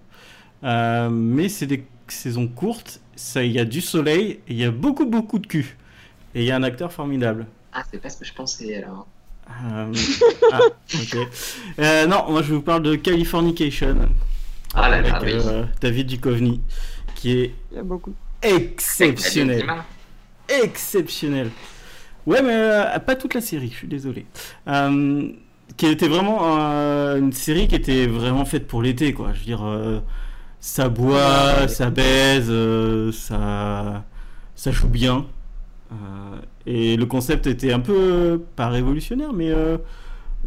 Euh, 0.64 1.09
mais 1.11 1.49
c'est 1.49 1.66
des 1.66 1.85
saisons 2.09 2.49
courtes. 2.49 3.01
Ça, 3.14 3.42
il 3.42 3.53
y 3.53 3.59
a 3.59 3.64
du 3.64 3.81
soleil, 3.81 4.40
il 4.49 4.57
y 4.57 4.64
a 4.64 4.71
beaucoup 4.71 5.07
beaucoup 5.07 5.38
de 5.38 5.47
cul, 5.47 5.77
et 6.35 6.40
il 6.42 6.47
y 6.47 6.51
a 6.51 6.57
un 6.57 6.62
acteur 6.62 6.92
formidable. 6.92 7.47
Ah, 7.73 7.83
c'est 7.90 8.01
pas 8.01 8.11
ce 8.11 8.19
que 8.19 8.25
je 8.25 8.33
pensais 8.35 8.77
alors. 8.77 9.07
Euh, 9.49 9.92
ah, 10.53 10.61
ok. 10.95 11.16
Euh, 11.79 12.07
non, 12.07 12.25
moi 12.31 12.42
je 12.42 12.53
vous 12.55 12.62
parle 12.62 12.83
de 12.83 12.97
Californication 12.97 13.97
Ah 14.75 14.88
là 14.88 14.97
avec 14.97 15.12
là, 15.12 15.21
oui. 15.23 15.33
euh, 15.35 15.64
David 15.81 16.07
Duchovny, 16.09 16.61
qui 17.14 17.33
est 17.38 17.55
Il 17.71 17.77
y 17.77 17.81
a 17.81 17.83
beaucoup. 17.83 18.14
exceptionnel. 18.42 19.64
Exceptionnel. 20.62 21.51
Ouais, 22.27 22.42
mais 22.42 22.53
euh, 22.55 22.99
pas 23.01 23.14
toute 23.16 23.35
la 23.35 23.40
série, 23.40 23.71
je 23.71 23.77
suis 23.77 23.88
désolé. 23.88 24.27
Euh, 24.69 25.29
qui 25.77 25.87
était 25.87 26.09
vraiment 26.09 26.59
euh, 26.59 27.19
une 27.19 27.33
série 27.33 27.69
qui 27.69 27.75
était 27.77 28.07
vraiment 28.07 28.45
faite 28.45 28.66
pour 28.66 28.83
l'été, 28.83 29.12
quoi. 29.12 29.33
Je 29.33 29.38
veux 29.40 29.45
dire, 29.45 29.64
euh, 29.64 30.01
ça 30.61 30.88
boit, 30.88 31.69
ça 31.69 31.90
baise, 31.90 32.49
euh, 32.49 33.12
ça, 33.12 34.05
ça 34.55 34.71
joue 34.71 34.88
bien. 34.88 35.27
Euh, 35.92 36.40
et 36.66 36.97
le 36.97 37.07
concept 37.07 37.47
était 37.47 37.73
un 37.73 37.81
peu, 37.81 38.42
pas 38.57 38.69
révolutionnaire, 38.69 39.33
mais 39.33 39.51
euh, 39.51 39.79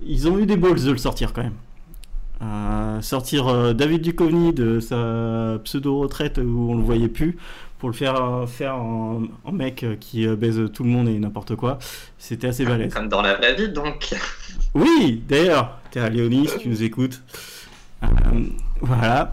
ils 0.06 0.28
ont 0.28 0.38
eu 0.38 0.45
des 0.45 0.58
balls 0.58 0.84
de 0.84 0.91
le 0.91 0.98
sortir 0.98 1.34
quand 1.34 1.43
même. 1.43 1.54
Sortir 3.02 3.74
David 3.76 4.02
Duchovny 4.02 4.54
de 4.54 4.80
sa 4.80 5.58
pseudo-retraite 5.63 6.38
où 6.38 6.72
on 6.72 6.76
le 6.76 6.84
voyait 6.84 7.08
plus 7.08 7.38
pour 7.78 7.89
le 7.89 7.95
faire 7.95 8.45
faire 8.48 8.76
en, 8.76 9.24
en 9.43 9.52
mec 9.52 9.86
qui 10.00 10.28
baise 10.28 10.62
tout 10.74 10.84
le 10.84 10.89
monde 10.89 11.08
et 11.10 11.17
n'importe 11.19 11.56
quoi, 11.56 11.80
c'était 12.17 12.48
assez 12.48 12.65
balèze. 12.65 12.93
Comme 12.93 13.10
dans 13.10 13.22
la 13.22 13.36
vraie 13.36 13.56
vie, 13.56 13.69
donc. 13.69 14.13
Oui, 14.74 15.24
d'ailleurs, 15.28 15.80
t'es 15.91 16.00
à 16.00 16.10
Léonie, 16.10 16.48
si 16.48 16.58
tu 16.60 16.69
nous 16.69 16.84
écoutes. 16.84 17.22
Voilà. 18.82 19.32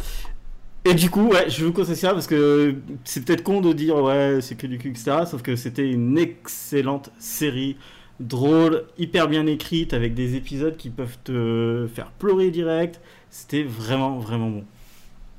Et 0.89 0.95
du 0.95 1.11
coup, 1.11 1.29
ouais, 1.29 1.51
je 1.51 1.65
vous 1.65 1.73
conseille 1.73 1.97
ça 1.97 2.13
parce 2.13 2.27
que 2.29 2.77
c'est 3.05 3.25
peut-être 3.25 3.43
con 3.43 3.61
de 3.61 3.73
dire 3.73 3.97
ouais, 3.97 4.39
c'est 4.41 4.57
que 4.57 4.67
du 4.67 4.79
cul, 4.79 4.91
etc. 4.91 5.25
Sauf 5.29 5.43
que 5.43 5.57
c'était 5.57 5.89
une 5.91 6.17
excellente 6.17 7.11
série, 7.19 7.77
drôle, 8.21 8.85
hyper 8.97 9.27
bien 9.29 9.47
écrite, 9.47 9.93
avec 9.95 10.15
des 10.15 10.37
épisodes 10.37 10.77
qui 10.77 10.91
peuvent 10.91 11.19
te 11.25 11.89
faire 11.93 12.11
pleurer 12.13 12.51
direct. 12.51 13.01
C'était 13.31 13.65
vraiment, 13.65 14.19
vraiment 14.19 14.49
bon. 14.51 14.65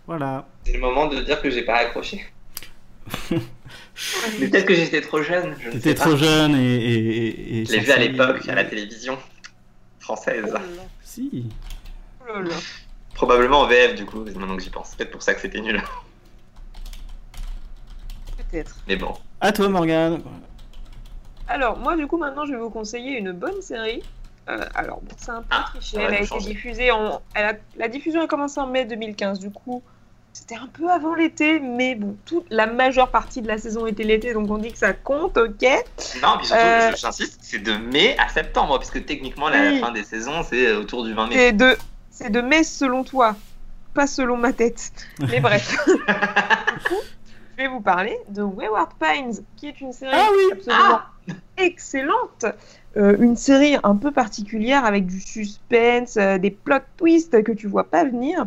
Voilà. 0.05 0.47
C'est 0.65 0.73
le 0.73 0.79
moment 0.79 1.07
de 1.07 1.21
dire 1.21 1.41
que 1.41 1.49
j'ai 1.49 1.63
pas 1.63 1.75
accroché. 1.77 2.25
Mais 4.39 4.47
peut-être 4.49 4.65
que 4.65 4.75
j'étais 4.75 5.01
trop 5.01 5.21
jeune. 5.21 5.55
Je 5.59 5.69
T'étais 5.69 5.95
trop 5.95 6.15
jeune 6.15 6.55
et. 6.55 6.75
et, 6.75 7.59
et 7.61 7.65
je 7.65 7.71
l'ai 7.71 7.79
vu 7.79 7.91
à 7.91 7.97
l'époque 7.97 8.47
à 8.47 8.55
la 8.55 8.65
télévision 8.65 9.17
française. 9.99 10.53
Oh 10.55 10.59
Si. 11.03 11.45
là 12.27 12.41
là. 12.41 12.55
Probablement 13.17 13.61
en 13.61 13.67
VF 13.67 13.95
du 13.95 14.05
coup, 14.05 14.19
maintenant 14.19 14.55
que 14.55 14.61
j'y 14.63 14.69
pense. 14.69 14.95
Peut-être 14.95 15.11
pour 15.11 15.21
ça 15.23 15.33
que 15.33 15.41
c'était 15.41 15.59
nul. 15.59 15.81
Peut-être. 18.37 18.75
Mais 18.87 18.95
bon. 18.95 19.13
À 19.41 19.51
toi, 19.51 19.67
Morgane. 19.69 20.21
Alors, 21.47 21.77
moi, 21.77 21.95
du 21.95 22.07
coup, 22.07 22.17
maintenant, 22.17 22.45
je 22.45 22.51
vais 22.53 22.59
vous 22.59 22.69
conseiller 22.69 23.17
une 23.17 23.31
bonne 23.31 23.61
série. 23.61 24.03
Euh, 24.49 24.65
alors, 24.75 25.01
bon, 25.01 25.15
c'est 25.17 25.31
un 25.31 25.41
peu 25.41 25.47
Ah, 25.49 25.65
triché. 25.73 25.97
Elle 25.99 26.13
a 26.13 26.21
été 26.21 26.37
diffusée 26.37 26.91
en. 26.91 27.21
elle 27.33 27.45
a- 27.45 27.53
La 27.75 27.87
diffusion 27.89 28.21
a 28.21 28.27
commencé 28.27 28.59
en 28.59 28.67
mai 28.67 28.85
2015. 28.85 29.39
Du 29.39 29.49
coup, 29.51 29.81
c'était 30.31 30.55
un 30.55 30.67
peu 30.71 30.89
avant 30.89 31.15
l'été, 31.15 31.59
mais 31.59 31.95
bon, 31.95 32.15
toute 32.25 32.45
la 32.49 32.67
majeure 32.67 33.09
partie 33.09 33.41
de 33.41 33.47
la 33.47 33.57
saison 33.57 33.87
était 33.87 34.03
l'été, 34.03 34.33
donc 34.33 34.49
on 34.49 34.57
dit 34.57 34.71
que 34.71 34.77
ça 34.77 34.93
compte, 34.93 35.35
ok 35.37 35.63
Non, 36.21 36.37
puis 36.37 36.47
surtout, 36.47 36.61
Euh, 36.63 36.91
je- 36.91 36.97
j'insiste, 36.97 37.39
c'est 37.41 37.59
de 37.59 37.73
mai 37.73 38.15
à 38.19 38.29
septembre, 38.29 38.77
puisque 38.77 39.03
techniquement 39.05 39.49
la 39.49 39.59
Oui. 39.71 39.79
fin 39.79 39.91
des 39.91 40.03
saisons 40.03 40.43
c'est 40.43 40.73
autour 40.73 41.03
du 41.03 41.13
20 41.13 41.27
mai. 41.27 41.35
C'est 41.35 41.53
de, 41.53 41.75
c'est 42.19 42.31
de 42.31 42.41
mai 42.41 42.63
selon 42.63 43.03
toi, 43.03 43.35
pas 43.93 44.07
selon 44.07 44.37
ma 44.37 44.53
tête. 44.53 44.91
Mais 45.29 45.39
bref. 45.39 45.77
Je 47.57 47.63
vais 47.63 47.67
vous 47.69 47.81
parler 47.81 48.17
de 48.29 48.41
Wayward 48.43 48.91
Pines, 48.99 49.43
qui 49.55 49.67
est 49.67 49.81
une 49.81 49.91
série 49.93 50.13
Ah 50.15 50.27
oui. 50.35 50.43
absolument 50.53 50.99
excellente. 51.57 52.45
Euh, 52.97 53.15
une 53.19 53.35
série 53.35 53.77
un 53.83 53.95
peu 53.95 54.11
particulière 54.11 54.85
avec 54.85 55.05
du 55.05 55.19
suspense, 55.19 56.17
euh, 56.17 56.37
des 56.37 56.51
plot 56.51 56.79
twists 56.97 57.43
que 57.43 57.51
tu 57.51 57.67
vois 57.67 57.83
pas 57.89 58.03
venir. 58.03 58.45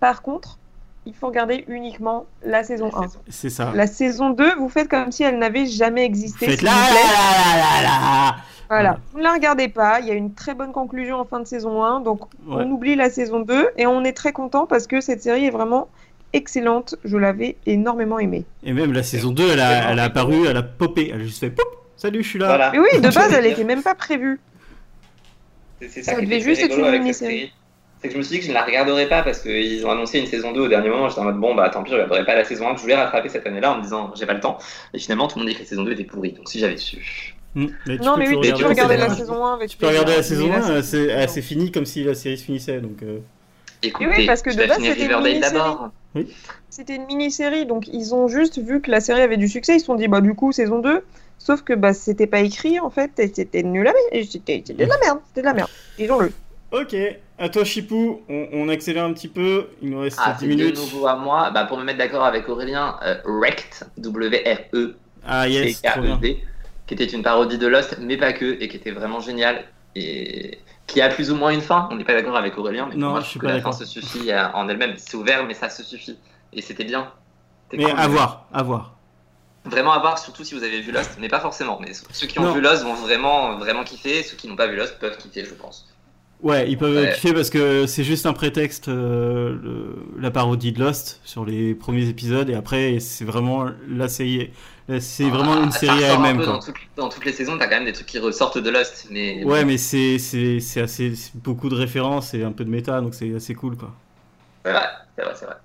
Par 0.00 0.22
contre, 0.22 0.58
il 1.06 1.14
faut 1.14 1.28
regarder 1.28 1.64
uniquement 1.68 2.26
la 2.44 2.62
saison 2.64 2.90
1. 2.94 3.06
C'est 3.28 3.48
ça. 3.50 3.72
La 3.74 3.86
saison 3.86 4.30
2, 4.30 4.56
vous 4.56 4.68
faites 4.68 4.88
comme 4.88 5.12
si 5.12 5.22
elle 5.22 5.38
n'avait 5.38 5.66
jamais 5.66 6.04
existé. 6.04 6.46
Faites 6.46 6.62
là, 6.62 6.72
vous 6.72 6.92
plaît. 6.92 7.02
là, 7.02 7.56
là, 7.56 7.82
là, 7.82 8.36
Voilà, 8.68 8.98
vous 9.12 9.18
ne 9.18 9.22
la 9.22 9.32
regardez 9.32 9.68
pas. 9.68 10.00
Il 10.00 10.06
y 10.06 10.10
a 10.10 10.14
une 10.14 10.34
très 10.34 10.54
bonne 10.54 10.72
conclusion 10.72 11.18
en 11.20 11.24
fin 11.24 11.38
de 11.40 11.46
saison 11.46 11.82
1, 11.84 12.00
donc 12.00 12.22
Ouais. 12.46 12.62
on 12.64 12.70
oublie 12.70 12.96
la 12.96 13.08
saison 13.10 13.40
2 13.40 13.68
et 13.76 13.86
on 13.86 14.04
est 14.04 14.12
très 14.12 14.32
content 14.32 14.66
parce 14.66 14.86
que 14.86 15.00
cette 15.00 15.22
série 15.22 15.46
est 15.46 15.50
vraiment 15.50 15.88
excellente. 16.32 16.96
Je 17.04 17.16
l'avais 17.16 17.56
énormément 17.66 18.18
aimée. 18.18 18.44
Et 18.64 18.72
même 18.72 18.92
la 18.92 19.02
saison 19.04 19.30
2, 19.30 19.50
elle 19.52 19.60
a, 19.60 19.92
elle 19.92 19.98
a 20.00 20.04
apparu, 20.04 20.46
elle 20.46 20.56
a 20.56 20.62
popé. 20.62 21.10
Elle 21.14 21.20
a 21.20 21.24
juste 21.24 21.38
fait 21.40 21.50
pop. 21.50 21.64
Salut, 21.96 22.22
je 22.22 22.28
suis 22.28 22.38
là. 22.38 22.48
Voilà. 22.48 22.72
Mais 22.72 22.78
oui, 22.80 23.00
de 23.00 23.08
base, 23.14 23.32
elle 23.32 23.42
Bien. 23.44 23.52
était 23.52 23.64
même 23.64 23.82
pas 23.82 23.94
prévue. 23.94 24.40
C'est 25.80 26.02
Ça 26.02 26.12
ça, 26.12 26.18
qui 26.20 26.26
devait 26.26 26.40
juste 26.40 26.60
être 26.62 26.76
une 26.78 26.90
mini-série. 26.90 27.52
C'est 28.06 28.10
que 28.10 28.12
je 28.14 28.18
me 28.18 28.22
suis 28.22 28.36
dit 28.36 28.38
que 28.38 28.44
je 28.44 28.50
ne 28.50 28.54
la 28.54 28.64
regarderais 28.64 29.08
pas 29.08 29.22
parce 29.22 29.40
qu'ils 29.40 29.84
ont 29.84 29.90
annoncé 29.90 30.20
une 30.20 30.26
saison 30.26 30.52
2 30.52 30.60
au 30.60 30.68
dernier 30.68 30.88
moment. 30.88 31.08
J'étais 31.08 31.20
en 31.20 31.24
mode 31.24 31.38
bon, 31.38 31.56
bah 31.56 31.68
tant 31.70 31.82
pis, 31.82 31.90
je 31.90 31.96
regarderai 31.96 32.24
pas 32.24 32.36
la 32.36 32.44
saison 32.44 32.68
1 32.68 32.72
que 32.72 32.76
je 32.76 32.82
voulais 32.82 32.94
rattraper 32.94 33.28
cette 33.28 33.46
année-là 33.46 33.72
en 33.72 33.78
me 33.78 33.82
disant 33.82 34.12
j'ai 34.14 34.26
pas 34.26 34.34
le 34.34 34.40
temps. 34.40 34.58
Et 34.94 34.98
finalement, 34.98 35.26
tout 35.26 35.38
le 35.38 35.44
monde 35.44 35.48
dit 35.48 35.56
que 35.56 35.62
la 35.62 35.68
saison 35.68 35.82
2 35.82 35.92
était 35.92 36.04
pourrie. 36.04 36.32
Donc 36.32 36.48
si 36.48 36.60
j'avais 36.60 36.76
su. 36.76 37.34
Hmm. 37.56 37.66
Mais 37.86 37.98
tu 37.98 38.04
non, 38.04 38.14
peux 38.14 38.20
mais 38.20 38.28
oui, 38.28 38.34
tu 38.34 38.38
regarder 38.38 38.62
peux 38.62 38.62
la 38.62 38.68
regarder 38.68 38.96
la 38.96 39.08
saison 39.08 39.16
saison 39.16 39.44
1 39.44 39.54
avec 39.54 39.70
Tu 39.70 39.76
peux 39.76 39.88
regarder 39.88 40.16
la 40.16 40.22
saison 40.22 40.46
mais 40.48 40.54
1, 40.54 41.16
la 41.16 41.28
c'est 41.28 41.42
finie 41.42 41.72
comme 41.72 41.86
si 41.86 42.04
la 42.04 42.14
série 42.14 42.38
se 42.38 42.44
finissait. 42.44 42.80
Donc, 42.80 43.02
euh, 43.02 43.18
Écoutez, 43.82 44.06
oui, 44.06 44.26
parce 44.26 44.42
que 44.42 44.50
de 44.50 44.66
base, 44.66 44.78
c'était 44.80 45.06
une 45.06 45.22
mini-série. 45.22 46.26
C'était 46.70 46.94
une 46.94 47.06
mini-série, 47.06 47.66
donc 47.66 47.88
ils 47.88 48.14
ont 48.14 48.28
juste 48.28 48.58
vu 48.58 48.80
que 48.80 48.90
la 48.90 49.00
série 49.00 49.20
avait 49.20 49.36
du 49.36 49.48
succès. 49.48 49.76
Ils 49.76 49.80
se 49.80 49.86
sont 49.86 49.94
dit, 49.94 50.08
bah 50.08 50.20
du 50.20 50.34
coup, 50.34 50.52
saison 50.52 50.78
2. 50.78 51.02
Sauf 51.38 51.62
que 51.62 51.74
bah, 51.74 51.92
c'était 51.92 52.26
pas 52.26 52.40
écrit 52.40 52.80
en 52.80 52.90
fait, 52.90 53.18
et 53.18 53.30
c'était 53.32 53.62
nul 53.62 53.86
à 53.86 53.92
c'était 54.28 54.60
de 54.60 54.84
la 54.84 54.98
merde, 54.98 55.18
c'était 55.28 55.42
de 55.42 55.46
la 55.46 55.54
merde. 55.54 55.68
Disons-le. 55.98 56.32
Ok, 56.72 56.96
à 57.38 57.48
toi 57.48 57.64
Chipou, 57.64 58.22
on, 58.28 58.48
on 58.52 58.68
accélère 58.68 59.04
un 59.04 59.12
petit 59.12 59.28
peu, 59.28 59.68
il 59.82 59.90
nous 59.90 60.00
reste 60.00 60.18
Ah, 60.22 60.32
10 60.32 60.38
c'est 60.40 60.46
de 60.46 60.50
minutes. 60.54 60.76
nouveau 60.76 61.06
à 61.06 61.16
moi. 61.16 61.50
Bah, 61.50 61.64
pour 61.64 61.78
me 61.78 61.84
mettre 61.84 61.98
d'accord 61.98 62.24
avec 62.24 62.48
Aurélien, 62.48 62.96
euh, 63.02 63.16
Wrecked, 63.24 63.86
W-R-E, 63.98 64.96
Ah 65.26 65.48
yes, 65.48 65.82
trop 65.82 66.00
bien. 66.00 66.14
C-K-E-D, 66.20 66.44
qui 66.86 66.94
était 66.94 67.04
une 67.04 67.22
parodie 67.22 67.58
de 67.58 67.66
Lost, 67.66 67.98
mais 68.00 68.16
pas 68.16 68.32
que, 68.32 68.56
et 68.60 68.68
qui 68.68 68.76
était 68.76 68.90
vraiment 68.92 69.20
génial. 69.20 69.64
Et 69.94 70.58
qui 70.86 71.00
a 71.00 71.08
plus 71.08 71.30
ou 71.30 71.36
moins 71.36 71.50
une 71.50 71.62
fin. 71.62 71.88
On 71.90 71.96
n'est 71.96 72.04
pas 72.04 72.12
d'accord 72.12 72.36
avec 72.36 72.56
Aurélien, 72.58 72.86
mais 72.86 72.98
pour 73.00 73.10
moi, 73.10 73.20
je 73.20 73.26
suis 73.26 73.40
que 73.40 73.46
pas 73.46 73.52
la 73.54 73.60
fin 73.60 73.72
se 73.72 73.84
suffit 73.86 74.30
euh, 74.30 74.48
en 74.52 74.68
elle-même. 74.68 74.94
C'est 74.98 75.16
ouvert, 75.16 75.44
mais 75.46 75.54
ça 75.54 75.68
se 75.70 75.82
suffit. 75.82 76.18
Et 76.52 76.60
c'était 76.62 76.84
bien. 76.84 77.10
Mais 77.72 77.84
cool. 77.84 77.92
à 77.98 78.06
voir, 78.06 78.46
à 78.52 78.62
voir. 78.62 78.92
Vraiment 79.64 79.92
à 79.92 79.98
voir, 79.98 80.18
surtout 80.18 80.44
si 80.44 80.54
vous 80.54 80.62
avez 80.62 80.80
vu 80.80 80.92
Lost, 80.92 81.16
mais 81.18 81.28
pas 81.28 81.40
forcément. 81.40 81.78
Mais 81.80 81.92
ceux 82.12 82.26
qui 82.28 82.38
ont 82.38 82.42
Non. 82.44 82.52
vu 82.52 82.60
Lost 82.60 82.84
vont 82.84 82.94
vraiment, 82.94 83.58
vraiment 83.58 83.82
kiffer. 83.84 84.22
Ceux 84.22 84.36
qui 84.36 84.46
n'ont 84.48 84.54
pas 84.54 84.68
vu 84.68 84.76
Lost 84.76 84.98
peuvent 85.00 85.16
kiffer, 85.16 85.44
je 85.44 85.54
pense. 85.54 85.88
Ouais, 86.42 86.70
ils 86.70 86.76
peuvent 86.76 86.94
Ouais. 87.04 87.12
kiffer 87.14 87.32
parce 87.32 87.48
que 87.50 87.86
c'est 87.86 88.04
juste 88.04 88.26
un 88.26 88.34
prétexte, 88.34 88.88
euh, 88.88 89.58
le- 89.62 89.96
la 90.20 90.30
parodie 90.30 90.70
de 90.72 90.78
Lost 90.80 91.20
sur 91.24 91.46
les 91.46 91.74
premiers 91.74 92.08
épisodes, 92.08 92.50
et 92.50 92.54
après 92.54 93.00
c'est 93.00 93.24
vraiment 93.24 93.66
la 93.88 94.06
série, 94.08 94.50
c'est 95.00 95.30
vraiment 95.30 95.54
Ah, 95.54 95.64
une 95.64 95.72
ça 95.72 95.78
série 95.80 96.04
à 96.04 96.12
elle-même. 96.14 96.36
Dans, 96.42 96.58
toutes- 96.60 96.74
dans 96.96 97.08
toutes 97.08 97.24
les 97.24 97.32
saisons, 97.32 97.56
t'as 97.56 97.66
quand 97.68 97.76
même 97.76 97.86
des 97.86 97.92
trucs 97.92 98.06
qui 98.06 98.18
ressortent 98.18 98.58
de 98.58 98.70
Lost. 98.70 99.06
Mais 99.10 99.44
Ouais, 99.44 99.64
mais 99.64 99.78
c'est 99.78 100.18
c'est 100.18 100.60
c'est 100.60 100.80
assez 100.82 101.14
c'est 101.16 101.34
beaucoup 101.36 101.68
de 101.70 101.74
références 101.74 102.34
et 102.34 102.42
un 102.44 102.52
peu 102.52 102.64
de 102.64 102.70
méta, 102.70 103.00
donc 103.00 103.14
c'est 103.14 103.34
assez 103.34 103.54
cool 103.54 103.76
quoi. 103.76 103.92
c'est 104.64 104.72
vrai, 104.72 104.86
c'est 105.16 105.24
vrai, 105.24 105.34
c'est 105.36 105.46
vrai. 105.46 105.56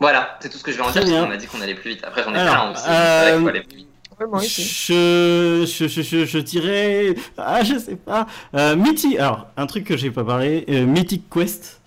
Voilà, 0.00 0.38
c'est 0.42 0.50
tout 0.50 0.58
ce 0.58 0.64
que 0.64 0.72
je 0.72 0.78
vais 0.78 0.84
en 0.84 0.90
dire. 0.92 1.02
parce 1.02 1.10
qu'on 1.12 1.30
a 1.30 1.36
dit 1.36 1.48
qu'on 1.48 1.60
allait 1.62 1.74
plus 1.76 1.90
vite. 1.92 2.04
Après, 2.04 2.24
j'en 2.24 2.34
ai 2.34 2.38
Alors, 2.38 2.54
plein 2.54 2.72
aussi. 2.72 2.82
euh, 2.88 3.24
C'est 3.26 3.32
vrai 3.32 3.42
faut 3.42 3.48
aller 3.48 3.62
plus 3.62 3.76
vite. 3.78 3.91
Ouais, 4.20 4.26
moi 4.26 4.40
aussi. 4.40 4.62
Je, 4.62 5.64
je, 5.66 5.88
je, 5.88 6.02
je, 6.02 6.24
je 6.24 6.38
dirais. 6.38 7.14
Ah, 7.38 7.62
je 7.64 7.78
sais 7.78 7.96
pas. 7.96 8.26
Euh, 8.54 8.76
Mythic. 8.76 9.18
Alors, 9.18 9.46
un 9.56 9.66
truc 9.66 9.84
que 9.84 9.96
j'ai 9.96 10.10
pas 10.10 10.24
parlé. 10.24 10.64
euh, 10.68 10.86
Mythic 10.86 11.28
Quest. 11.30 11.80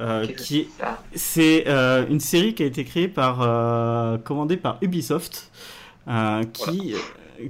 euh, 0.00 0.26
qui 0.26 0.68
c'est 1.14 1.64
euh, 1.68 2.06
une 2.08 2.20
série 2.20 2.54
qui 2.54 2.62
a 2.62 2.66
été 2.66 2.84
créée 2.84 3.08
par 3.08 3.40
euh, 3.42 4.16
commandée 4.18 4.56
par 4.56 4.78
Ubisoft 4.82 5.50
euh, 6.08 6.44
qui 6.44 6.94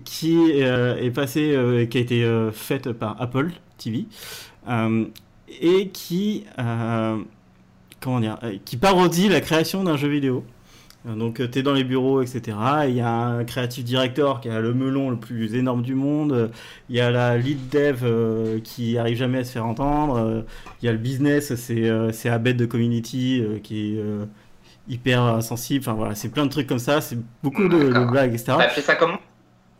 qui 0.04 0.62
euh, 0.62 0.96
est 0.96 1.10
passée 1.12 1.86
qui 1.90 1.98
a 1.98 2.00
été 2.00 2.48
faite 2.52 2.92
par 2.92 3.20
Apple 3.22 3.50
TV 3.78 4.06
et 5.60 5.88
qui 5.90 6.44
comment 8.00 8.20
dire 8.20 8.38
qui 8.64 8.76
parodie 8.76 9.28
la 9.28 9.40
création 9.40 9.84
d'un 9.84 9.96
jeu 9.96 10.08
vidéo 10.08 10.44
donc 11.04 11.42
tu 11.50 11.58
es 11.58 11.62
dans 11.62 11.72
les 11.72 11.84
bureaux 11.84 12.22
etc 12.22 12.56
et 12.84 12.90
il 12.90 12.94
y 12.96 13.00
a 13.00 13.12
un 13.12 13.44
créatif 13.44 13.84
director 13.84 14.40
qui 14.40 14.48
a 14.48 14.60
le 14.60 14.72
melon 14.72 15.10
le 15.10 15.16
plus 15.16 15.54
énorme 15.56 15.82
du 15.82 15.96
monde 15.96 16.50
il 16.88 16.96
y 16.96 17.00
a 17.00 17.10
la 17.10 17.36
lead 17.36 17.68
dev 17.70 18.00
euh, 18.04 18.60
qui 18.62 18.98
arrive 18.98 19.16
jamais 19.16 19.38
à 19.38 19.44
se 19.44 19.52
faire 19.52 19.66
entendre 19.66 20.16
euh, 20.16 20.42
il 20.82 20.86
y 20.86 20.88
a 20.88 20.92
le 20.92 20.98
business, 20.98 21.54
c'est 21.54 21.88
euh, 21.88 22.12
c'est 22.12 22.28
Abed 22.28 22.56
de 22.56 22.66
Community 22.66 23.40
euh, 23.40 23.58
qui 23.58 23.94
est 23.94 23.98
euh, 23.98 24.24
hyper 24.88 25.24
euh, 25.24 25.40
sensible. 25.40 25.84
Enfin 25.84 25.94
voilà, 25.94 26.14
c'est 26.14 26.28
plein 26.28 26.44
de 26.44 26.50
trucs 26.50 26.66
comme 26.66 26.78
ça. 26.78 27.00
C'est 27.00 27.18
beaucoup 27.42 27.68
de, 27.68 28.10
blagues, 28.10 28.32
etc. 28.32 28.44
T'as 28.46 28.64
appelé 28.64 28.82
ça 28.82 28.96
comment? 28.96 29.18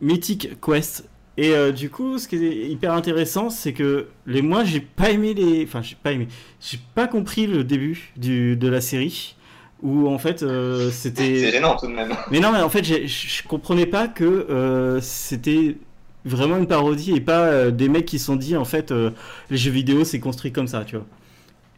Mythic 0.01 0.59
Quest. 0.61 1.09
Et 1.35 1.51
euh, 1.51 1.71
du 1.71 1.89
coup, 1.89 2.19
ce 2.19 2.27
qui 2.27 2.35
est 2.35 2.69
hyper 2.69 2.93
intéressant, 2.93 3.49
c'est 3.49 3.73
que 3.73 4.07
les 4.27 4.43
moi, 4.43 4.63
j'ai 4.63 4.79
pas 4.81 5.09
aimé 5.09 5.33
les. 5.33 5.63
Enfin, 5.63 5.81
j'ai 5.81 5.97
pas 6.01 6.11
aimé. 6.11 6.27
J'ai 6.61 6.79
pas 6.93 7.07
compris 7.07 7.47
le 7.47 7.63
début 7.63 8.11
du, 8.15 8.55
de 8.55 8.67
la 8.67 8.81
série 8.81 9.35
où 9.81 10.07
en 10.07 10.17
fait 10.17 10.43
euh, 10.43 10.89
C'est 10.91 11.09
c'était. 11.09 11.51
gênant 11.51 11.75
tout 11.75 11.87
de 11.87 11.93
même. 11.93 12.13
Mais 12.31 12.39
non, 12.39 12.51
mais 12.51 12.61
en 12.61 12.69
fait, 12.69 12.83
je 12.83 13.47
comprenais 13.47 13.85
pas 13.85 14.07
que 14.07 14.23
euh, 14.23 14.99
c'était 15.01 15.77
vraiment 16.25 16.57
une 16.57 16.67
parodie 16.67 17.13
et 17.13 17.21
pas 17.21 17.45
euh, 17.47 17.71
des 17.71 17.89
mecs 17.89 18.05
qui 18.05 18.19
se 18.19 18.25
sont 18.25 18.35
dit 18.35 18.55
en 18.55 18.65
fait 18.65 18.91
euh, 18.91 19.11
les 19.49 19.57
jeux 19.57 19.71
vidéo 19.71 20.03
c'est 20.05 20.19
construit 20.19 20.51
comme 20.51 20.67
ça, 20.67 20.83
tu 20.85 20.95
vois. 20.95 21.05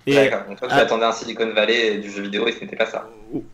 Et 0.07 0.13
D'accord, 0.13 0.47
donc 0.47 0.59
toi 0.59 0.67
tu 0.67 0.73
attendais 0.75 1.05
un 1.05 1.11
Silicon 1.11 1.51
Valley 1.51 1.97
du 1.97 2.11
jeu 2.11 2.21
vidéo 2.21 2.47
et 2.47 2.51
ce 2.51 2.61
n'était 2.61 2.75
pas 2.75 2.85
ça. 2.85 3.09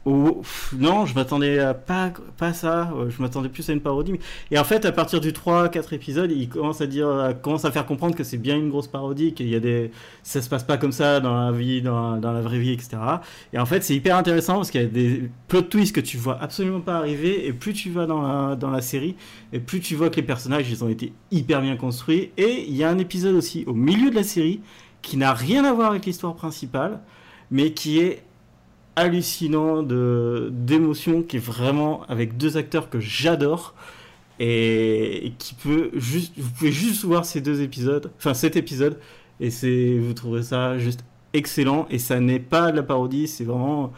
Non, 0.06 1.06
je 1.06 1.16
m'attendais 1.16 1.60
à 1.60 1.74
pas, 1.74 2.12
pas 2.38 2.48
à 2.48 2.54
ça, 2.54 2.92
euh, 2.94 3.10
je 3.10 3.22
m'attendais 3.22 3.48
plus 3.48 3.70
à 3.70 3.74
une 3.74 3.80
parodie. 3.80 4.20
Et 4.52 4.60
en 4.60 4.66
fait, 4.66 4.84
à 4.84 4.92
partir 4.92 5.22
du 5.22 5.32
3-4 5.32 5.96
épisodes, 5.96 6.30
il 6.30 6.50
commence 6.50 6.82
à 6.82 6.88
dire, 6.88 7.36
commence 7.42 7.64
à 7.64 7.72
faire 7.72 7.86
comprendre 7.86 8.16
que 8.16 8.26
c'est 8.26 8.38
bien 8.38 8.58
une 8.58 8.70
grosse 8.70 8.90
parodie, 8.90 9.34
qu'il 9.34 9.48
y 9.48 9.56
a 9.56 9.62
des, 9.62 9.92
ça 10.24 10.42
se 10.42 10.50
passe 10.50 10.64
pas 10.64 10.78
comme 10.78 10.92
ça 10.92 11.22
dans 11.22 11.34
la 11.34 11.52
vie, 11.54 11.82
dans, 11.82 12.18
dans 12.18 12.34
la 12.34 12.42
vraie 12.42 12.60
vie, 12.60 12.74
etc. 12.74 12.98
Et 13.54 13.60
en 13.60 13.66
fait, 13.66 13.82
c'est 13.84 13.96
hyper 13.96 14.18
intéressant 14.18 14.56
parce 14.56 14.72
qu'il 14.72 14.82
y 14.82 14.86
a 14.86 14.88
des 14.88 15.30
plot 15.48 15.62
twists 15.62 15.96
que 15.96 16.02
tu 16.02 16.18
vois 16.18 16.38
absolument 16.42 16.82
pas 16.82 16.98
arriver, 16.98 17.48
et 17.48 17.54
plus 17.54 17.74
tu 17.74 17.90
vas 17.90 18.06
dans 18.06 18.22
la, 18.22 18.56
dans 18.58 18.72
la 18.72 18.82
série, 18.82 19.16
et 19.54 19.60
plus 19.60 19.80
tu 19.80 19.96
vois 19.96 20.10
que 20.10 20.18
les 20.18 20.24
personnages, 20.24 20.70
ils 20.70 20.84
ont 20.84 20.90
été 20.90 21.14
hyper 21.32 21.62
bien 21.62 21.78
construits. 21.78 22.32
Et 22.38 22.66
il 22.68 22.76
y 22.76 22.84
a 22.84 22.90
un 22.90 22.98
épisode 22.98 23.36
aussi 23.36 23.64
au 23.68 23.74
milieu 23.74 24.10
de 24.10 24.16
la 24.16 24.24
série 24.24 24.60
qui 25.02 25.18
n'a 25.18 25.34
rien 25.34 25.66
à 25.66 25.74
voir 25.74 25.92
avec 25.92 26.06
l'histoire 26.06 26.36
principale, 26.36 27.00
mais 27.50 27.74
qui 27.74 28.00
est 28.00 28.24
hallucinant 28.96 29.84
de 29.84 30.50
d'émotion 30.52 31.24
qui 31.24 31.38
est 31.38 31.40
vraiment 31.40 32.04
avec 32.10 32.36
deux 32.38 32.58
acteurs 32.58 32.90
que 32.90 33.00
j'adore 33.00 33.74
et, 34.40 35.28
et 35.28 35.32
qui 35.38 35.54
peut 35.56 35.92
juste 35.94 36.34
vous 36.38 36.50
pouvez 36.52 36.72
juste 36.74 37.06
voir 37.06 37.24
ces 37.24 37.40
deux 37.40 37.62
épisodes 37.62 38.12
enfin 38.18 38.34
cet 38.34 38.58
épisode 38.58 39.00
et 39.40 39.50
c'est 39.50 39.98
vous 39.98 40.14
trouverez 40.14 40.44
ça 40.44 40.78
juste 40.78 41.06
excellent 41.34 41.88
et 41.90 42.00
ça 42.00 42.20
n'est 42.20 42.40
pas 42.42 42.72
de 42.74 42.76
la 42.78 42.84
parodie 42.84 43.30
c'est 43.30 43.46
vraiment 43.46 43.94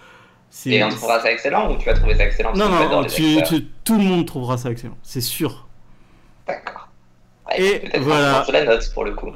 Et 0.67 0.83
on 0.83 0.89
trouvera 0.89 1.19
ça 1.19 1.31
excellent 1.31 1.73
ou 1.73 1.77
tu 1.79 1.85
vas 1.87 1.93
trouver 1.95 2.15
ça 2.15 2.25
excellent 2.25 2.53
non 2.53 2.69
non 2.69 3.03
tu, 3.05 3.41
tu- 3.47 3.65
tout 3.83 3.97
le 3.97 4.03
monde 4.03 4.27
trouvera 4.27 4.57
ça 4.57 4.69
excellent 4.69 4.97
c'est 5.01 5.21
sûr 5.21 5.67
D'accord. 6.47 6.87
Et 7.57 7.61
Ouais, 7.61 7.99
voilà. 7.99 8.43
Je 8.47 8.51
la 8.53 8.65
note 8.65 8.91
pour 8.93 9.03
le 9.05 9.13
coup. 9.13 9.31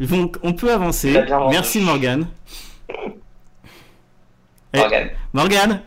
Donc 0.00 0.36
on 0.42 0.52
peut 0.52 0.72
avancer 0.72 1.22
merci 1.50 1.80
Morgane 1.80 2.26
Eh, 4.72 4.78
Morgane. 4.78 5.10
Morgane 5.32 5.80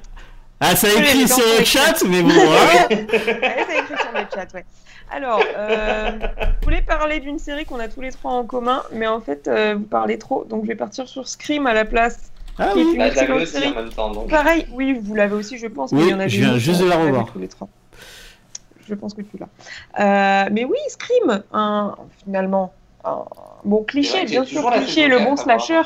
Ah, 0.59 0.75
ça 0.75 0.87
écrit 0.89 1.27
sur 1.27 1.43
le 1.59 1.63
chat, 1.63 2.03
mais 2.07 2.21
bon. 2.21 2.29
hein. 2.29 2.87
Ouais, 2.89 3.07
ça 3.09 3.75
écrit 3.79 3.97
sur 3.97 4.11
le 4.13 4.25
chat, 4.33 4.53
ouais. 4.53 4.65
Alors, 5.11 5.41
euh, 5.57 6.11
je 6.59 6.65
voulais 6.65 6.81
parler 6.81 7.19
d'une 7.19 7.37
série 7.39 7.65
qu'on 7.65 7.79
a 7.79 7.87
tous 7.87 8.01
les 8.01 8.11
trois 8.11 8.31
en 8.31 8.43
commun, 8.45 8.81
mais 8.91 9.05
en 9.07 9.21
fait, 9.21 9.47
euh, 9.47 9.75
vous 9.77 9.83
parlez 9.85 10.17
trop, 10.17 10.43
donc 10.45 10.63
je 10.63 10.67
vais 10.69 10.75
partir 10.75 11.07
sur 11.07 11.27
Scream 11.27 11.67
à 11.67 11.73
la 11.73 11.85
place. 11.85 12.31
Ah 12.57 12.69
qui 12.73 12.79
est 12.79 12.83
oui. 12.83 12.89
une 12.89 12.93
je 12.93 12.97
l'avais 12.97 13.11
excellente 13.11 13.41
aussi 13.41 13.67
en 13.67 13.75
même 13.75 13.89
temps, 13.89 14.11
donc. 14.11 14.29
Pareil, 14.29 14.67
oui, 14.71 14.97
vous 15.01 15.15
l'avez 15.15 15.35
aussi, 15.35 15.57
je 15.57 15.67
pense. 15.67 15.91
Oui, 15.91 15.99
mais 15.99 16.03
il 16.07 16.09
y 16.11 16.13
en 16.13 16.19
avait 16.19 16.29
je 16.29 16.39
viens 16.39 16.57
juste 16.57 16.81
de 16.81 16.85
la 16.89 16.97
revoir. 16.97 17.25
tous 17.31 17.39
les 17.39 17.47
trois. 17.47 17.67
Je 18.87 18.93
pense 18.95 19.13
que 19.13 19.21
tu 19.21 19.37
l'as. 19.39 19.47
Euh, 20.45 20.49
mais 20.51 20.65
oui, 20.65 20.77
Scream, 20.89 21.43
un, 21.53 21.95
finalement, 22.23 22.73
un 23.03 23.25
bon 23.65 23.83
cliché, 23.83 24.25
bien 24.25 24.43
sûr, 24.45 24.69
cliché, 24.71 25.07
le 25.07 25.19
bon 25.19 25.35
voir. 25.35 25.39
slasher. 25.39 25.81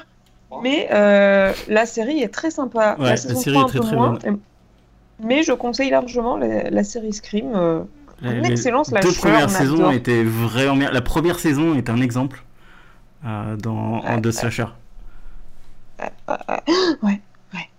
Mais 0.64 0.88
euh, 0.92 1.52
la 1.68 1.86
série 1.86 2.22
est 2.22 2.34
très 2.34 2.52
sympa. 2.52 2.96
Ouais, 3.00 3.10
la 3.10 3.18
série 3.18 3.34
3 3.36 3.54
est 3.54 3.58
un 3.58 3.66
très, 3.66 3.80
peu 3.80 3.86
très 3.86 3.96
moins. 3.96 4.18
Mais 5.20 5.44
je 5.44 5.52
conseille 5.52 5.90
largement 5.90 6.38
la, 6.38 6.70
la 6.70 6.84
série 6.84 7.12
Scream. 7.12 7.52
euh, 7.56 7.82
Un 8.22 8.34
Les 8.36 8.52
excellent 8.52 8.84
slasher, 8.84 9.08
deux 9.10 9.16
premières 9.16 9.46
on 9.46 9.50
saisons 9.50 9.92
étaient 9.92 10.24
vraiment 10.24 10.76
bien. 10.78 10.92
La 10.92 11.02
première 11.02 11.40
saison 11.40 11.76
est 11.76 11.90
un 11.90 12.00
exemple 12.02 12.44
euh, 13.26 13.56
dans, 13.58 13.76
en 13.76 14.02
Ouais, 14.16 14.22
de 14.22 14.28
ouais. 14.30 14.32
slasher. 14.32 14.66
ouais, 16.30 16.38
ouais, 17.04 17.20
ouais. 17.54 17.70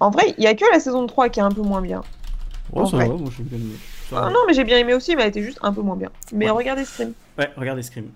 en 0.00 0.10
vrai, 0.10 0.34
il 0.38 0.44
y 0.44 0.46
a 0.46 0.54
que 0.54 0.64
la 0.72 0.80
saison 0.80 1.06
3 1.06 1.28
qui 1.28 1.40
est 1.40 1.42
un 1.42 1.50
peu 1.52 1.60
moins 1.62 1.82
bien. 1.82 2.02
Oh, 2.72 2.84
ça 2.86 2.96
Ouais. 2.96 3.08
va, 3.08 3.14
moi 3.14 3.30
j'ai 3.36 3.42
bien 3.44 3.58
aimé. 3.58 3.74
Ça 4.10 4.22
Ah 4.26 4.30
non, 4.30 4.40
mais 4.46 4.54
j'ai 4.54 4.64
bien 4.64 4.78
aimé 4.78 4.94
aussi, 4.94 5.14
mais 5.14 5.22
elle 5.22 5.28
était 5.28 5.42
juste 5.42 5.58
un 5.62 5.72
peu 5.72 5.82
moins 5.82 5.96
bien. 5.96 6.10
Mais 6.32 6.46
Ouais. 6.46 6.50
regardez 6.52 6.84
Scream. 6.84 7.12
Ouais, 7.38 7.50
regardez 7.56 7.82
Scream. 7.82 8.06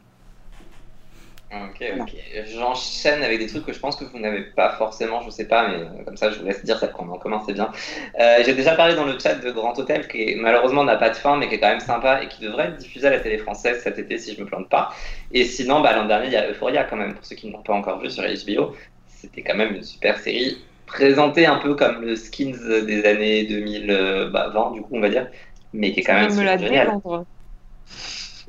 Ok, 1.53 1.83
ok. 1.99 2.17
J'enchaîne 2.45 3.25
avec 3.25 3.41
des 3.41 3.49
trucs 3.49 3.67
que 3.67 3.73
je 3.73 3.81
pense 3.81 3.97
que 3.97 4.05
vous 4.05 4.21
n'avez 4.21 4.43
pas 4.45 4.71
forcément, 4.77 5.21
je 5.23 5.31
sais 5.31 5.49
pas, 5.49 5.67
mais 5.67 5.79
euh, 5.79 6.05
comme 6.05 6.17
ça 6.17 6.31
je 6.31 6.39
vous 6.39 6.45
laisse 6.45 6.65
dire 6.65 6.79
celle 6.79 6.93
qu'on 6.93 7.09
en 7.09 7.19
commun, 7.19 7.43
c'est 7.45 7.55
bien. 7.55 7.73
Euh, 8.21 8.37
J'ai 8.45 8.55
déjà 8.55 8.77
parlé 8.77 8.95
dans 8.95 9.05
le 9.05 9.19
chat 9.19 9.35
de 9.35 9.51
Grand 9.51 9.77
Hôtel 9.77 10.07
qui 10.07 10.37
malheureusement 10.37 10.85
n'a 10.85 10.97
pas 10.97 11.11
de 11.11 11.17
fin 11.17 11.37
mais 11.37 11.49
qui 11.49 11.57
est 11.57 11.59
quand 11.61 11.69
même 11.71 11.81
sympa 11.81 12.23
et 12.23 12.29
qui 12.29 12.41
devrait 12.41 12.67
être 12.69 12.77
diffusé 12.77 13.09
à 13.09 13.11
la 13.11 13.19
télé 13.19 13.37
française 13.39 13.81
cet 13.83 13.99
été 13.99 14.17
si 14.19 14.33
je 14.37 14.41
me 14.41 14.47
plante 14.47 14.69
pas. 14.69 14.91
Et 15.33 15.45
sinon, 15.45 15.81
bah, 15.81 15.93
l'an 15.93 16.07
dernier 16.07 16.27
il 16.29 16.33
y 16.33 16.37
a 16.37 16.49
Euphoria 16.49 16.85
quand 16.85 16.97
même, 16.97 17.15
pour 17.15 17.25
ceux 17.27 17.35
qui 17.35 17.49
ne 17.49 17.53
l'ont 17.53 17.63
pas 17.65 17.75
encore 17.75 18.01
vu 18.01 18.11
sur 18.11 18.23
HBO. 18.23 18.77
C'était 19.09 19.43
quand 19.43 19.57
même 19.57 19.75
une 19.75 19.83
super 19.83 20.19
série 20.21 20.65
présentée 20.87 21.47
un 21.47 21.57
peu 21.59 21.75
comme 21.75 22.01
le 22.03 22.15
Skins 22.15 22.57
des 22.87 23.05
années 23.07 23.45
2020 23.47 24.71
du 24.73 24.83
coup 24.83 24.91
on 24.97 25.01
va 25.01 25.09
dire, 25.09 25.29
mais 25.73 25.93
qui 25.93 26.01
est 26.01 26.05
quand 26.05 26.15
Ça 26.15 26.21
même 26.21 26.29
va 26.29 26.35
me 26.35 26.43
la 26.43 26.59
super 26.59 26.59
génial. 26.59 27.01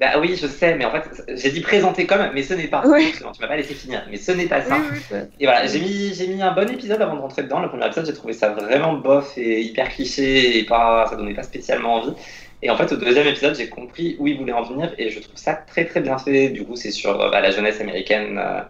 Bah 0.02 0.14
oui, 0.20 0.36
je 0.36 0.48
sais, 0.48 0.74
mais 0.74 0.84
en 0.84 0.90
fait, 0.90 1.24
j'ai 1.36 1.52
dit 1.52 1.62
présenter 1.62 2.08
comme, 2.08 2.32
mais 2.34 2.42
ce 2.42 2.56
n'est 2.56 2.68
pas. 2.68 2.82
Oui. 2.88 3.04
Justement, 3.04 3.32
Tu 3.34 3.42
m'as 3.44 3.48
pas 3.48 3.56
laissé 3.56 3.76
finir, 3.76 4.04
mais 4.10 4.18
ce 4.18 4.32
n'est 4.32 4.48
pas 4.48 4.60
ça. 4.64 4.76
Oui, 4.76 4.88
oui, 4.94 5.00
oui. 5.12 5.18
Et 5.40 5.46
voilà, 5.46 5.68
j'ai 5.68 5.80
mis, 5.80 6.12
j'ai 6.16 6.26
mis 6.26 6.42
un 6.42 6.54
bon 6.54 6.68
épisode 6.68 7.00
avant 7.04 7.16
de 7.16 7.22
rentrer 7.22 7.44
dedans. 7.44 7.60
Le 7.60 7.70
premier 7.70 7.86
épisode, 7.86 8.08
j'ai 8.08 8.14
trouvé 8.14 8.34
ça 8.34 8.50
vraiment 8.50 8.94
bof 8.94 9.38
et 9.38 9.62
hyper 9.62 9.90
cliché 9.90 10.58
et 10.58 10.64
pas, 10.66 11.06
ça 11.08 11.16
donnait 11.16 11.36
pas 11.36 11.44
spécialement 11.44 11.98
envie. 11.98 12.16
Et 12.64 12.72
en 12.72 12.78
fait, 12.78 12.92
au 12.92 12.96
deuxième 12.96 13.28
épisode, 13.28 13.56
j'ai 13.56 13.70
compris 13.70 14.16
où 14.18 14.26
il 14.26 14.40
voulait 14.40 14.54
en 14.54 14.64
venir 14.64 14.92
et 14.98 15.12
je 15.12 15.20
trouve 15.20 15.38
ça 15.38 15.54
très 15.54 15.86
très 15.86 16.02
bien 16.02 16.18
fait. 16.18 16.50
Du 16.50 16.66
coup, 16.66 16.76
c'est 16.76 16.90
sur 16.90 17.16
bah, 17.20 17.40
la 17.40 17.52
jeunesse 17.52 17.80
américaine, 17.80 18.40
euh, 18.40 18.62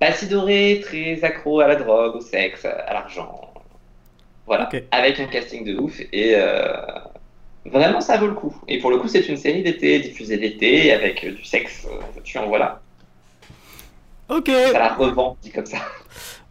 pas 0.00 0.10
si 0.10 0.26
dorée, 0.26 0.80
très 0.82 1.22
accro 1.22 1.60
à 1.60 1.68
la 1.68 1.76
drogue, 1.76 2.16
au 2.16 2.20
sexe, 2.20 2.64
à 2.64 2.92
l'argent. 2.92 3.54
Voilà, 4.46 4.68
avec 4.90 5.20
un 5.20 5.26
casting 5.26 5.64
de 5.64 5.78
ouf 5.78 6.00
et 6.12 6.34
euh, 6.34 6.72
vraiment 7.66 8.00
ça 8.00 8.16
vaut 8.18 8.26
le 8.26 8.34
coup. 8.34 8.54
Et 8.68 8.78
pour 8.78 8.90
le 8.90 8.98
coup, 8.98 9.08
c'est 9.08 9.28
une 9.28 9.36
série 9.36 9.62
d'été, 9.62 9.98
diffusée 10.00 10.36
l'été 10.36 10.92
avec 10.92 11.24
euh, 11.24 11.32
du 11.32 11.44
sexe. 11.44 11.86
euh, 11.90 12.00
tu 12.24 12.38
en 12.38 12.46
voilà. 12.48 12.80
Ok, 14.28 14.46
Ça 14.48 14.78
la 14.78 14.94
revend, 14.94 15.36
dit 15.42 15.50
comme 15.50 15.66
ça. 15.66 15.78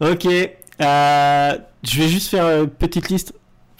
ok. 0.00 0.26
Euh, 0.26 1.58
je 1.82 1.98
vais 2.02 2.08
juste 2.08 2.30
faire 2.30 2.46
une 2.62 2.68
petite 2.70 3.08
liste 3.08 3.34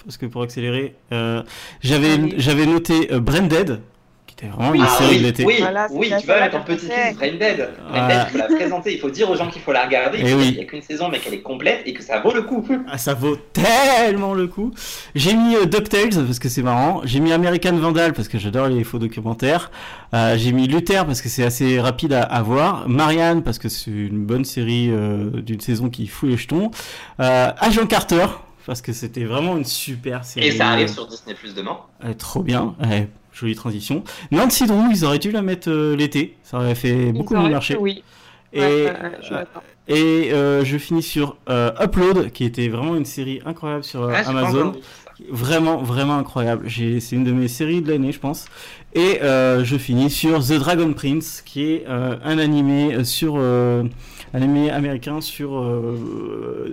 parce 0.05 0.16
que 0.16 0.26
pour 0.26 0.43
accélérer, 0.43 0.95
euh, 1.12 1.43
j'avais 1.83 2.66
noté 2.66 3.12
euh, 3.12 3.20
Branded, 3.20 3.81
qui 4.41 4.47
était 4.47 4.55
vraiment 4.57 4.74
une 4.74 4.82
Ah 4.82 4.88
série 4.99 5.11
de 5.11 5.18
oui, 5.18 5.22
l'été. 5.24 5.45
oui, 5.45 5.55
Voilà, 5.61 5.86
oui, 5.91 6.07
tu 6.07 6.26
vas 6.26 6.34
seule 6.34 6.41
mettre 6.43 6.57
en 6.57 6.61
que 6.62 6.72
petit 6.72 6.86
liste 6.86 7.16
Brain 7.16 7.32
Dead. 7.32 7.57
Brain 7.57 7.68
Voilà. 7.91 8.09
Dead, 8.09 8.26
il 8.26 8.30
faut 8.32 8.38
la 8.38 8.57
présenter, 8.57 8.93
il 8.95 9.01
faut 9.01 9.11
dire 9.11 9.30
aux 9.30 9.36
gens 9.36 9.49
qu'il 9.51 9.62
faut 9.62 9.72
la 9.72 9.84
regarder, 9.84 10.18
Eh 10.20 10.24
qu'il 10.24 10.34
oui. 10.36 10.53
n'y 10.53 10.61
a 10.61 10.64
qu'une 10.64 10.82
saison 10.82 11.09
mais 11.11 11.18
qu'elle 11.18 11.34
est 11.34 11.43
complète 11.43 11.82
et 11.86 11.93
que 11.93 12.03
ça 12.03 12.20
vaut 12.20 12.32
le 12.32 12.43
coup. 12.43 12.66
Ah, 12.91 12.99
ça 12.99 13.14
vaut 13.14 13.36
tellement 13.53 14.34
le 14.34 14.47
coup. 14.47 14.72
J'ai 15.14 15.34
mis 15.34 15.57
euh, 15.57 15.64
DuckTales 15.66 16.11
parce 16.26 16.38
que 16.38 16.49
c'est 16.49 16.62
marrant. 16.62 17.03
J'ai 17.05 17.20
mis 17.20 17.32
American 17.32 17.72
Vandal 17.76 18.12
parce 18.12 18.28
que 18.28 18.38
j'adore 18.38 18.68
les 18.68 18.84
faux 18.84 18.99
documentaires. 18.99 19.70
Euh, 20.14 20.36
j'ai 20.36 20.53
mis 20.53 20.66
Luther 20.66 21.07
parce 21.07 21.20
que 21.22 21.28
c'est 21.28 21.45
assez 21.45 21.80
rapide 21.80 22.12
à, 22.12 22.22
à 22.22 22.43
voir. 22.43 22.88
Marianne 22.88 23.43
parce 23.43 23.59
que 23.59 23.68
c'est 23.68 23.91
une 23.91 24.24
bonne 24.24 24.45
série 24.45 24.88
euh, 24.91 25.30
d'une 25.43 25.61
saison 25.61 25.88
qui 25.91 26.07
fout 26.07 26.28
les 26.30 26.36
jetons. 26.36 26.70
Euh, 27.20 27.51
Agent 27.59 27.86
Carter 27.86 28.26
parce 28.66 28.82
que 28.82 28.93
c'était 28.93 29.24
vraiment 29.24 29.57
une 29.57 29.64
super 29.64 30.24
série. 30.24 30.47
Et 30.47 30.51
ça 30.53 30.68
arrive 30.68 30.88
sur 30.88 31.07
Disney 31.07 31.34
Plus 31.34 31.55
demain. 31.55 31.78
Euh, 32.05 32.12
trop 32.14 32.43
bien. 32.43 32.74
Ouais, 32.82 33.09
jolie 33.33 33.55
transition. 33.55 34.03
Nancy 34.31 34.66
Drew, 34.66 34.91
ils 34.91 35.05
auraient 35.05 35.18
dû 35.18 35.31
la 35.31 35.43
mettre 35.43 35.70
euh, 35.70 35.97
l'été. 35.97 36.37
Ça 36.43 36.59
aurait 36.59 36.74
fait 36.74 37.12
beaucoup 37.12 37.37
mieux 37.37 37.51
marcher. 37.51 37.76
Oui. 37.76 38.03
Et, 38.53 38.61
Ouais, 38.61 38.93
je 39.22 39.35
euh, 39.35 39.45
et 39.87 40.33
euh, 40.33 40.64
je 40.64 40.76
finis 40.76 41.03
sur 41.03 41.37
Upload, 41.49 42.31
qui 42.33 42.45
était 42.45 42.68
vraiment 42.68 42.97
une 42.97 43.05
série 43.05 43.41
incroyable 43.45 43.85
sur 43.85 44.09
Ah, 44.09 44.28
Amazon. 44.28 44.72
Vraiment, 45.28 45.83
vraiment 45.83 46.16
incroyable. 46.16 46.68
C'est 46.70 47.12
une 47.12 47.24
de 47.24 47.33
mes 47.33 47.49
séries 47.49 47.83
de 47.83 47.93
l'année, 47.93 48.11
je 48.11 48.18
pense. 48.18 48.47
Et 48.95 49.20
je 49.22 49.76
finis 49.78 50.11
sur 50.11 50.45
The 50.45 50.55
Dragon 50.55 50.93
Prince, 50.93 51.43
qui 51.45 51.72
est 51.72 51.87
un 51.87 52.39
animé 52.39 53.05
sur 53.05 53.37
un 53.37 53.89
animé 54.33 54.70
américain 54.70 55.20
sur 55.20 55.64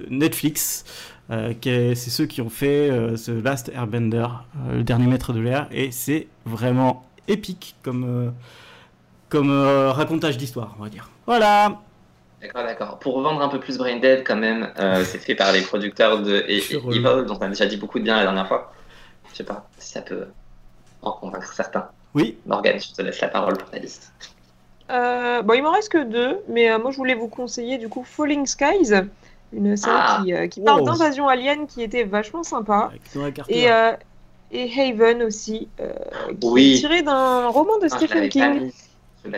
Netflix. 0.10 0.86
Euh, 1.30 1.54
c'est 1.62 1.96
ceux 1.96 2.26
qui 2.26 2.42
ont 2.42 2.50
fait 2.50 2.90
euh, 2.90 3.16
The 3.18 3.44
Last 3.44 3.70
Airbender, 3.70 4.28
euh, 4.68 4.78
le 4.78 4.84
dernier 4.84 5.08
maître 5.08 5.34
de 5.34 5.40
l'air, 5.42 5.68
et 5.72 5.92
c'est 5.92 6.28
vraiment 6.46 7.06
épique 7.28 7.76
comme 7.84 8.06
euh, 8.06 8.32
comme 9.30 9.52
euh, 9.52 9.92
racontage 9.92 10.38
d'histoire, 10.38 10.76
on 10.80 10.84
va 10.84 10.90
dire. 10.90 11.10
Voilà. 11.26 11.82
D'accord, 12.42 12.64
d'accord. 12.64 13.00
Pour 13.00 13.20
vendre 13.22 13.42
un 13.42 13.50
peu 13.50 13.60
plus 13.60 13.78
Brain 13.78 13.98
Dead, 13.98 14.24
quand 14.26 14.36
même, 14.38 14.70
euh, 14.80 15.04
c'est 15.04 15.18
fait 15.18 15.36
par 15.36 15.52
les 15.52 15.62
producteurs 15.62 16.22
de 16.22 16.36
E- 16.48 16.76
E- 16.76 16.92
Evil, 16.92 17.26
dont 17.26 17.38
on 17.40 17.42
a 17.42 17.50
déjà 17.50 17.66
dit 17.66 17.78
beaucoup 17.78 18.00
de 18.00 18.04
bien 18.04 18.16
la 18.16 18.24
dernière 18.24 18.48
fois. 18.48 18.72
Je 19.32 19.38
sais 19.38 19.44
pas 19.44 19.68
si 19.80 19.92
ça 19.92 20.02
peut 20.02 20.28
en 21.02 21.12
convaincre 21.12 21.52
certains. 21.54 21.90
Oui. 22.14 22.38
Morgane, 22.46 22.80
je 22.80 22.94
te 22.94 23.02
laisse 23.02 23.20
la 23.20 23.28
parole 23.28 23.58
pour 23.58 23.70
ta 23.70 23.80
liste. 23.80 24.14
Euh, 24.90 25.42
bon, 25.42 25.54
il 25.56 25.64
m'en 25.64 25.72
reste 25.72 25.92
que 25.92 26.04
deux, 26.04 26.40
mais 26.48 26.72
euh, 26.72 26.80
moi 26.80 26.92
je 26.92 26.98
voulais 26.98 27.16
vous 27.16 27.28
conseiller 27.28 27.78
du 27.78 27.90
coup 27.90 28.06
Falling 28.06 28.46
Skies, 28.46 28.94
une 29.54 29.78
série 29.78 29.96
Ah. 30.00 30.22
qui, 30.24 30.34
euh, 30.34 30.48
qui 30.48 30.62
parle 30.62 30.82
Wow. 30.82 30.86
d'invasion 30.88 31.28
alien 31.28 31.68
qui 31.68 31.82
était 31.82 32.04
vachement 32.04 32.44
sympa. 32.44 32.92
Et, 33.48 33.72
euh, 33.72 33.94
et 34.52 34.70
Haven 34.80 35.24
aussi, 35.24 35.70
euh, 35.80 35.94
qui 36.40 36.48
Oui. 36.48 36.74
est 36.76 36.80
tiré 36.80 37.02
d'un 37.02 37.48
roman 37.48 37.78
de 37.80 37.86
Ah, 37.92 37.98
Stephen 37.98 38.30
King 38.30 38.72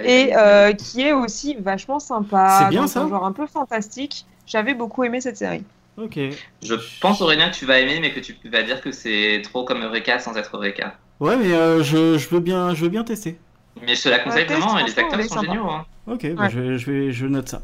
et 0.03 0.35
euh, 0.35 0.73
qui 0.73 1.01
est 1.01 1.13
aussi 1.13 1.55
vachement 1.59 1.99
sympa. 1.99 2.59
C'est 2.63 2.69
bien, 2.69 2.87
ça 2.87 3.01
un 3.01 3.09
genre 3.09 3.25
un 3.25 3.31
peu 3.31 3.47
fantastique. 3.47 4.25
J'avais 4.45 4.73
beaucoup 4.73 5.03
aimé 5.03 5.21
cette 5.21 5.37
série. 5.37 5.63
Ok. 5.97 6.17
Je 6.63 6.75
pense, 7.01 7.21
Aurélien, 7.21 7.49
que 7.49 7.55
tu 7.55 7.65
vas 7.65 7.79
aimer, 7.79 7.99
mais 7.99 8.11
que 8.11 8.19
tu 8.19 8.35
vas 8.49 8.63
dire 8.63 8.81
que 8.81 8.91
c'est 8.91 9.41
trop 9.43 9.63
comme 9.65 9.83
Eureka 9.83 10.19
sans 10.19 10.35
être 10.37 10.55
Eureka. 10.55 10.95
Ouais, 11.19 11.35
mais 11.37 11.53
euh, 11.53 11.83
je, 11.83 12.17
je 12.17 12.29
veux 12.29 12.39
bien, 12.39 12.73
je 12.73 12.83
veux 12.83 12.89
bien 12.89 13.03
tester. 13.03 13.37
Mais 13.85 13.95
je 13.95 14.03
te 14.03 14.09
la 14.09 14.19
conseille 14.19 14.45
vraiment, 14.45 14.77
et 14.79 14.83
les 14.83 14.97
acteurs 14.97 15.21
sont 15.23 15.35
sympa. 15.35 15.47
géniaux. 15.53 15.69
hein. 15.69 15.85
Ok, 16.07 16.25
bah, 16.33 16.43
Ouais. 16.43 16.49
je, 16.49 16.59
vais- 16.59 16.77
je 16.77 16.91
vais, 16.91 17.11
je 17.11 17.25
note 17.27 17.49
ça. 17.49 17.61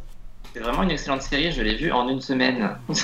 C'est 0.55 0.61
vraiment 0.61 0.83
une 0.83 0.91
excellente 0.91 1.21
série, 1.21 1.51
je 1.51 1.61
l'ai 1.61 1.75
vue 1.75 1.91
en 1.91 2.07
une 2.07 2.21
semaine. 2.21 2.77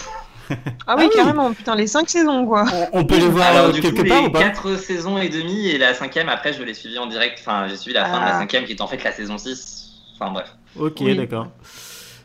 Ah 0.86 0.95
oui, 0.97 1.06
oui. 1.10 1.16
carrément, 1.16 1.54
putain, 1.54 1.76
les 1.76 1.88
cinq 1.88 2.10
saisons 2.10 2.45
quoi. 2.45 2.66
On, 2.91 2.99
on 2.99 3.06
peut 3.06 3.16
les 3.18 3.28
voir 3.30 3.47
Alors 3.47 3.66
euh, 3.68 3.72
du 3.72 3.80
quelque 3.80 4.02
coup, 4.02 4.08
part 4.08 4.22
les 4.22 4.28
ou 4.28 4.32
pas 4.32 4.39
4 4.43 4.76
saisons 4.76 5.18
et 5.18 5.30
demie 5.30 5.68
et 5.70 5.78
la 5.78 5.93
cinquième, 5.93 6.28
après 6.28 6.52
je 6.52 6.62
l'ai 6.64 6.74
suivi 6.74 6.97
en 6.97 7.06
direct, 7.08 7.38
enfin 7.39 7.70
j'ai 7.70 7.78
suivi 7.78 7.93
la 7.93 8.04
fin 8.04 8.20
de 8.20 8.26
la 8.26 8.36
Ah. 8.36 8.39
cinquième 8.39 8.66
qui 8.66 8.74
est 8.74 8.82
en 8.82 8.88
fait 8.88 9.02
la 9.02 9.14
saison 9.14 9.38
6. 9.38 9.91
Enfin 10.20 10.32
bref, 10.32 10.47
Ok, 10.78 10.97
Oui. 10.99 11.16
d'accord. 11.16 11.47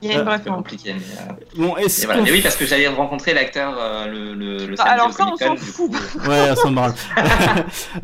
Il 0.02 0.08
y 0.08 0.10
a 0.10 0.14
une 0.14 0.20
Euh, 0.20 0.22
c'est 0.22 0.24
vraie 0.24 0.34
un 0.34 0.38
peu 0.40 0.50
fin. 0.50 0.56
compliqué. 0.56 0.94
Mais, 0.94 1.02
euh, 1.02 1.66
Bon, 1.68 1.76
est-ce 1.76 2.02
et 2.02 2.06
voilà. 2.06 2.18
qu'on- 2.20 2.24
Mais 2.26 2.32
oui, 2.32 2.40
parce 2.42 2.56
que 2.56 2.66
j'allais 2.66 2.88
rencontrer 2.88 3.32
l'acteur 3.32 3.76
euh, 3.78 4.06
le, 4.06 4.34
le, 4.34 4.66
le 4.66 4.74
Ah, 4.78 4.84
samedi 4.84 4.90
alors 5.00 5.12
ça, 5.12 5.24
on 5.32 5.36
s'en 5.36 5.56
fout. 5.56 5.92
Ouais, 6.28 6.56
ça 6.56 6.68
me 6.68 6.74
branle. 6.74 6.94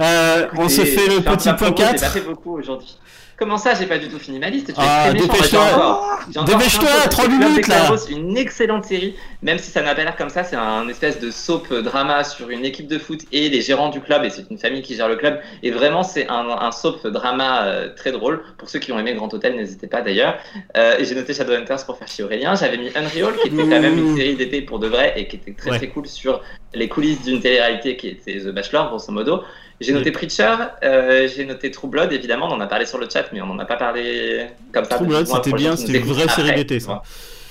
Euh, 0.00 0.46
on 0.56 0.68
se 0.68 0.84
fait 0.84 1.08
le 1.08 1.20
petit 1.20 1.48
point 1.54 1.72
promo, 1.72 1.74
J'ai 1.76 1.84
pas 1.84 1.92
4. 1.94 2.12
fait 2.12 2.20
beaucoup 2.20 2.56
aujourd'hui. 2.58 2.96
Comment 3.42 3.58
ça, 3.58 3.74
j'ai 3.74 3.86
pas 3.86 3.98
du 3.98 4.06
tout 4.08 4.20
fini 4.20 4.38
ma 4.38 4.50
liste? 4.50 4.68
Tu 4.68 4.74
Ah, 4.78 5.12
dépêche-toi. 5.12 6.20
Dépêche-toi, 6.46 6.46
plein 6.46 6.56
de 6.58 6.62
choses. 6.62 7.10
trois 7.10 7.24
C'est 7.24 7.28
Club 7.28 7.50
minutes, 7.50 7.66
là. 7.66 7.90
Une 8.10 8.36
excellente 8.36 8.84
série, 8.84 9.16
même 9.42 9.58
si 9.58 9.68
ça 9.72 9.82
n'a 9.82 9.96
pas 9.96 10.04
l'air 10.04 10.14
comme 10.14 10.28
ça, 10.28 10.44
c'est 10.44 10.54
un 10.54 10.86
espèce 10.88 11.18
de 11.18 11.32
soap 11.32 11.72
drama 11.74 12.22
sur 12.22 12.50
une 12.50 12.64
équipe 12.64 12.86
de 12.86 13.00
foot 13.00 13.22
et 13.32 13.48
les 13.48 13.60
gérants 13.60 13.88
du 13.88 14.00
club, 14.00 14.24
et 14.24 14.30
c'est 14.30 14.48
une 14.48 14.58
famille 14.58 14.82
qui 14.82 14.94
gère 14.94 15.08
le 15.08 15.16
club. 15.16 15.40
Et 15.64 15.72
vraiment, 15.72 16.04
c'est 16.04 16.28
un, 16.28 16.46
un 16.50 16.70
soap 16.70 17.04
drama 17.08 17.64
euh, 17.64 17.88
très 17.96 18.12
drôle. 18.12 18.44
Pour 18.58 18.68
ceux 18.70 18.78
qui 18.78 18.92
ont 18.92 18.98
aimé 19.00 19.12
Grand 19.14 19.34
Hôtel, 19.34 19.56
n'hésitez 19.56 19.88
pas 19.88 20.02
d'ailleurs. 20.02 20.36
Euh, 20.76 20.98
et 21.00 21.04
j'ai 21.04 21.16
noté 21.16 21.34
Shadowhunters 21.34 21.84
pour 21.84 21.98
faire 21.98 22.06
chier 22.06 22.22
Aurélien. 22.22 22.54
J'avais 22.54 22.76
mis 22.78 22.90
Unreal, 22.94 23.34
qui 23.42 23.48
était 23.48 23.56
quand 23.62 23.66
même 23.80 23.98
une 23.98 24.16
série 24.16 24.36
d'été 24.36 24.62
pour 24.62 24.78
de 24.78 24.86
vrai 24.86 25.14
et 25.16 25.26
qui 25.26 25.34
était 25.34 25.52
très 25.52 25.70
Ouais. 25.72 25.78
très 25.78 25.88
cool 25.88 26.06
sur 26.06 26.40
les 26.74 26.88
coulisses 26.88 27.22
d'une 27.22 27.40
télé-réalité 27.40 27.96
qui 27.96 28.08
était 28.08 28.38
The 28.40 28.48
Bachelor, 28.48 28.88
grosso 28.88 29.12
modo. 29.12 29.42
J'ai 29.80 29.92
noté 29.92 30.12
Preacher, 30.12 30.54
euh, 30.84 31.28
j'ai 31.34 31.44
noté 31.44 31.70
True 31.72 31.88
Blood, 31.88 32.12
évidemment, 32.12 32.46
on 32.48 32.52
en 32.54 32.60
a 32.60 32.66
parlé 32.68 32.86
sur 32.86 32.98
le 32.98 33.08
chat, 33.10 33.24
mais 33.32 33.40
on 33.42 33.46
n'en 33.46 33.58
a 33.58 33.64
pas 33.64 33.76
parlé 33.76 34.46
comme 34.72 34.84
ça. 34.84 34.94
True 34.96 35.06
Blood, 35.06 35.26
c'était 35.26 35.52
bien, 35.52 35.74
c'était 35.76 35.98
une 35.98 36.04
vraie 36.04 36.28
série 36.28 36.54
d'été, 36.54 36.78
ça. 36.78 37.02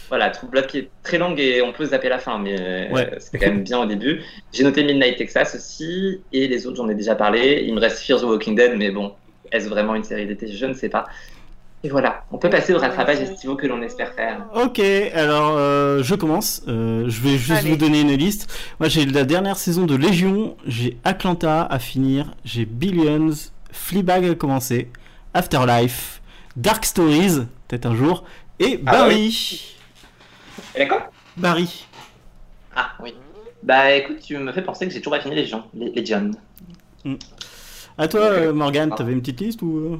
voilà, 0.08 0.30
True 0.30 0.48
Blood 0.48 0.68
qui 0.68 0.78
est 0.78 0.90
très 1.04 1.18
longue 1.18 1.40
et 1.42 1.62
on 1.62 1.74
peut 1.74 1.86
zapper 1.86 2.08
la 2.10 2.20
fin, 2.20 2.38
mais 2.40 2.90
Ouais. 2.92 3.10
c'était 3.20 3.38
quand 3.40 3.52
même 3.52 3.64
bien 3.64 3.80
au 3.80 3.86
début. 3.86 4.22
J'ai 4.54 4.64
noté 4.64 4.84
Midnight 4.84 5.18
Texas 5.18 5.56
aussi, 5.56 6.22
et 6.32 6.48
les 6.48 6.66
autres, 6.68 6.78
j'en 6.78 6.88
ai 6.90 6.96
déjà 6.96 7.16
parlé. 7.16 7.64
Il 7.68 7.74
me 7.74 7.80
reste 7.82 8.00
Fear 8.00 8.22
the 8.22 8.24
Walking 8.24 8.56
Dead, 8.56 8.74
mais 8.78 8.92
bon, 8.92 9.14
est-ce 9.52 9.68
vraiment 9.68 9.96
une 9.96 10.06
série 10.06 10.26
d'été? 10.26 10.48
Je 10.48 10.66
ne 10.66 10.74
sais 10.74 10.90
pas. 10.90 11.06
Et 11.84 11.90
voilà, 11.90 12.26
on 12.32 12.38
peut 12.38 12.50
passer 12.50 12.74
au 12.76 12.78
rattrapage 12.80 13.20
estivaux 13.22 13.56
que 13.56 13.66
l'on 13.66 13.82
espère 13.82 14.14
faire. 14.14 14.46
Ok, 14.54 14.80
alors 14.80 15.56
euh, 15.58 16.04
je 16.04 16.14
commence. 16.14 16.62
Euh, 16.68 17.06
je 17.08 17.22
vais 17.22 17.38
juste 17.38 17.52
Allez. 17.62 17.72
vous 17.72 17.76
donner 17.76 18.02
une 18.02 18.14
liste. 18.14 18.54
Moi 18.80 18.88
j'ai 18.88 19.06
la 19.06 19.24
dernière 19.24 19.58
saison 19.58 19.86
de 19.88 19.96
Légion, 19.96 20.56
j'ai 20.68 20.98
Atlanta 21.04 21.66
à 21.66 21.80
finir, 21.80 22.36
j'ai 22.46 22.66
Billions, 22.66 23.32
Fleabag 23.72 24.26
à 24.26 24.36
commencer, 24.36 24.92
Afterlife, 25.34 26.22
Dark 26.56 26.86
Stories, 26.86 27.48
peut-être 27.68 27.88
un 27.88 27.96
jour, 27.96 28.26
et 28.60 28.80
Ah 28.86 28.92
Barry. 28.92 29.76
Et 30.76 30.80
d'accord 30.80 31.12
Barry. 31.36 31.88
Ah 32.76 32.92
oui. 33.02 33.16
Bah 33.64 33.92
écoute, 33.94 34.20
tu 34.22 34.38
me 34.38 34.52
fais 34.52 34.62
penser 34.62 34.88
que 34.88 34.94
j'ai 34.94 35.00
toujours 35.00 35.14
pas 35.14 35.22
fini 35.22 35.36
les 35.36 35.46
gens, 35.48 35.68
les, 35.74 35.90
les 35.90 36.06
John. 36.06 36.36
À 37.98 38.08
toi, 38.08 38.22
euh, 38.22 38.54
Morgane, 38.54 38.94
t'avais 38.96 39.14
une 39.14 39.22
petite 39.22 39.42
liste 39.42 39.62
ou 39.64 40.00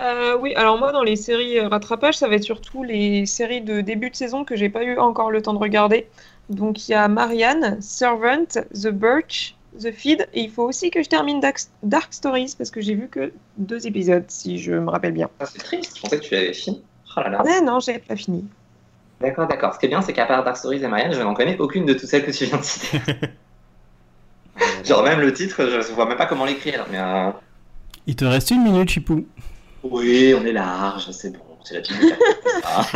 euh 0.00 0.36
oui, 0.40 0.54
alors 0.54 0.78
moi 0.78 0.92
dans 0.92 1.02
les 1.02 1.16
séries 1.16 1.58
euh, 1.58 1.68
rattrapage, 1.68 2.16
ça 2.18 2.28
va 2.28 2.36
être 2.36 2.44
surtout 2.44 2.82
les 2.82 3.26
séries 3.26 3.60
de 3.60 3.80
début 3.80 4.10
de 4.10 4.16
saison 4.16 4.44
que 4.44 4.56
j'ai 4.56 4.68
pas 4.68 4.84
eu 4.84 4.98
encore 4.98 5.30
le 5.30 5.42
temps 5.42 5.52
de 5.52 5.58
regarder. 5.58 6.06
Donc 6.48 6.88
il 6.88 6.92
y 6.92 6.94
a 6.94 7.06
Marianne, 7.08 7.80
Servant, 7.80 8.46
The 8.74 8.88
Birch, 8.88 9.56
The 9.78 9.92
Feed, 9.92 10.28
et 10.34 10.42
il 10.42 10.50
faut 10.50 10.64
aussi 10.64 10.90
que 10.90 11.02
je 11.02 11.08
termine 11.08 11.40
Dark, 11.40 11.58
Dark 11.82 12.12
Stories 12.12 12.54
parce 12.56 12.70
que 12.70 12.80
j'ai 12.80 12.94
vu 12.94 13.08
que 13.08 13.32
deux 13.56 13.86
épisodes, 13.86 14.24
si 14.28 14.58
je 14.58 14.72
me 14.72 14.90
rappelle 14.90 15.12
bien. 15.12 15.30
Ah, 15.38 15.46
c'est 15.46 15.62
triste, 15.62 15.96
je 15.96 16.02
pensais 16.02 16.18
que 16.18 16.24
tu 16.24 16.34
avais 16.34 16.52
fini. 16.52 16.82
Oh 17.16 17.20
là 17.20 17.28
là. 17.30 17.42
Ah 17.46 17.60
non, 17.60 17.80
j'ai 17.80 17.98
pas 17.98 18.16
fini. 18.16 18.44
D'accord, 19.20 19.46
d'accord. 19.46 19.74
Ce 19.74 19.78
qui 19.78 19.86
est 19.86 19.90
bien, 19.90 20.00
c'est 20.00 20.12
qu'à 20.12 20.26
part 20.26 20.44
Dark 20.44 20.56
Stories 20.56 20.82
et 20.82 20.88
Marianne, 20.88 21.12
je 21.12 21.20
n'en 21.20 21.34
connais 21.34 21.58
aucune 21.58 21.84
de 21.84 21.92
toutes 21.92 22.08
celles 22.08 22.24
que 22.24 22.30
tu 22.30 22.46
viens 22.46 22.58
de 22.58 22.62
citer. 22.62 23.00
Genre 24.84 25.02
même 25.02 25.20
le 25.20 25.32
titre, 25.32 25.66
je 25.66 25.92
vois 25.92 26.06
même 26.06 26.16
pas 26.16 26.26
comment 26.26 26.44
l'écrire. 26.44 26.86
Mais 26.90 26.98
euh, 26.98 27.30
Il 28.06 28.16
te 28.16 28.24
reste 28.24 28.50
une 28.50 28.62
minute, 28.62 28.88
Chipou. 28.88 29.26
Oui, 29.82 30.34
on 30.38 30.44
est 30.44 30.52
large, 30.52 31.10
c'est 31.10 31.30
bon, 31.32 31.40
c'est 31.64 31.74
la 31.74 31.80
petite 31.80 31.96
ça. 32.62 32.86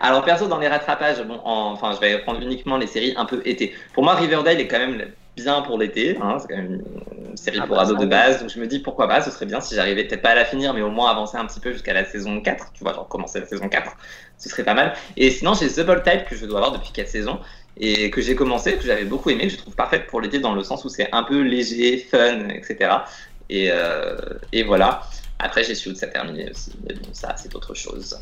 Alors 0.00 0.24
perso 0.24 0.46
dans 0.46 0.58
les 0.58 0.68
rattrapages, 0.68 1.22
bon, 1.24 1.40
en- 1.44 1.72
enfin 1.72 1.92
je 1.94 2.00
vais 2.00 2.18
prendre 2.20 2.40
uniquement 2.40 2.76
les 2.76 2.86
séries 2.86 3.14
un 3.16 3.24
peu 3.24 3.42
été. 3.44 3.74
Pour 3.92 4.04
moi 4.04 4.14
Riverdale 4.14 4.60
est 4.60 4.68
quand 4.68 4.78
même 4.78 5.10
bien 5.36 5.60
pour 5.62 5.78
l'été, 5.78 6.16
hein, 6.22 6.38
c'est 6.40 6.48
quand 6.48 6.56
même 6.56 6.82
une 7.30 7.36
série 7.36 7.58
Ah 7.60 7.66
pour 7.66 7.76
bah, 7.76 7.82
ados 7.82 7.98
de 7.98 8.06
base, 8.06 8.40
donc 8.40 8.50
je 8.50 8.58
me 8.58 8.66
dis 8.66 8.78
pourquoi 8.78 9.06
pas, 9.08 9.20
ce 9.20 9.30
serait 9.30 9.46
bien 9.46 9.60
si 9.60 9.74
j'arrivais 9.74 10.04
peut-être 10.04 10.22
pas 10.22 10.30
à 10.30 10.34
la 10.34 10.44
finir, 10.44 10.72
mais 10.72 10.82
au 10.82 10.90
moins 10.90 11.10
avancer 11.10 11.36
un 11.36 11.44
petit 11.46 11.60
peu 11.60 11.72
jusqu'à 11.72 11.92
la 11.92 12.04
saison 12.04 12.40
4, 12.40 12.72
tu 12.72 12.82
vois, 12.82 12.94
genre 12.94 13.06
commencer 13.08 13.40
la 13.40 13.46
saison 13.46 13.68
4, 13.68 13.92
ce 14.38 14.48
serait 14.48 14.64
pas 14.64 14.74
mal. 14.74 14.94
Et 15.16 15.30
sinon 15.30 15.54
j'ai 15.54 15.68
The 15.68 15.84
Bold 15.84 16.02
Type 16.02 16.24
que 16.28 16.36
je 16.36 16.46
dois 16.46 16.58
avoir 16.58 16.72
depuis 16.72 16.90
4 16.92 17.08
saisons 17.08 17.38
et 17.76 18.10
que 18.10 18.20
j'ai 18.20 18.34
commencé, 18.34 18.74
que 18.76 18.84
j'avais 18.84 19.04
beaucoup 19.04 19.30
aimé, 19.30 19.44
que 19.44 19.52
je 19.52 19.58
trouve 19.58 19.74
parfaite 19.74 20.06
pour 20.06 20.20
l'été 20.20 20.38
dans 20.40 20.54
le 20.54 20.62
sens 20.64 20.84
où 20.84 20.88
c'est 20.88 21.08
un 21.12 21.22
peu 21.22 21.40
léger, 21.42 21.98
fun, 21.98 22.48
etc. 22.48 22.90
Et, 23.50 23.68
euh, 23.70 24.16
et 24.52 24.62
voilà. 24.64 25.02
Après, 25.38 25.62
j'ai 25.64 25.74
su 25.74 25.90
de 25.90 25.94
ça 25.94 26.08
terminer 26.08 26.50
aussi. 26.50 26.72
Mais 26.86 26.94
bon, 26.94 27.12
ça, 27.12 27.36
c'est 27.36 27.54
autre 27.54 27.74
chose. 27.74 28.18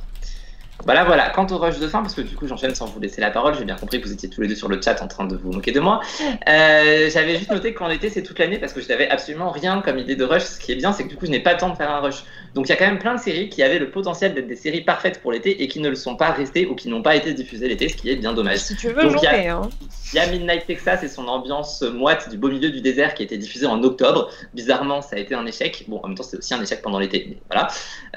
Voilà, 0.84 1.04
voilà. 1.04 1.30
Quant 1.30 1.46
au 1.50 1.58
rush 1.58 1.78
de 1.78 1.88
fin, 1.88 2.00
parce 2.02 2.14
que 2.14 2.20
du 2.20 2.36
coup, 2.36 2.46
j'enchaîne 2.46 2.74
sans 2.74 2.86
vous 2.86 3.00
laisser 3.00 3.20
la 3.20 3.30
parole. 3.30 3.54
J'ai 3.58 3.64
bien 3.64 3.74
compris 3.76 4.00
que 4.00 4.06
vous 4.06 4.12
étiez 4.12 4.28
tous 4.28 4.40
les 4.40 4.48
deux 4.48 4.54
sur 4.54 4.68
le 4.68 4.80
chat 4.80 5.00
en 5.02 5.08
train 5.08 5.24
de 5.24 5.36
vous 5.36 5.50
moquer 5.50 5.72
de 5.72 5.80
moi. 5.80 6.00
Euh, 6.48 7.10
J'avais 7.10 7.36
juste 7.38 7.50
noté 7.50 7.74
qu'en 7.74 7.90
été, 7.90 8.08
c'est 8.10 8.22
toute 8.22 8.38
l'année 8.38 8.58
parce 8.58 8.72
que 8.72 8.80
je 8.80 8.88
n'avais 8.88 9.08
absolument 9.08 9.50
rien 9.50 9.80
comme 9.80 9.98
idée 9.98 10.16
de 10.16 10.24
rush. 10.24 10.42
Ce 10.42 10.58
qui 10.60 10.72
est 10.72 10.76
bien, 10.76 10.92
c'est 10.92 11.04
que 11.04 11.08
du 11.08 11.16
coup, 11.16 11.26
je 11.26 11.30
n'ai 11.30 11.40
pas 11.40 11.52
le 11.54 11.58
temps 11.58 11.70
de 11.70 11.76
faire 11.76 11.90
un 11.90 12.00
rush. 12.00 12.24
Donc, 12.54 12.66
il 12.66 12.70
y 12.70 12.72
a 12.72 12.76
quand 12.76 12.86
même 12.86 12.98
plein 12.98 13.14
de 13.14 13.20
séries 13.20 13.48
qui 13.48 13.62
avaient 13.62 13.78
le 13.78 13.90
potentiel 13.90 14.32
d'être 14.34 14.46
des 14.46 14.56
séries 14.56 14.80
parfaites 14.82 15.20
pour 15.20 15.32
l'été 15.32 15.62
et 15.62 15.68
qui 15.68 15.80
ne 15.80 15.88
le 15.88 15.94
sont 15.96 16.16
pas 16.16 16.30
restées 16.30 16.66
ou 16.66 16.74
qui 16.74 16.88
n'ont 16.88 17.02
pas 17.02 17.16
été 17.16 17.32
diffusées 17.34 17.68
l'été, 17.68 17.88
ce 17.88 17.96
qui 17.96 18.08
est 18.10 18.16
bien 18.16 18.32
dommage. 18.32 18.58
Si 18.58 18.76
tu 18.76 18.88
veux 18.88 19.02
Donc, 19.02 19.16
il 19.20 19.24
y 19.24 19.26
a- 19.26 19.34
jouer, 19.34 19.48
hein. 19.48 19.62
Il 20.12 20.16
y 20.16 20.20
a 20.20 20.26
Midnight 20.28 20.66
Texas 20.66 21.02
et 21.02 21.08
son 21.08 21.26
ambiance 21.26 21.82
moite 21.82 22.30
du 22.30 22.38
beau 22.38 22.48
milieu 22.48 22.70
du 22.70 22.80
désert 22.80 23.14
qui 23.14 23.22
a 23.22 23.24
été 23.24 23.36
diffusée 23.36 23.66
en 23.66 23.82
octobre. 23.82 24.30
Bizarrement, 24.54 25.02
ça 25.02 25.16
a 25.16 25.18
été 25.18 25.34
un 25.34 25.44
échec. 25.46 25.84
Bon, 25.88 26.00
en 26.02 26.06
même 26.08 26.16
temps, 26.16 26.22
c'était 26.22 26.38
aussi 26.38 26.54
un 26.54 26.62
échec 26.62 26.80
pendant 26.80 27.00
l'été. 27.00 27.26
mais 27.28 27.36
Voilà. 27.50 27.68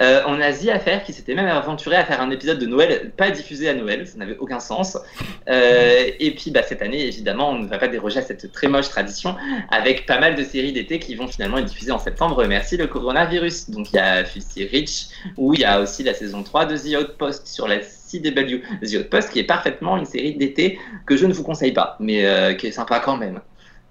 Euh, 0.01 0.21
on 0.27 0.39
a 0.39 0.53
The 0.53 0.69
Affair 0.69 1.03
qui 1.03 1.13
s'était 1.13 1.33
même 1.33 1.47
aventuré 1.47 1.95
à 1.95 2.05
faire 2.05 2.21
un 2.21 2.29
épisode 2.29 2.48
de 2.55 2.65
Noël 2.65 3.11
pas 3.15 3.31
diffusé 3.31 3.69
à 3.69 3.73
Noël. 3.73 4.07
Ça 4.07 4.17
n'avait 4.17 4.37
aucun 4.37 4.59
sens. 4.59 4.97
Euh, 5.47 6.11
et 6.19 6.31
puis, 6.31 6.51
bah, 6.51 6.61
cette 6.63 6.81
année, 6.81 7.05
évidemment, 7.05 7.51
on 7.51 7.59
ne 7.59 7.67
va 7.67 7.77
pas 7.77 7.87
déroger 7.87 8.19
à 8.19 8.21
cette 8.21 8.51
très 8.51 8.67
moche 8.67 8.89
tradition 8.89 9.35
avec 9.69 10.05
pas 10.05 10.19
mal 10.19 10.35
de 10.35 10.43
séries 10.43 10.73
d'été 10.73 10.99
qui 10.99 11.15
vont 11.15 11.27
finalement 11.27 11.57
être 11.57 11.65
diffusées 11.65 11.91
en 11.91 11.99
septembre. 11.99 12.45
Merci 12.45 12.77
le 12.77 12.87
coronavirus. 12.87 13.69
Donc, 13.69 13.91
il 13.91 13.95
y 13.95 13.99
a 13.99 14.23
Filthy 14.23 14.65
Rich 14.65 15.07
où 15.37 15.53
il 15.53 15.61
y 15.61 15.65
a 15.65 15.81
aussi 15.81 16.03
la 16.03 16.13
saison 16.13 16.43
3 16.43 16.65
de 16.65 16.77
The 16.77 17.01
Outpost 17.01 17.47
sur 17.47 17.67
la 17.67 17.79
CW. 17.79 18.61
The 18.81 18.95
Outpost 18.99 19.31
qui 19.31 19.39
est 19.39 19.43
parfaitement 19.43 19.97
une 19.97 20.05
série 20.05 20.35
d'été 20.35 20.79
que 21.05 21.17
je 21.17 21.25
ne 21.25 21.33
vous 21.33 21.43
conseille 21.43 21.73
pas, 21.73 21.95
mais 21.99 22.25
euh, 22.25 22.53
qui 22.53 22.67
est 22.67 22.71
sympa 22.71 22.99
quand 22.99 23.17
même. 23.17 23.41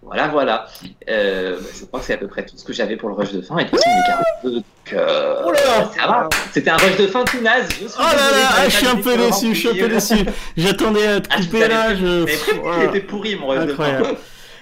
Voilà, 0.08 0.28
voilà. 0.28 0.66
Euh, 1.10 1.58
bah, 1.60 1.68
je 1.78 1.84
crois 1.84 2.00
que 2.00 2.06
c'est 2.06 2.14
à 2.14 2.16
peu 2.16 2.28
près 2.28 2.44
tout 2.46 2.56
ce 2.56 2.64
que 2.64 2.72
j'avais 2.72 2.96
pour 2.96 3.10
le 3.10 3.14
rush 3.14 3.32
de 3.32 3.42
fin. 3.42 3.58
Et 3.58 3.66
façon, 3.66 3.82
il 3.86 3.98
est 3.98 4.06
42, 4.42 4.54
donc 4.56 4.64
euh, 4.94 5.42
Oh 5.46 5.52
là 5.52 5.90
ça 5.94 6.06
va. 6.06 6.28
C'était 6.52 6.70
un 6.70 6.78
rush 6.78 6.96
de 6.96 7.06
fin 7.06 7.24
tout 7.24 7.40
naze. 7.42 7.68
Je 7.68 7.86
suis 7.86 7.86
Oh 7.98 8.02
là 8.02 8.14
là, 8.14 8.48
ah, 8.56 8.64
je 8.68 8.76
suis 8.76 8.86
un 8.86 8.96
peu 8.96 9.16
déçu, 9.18 9.54
je 9.54 9.58
suis 9.58 9.68
un 9.68 9.74
peu 9.74 9.88
déçu. 9.88 10.14
J'attendais 10.56 11.06
à 11.06 11.20
te 11.20 11.28
Ah, 11.30 11.36
couper 11.36 11.68
là, 11.68 11.94
je... 11.94 12.26
Voilà. 12.62 12.84
était 12.84 13.00
pourri 13.00 13.36
mon 13.36 13.48
rush 13.48 13.66
de 13.66 13.74
fin. 13.74 14.00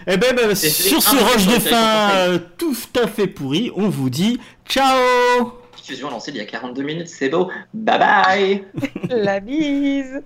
Eh 0.09 0.17
ben, 0.17 0.35
ben, 0.37 0.55
sur 0.55 1.01
ce 1.03 1.17
rush 1.17 1.47
de 1.47 1.61
fin 1.61 2.11
euh, 2.15 2.39
tout 2.59 2.77
à 3.01 3.07
fait 3.07 3.27
pourri, 3.29 3.71
on 3.77 3.89
vous 3.89 4.11
dit 4.11 4.41
ciao 4.69 5.53
Diffusion 5.77 6.11
lancée 6.11 6.33
il 6.33 6.39
y 6.39 6.41
a 6.41 6.45
42 6.45 6.83
minutes, 6.83 7.09
c'est 7.09 7.29
beau. 7.29 7.51
Bye 7.73 7.99
bye. 7.99 8.65
La 9.11 9.39
bise 9.41 10.23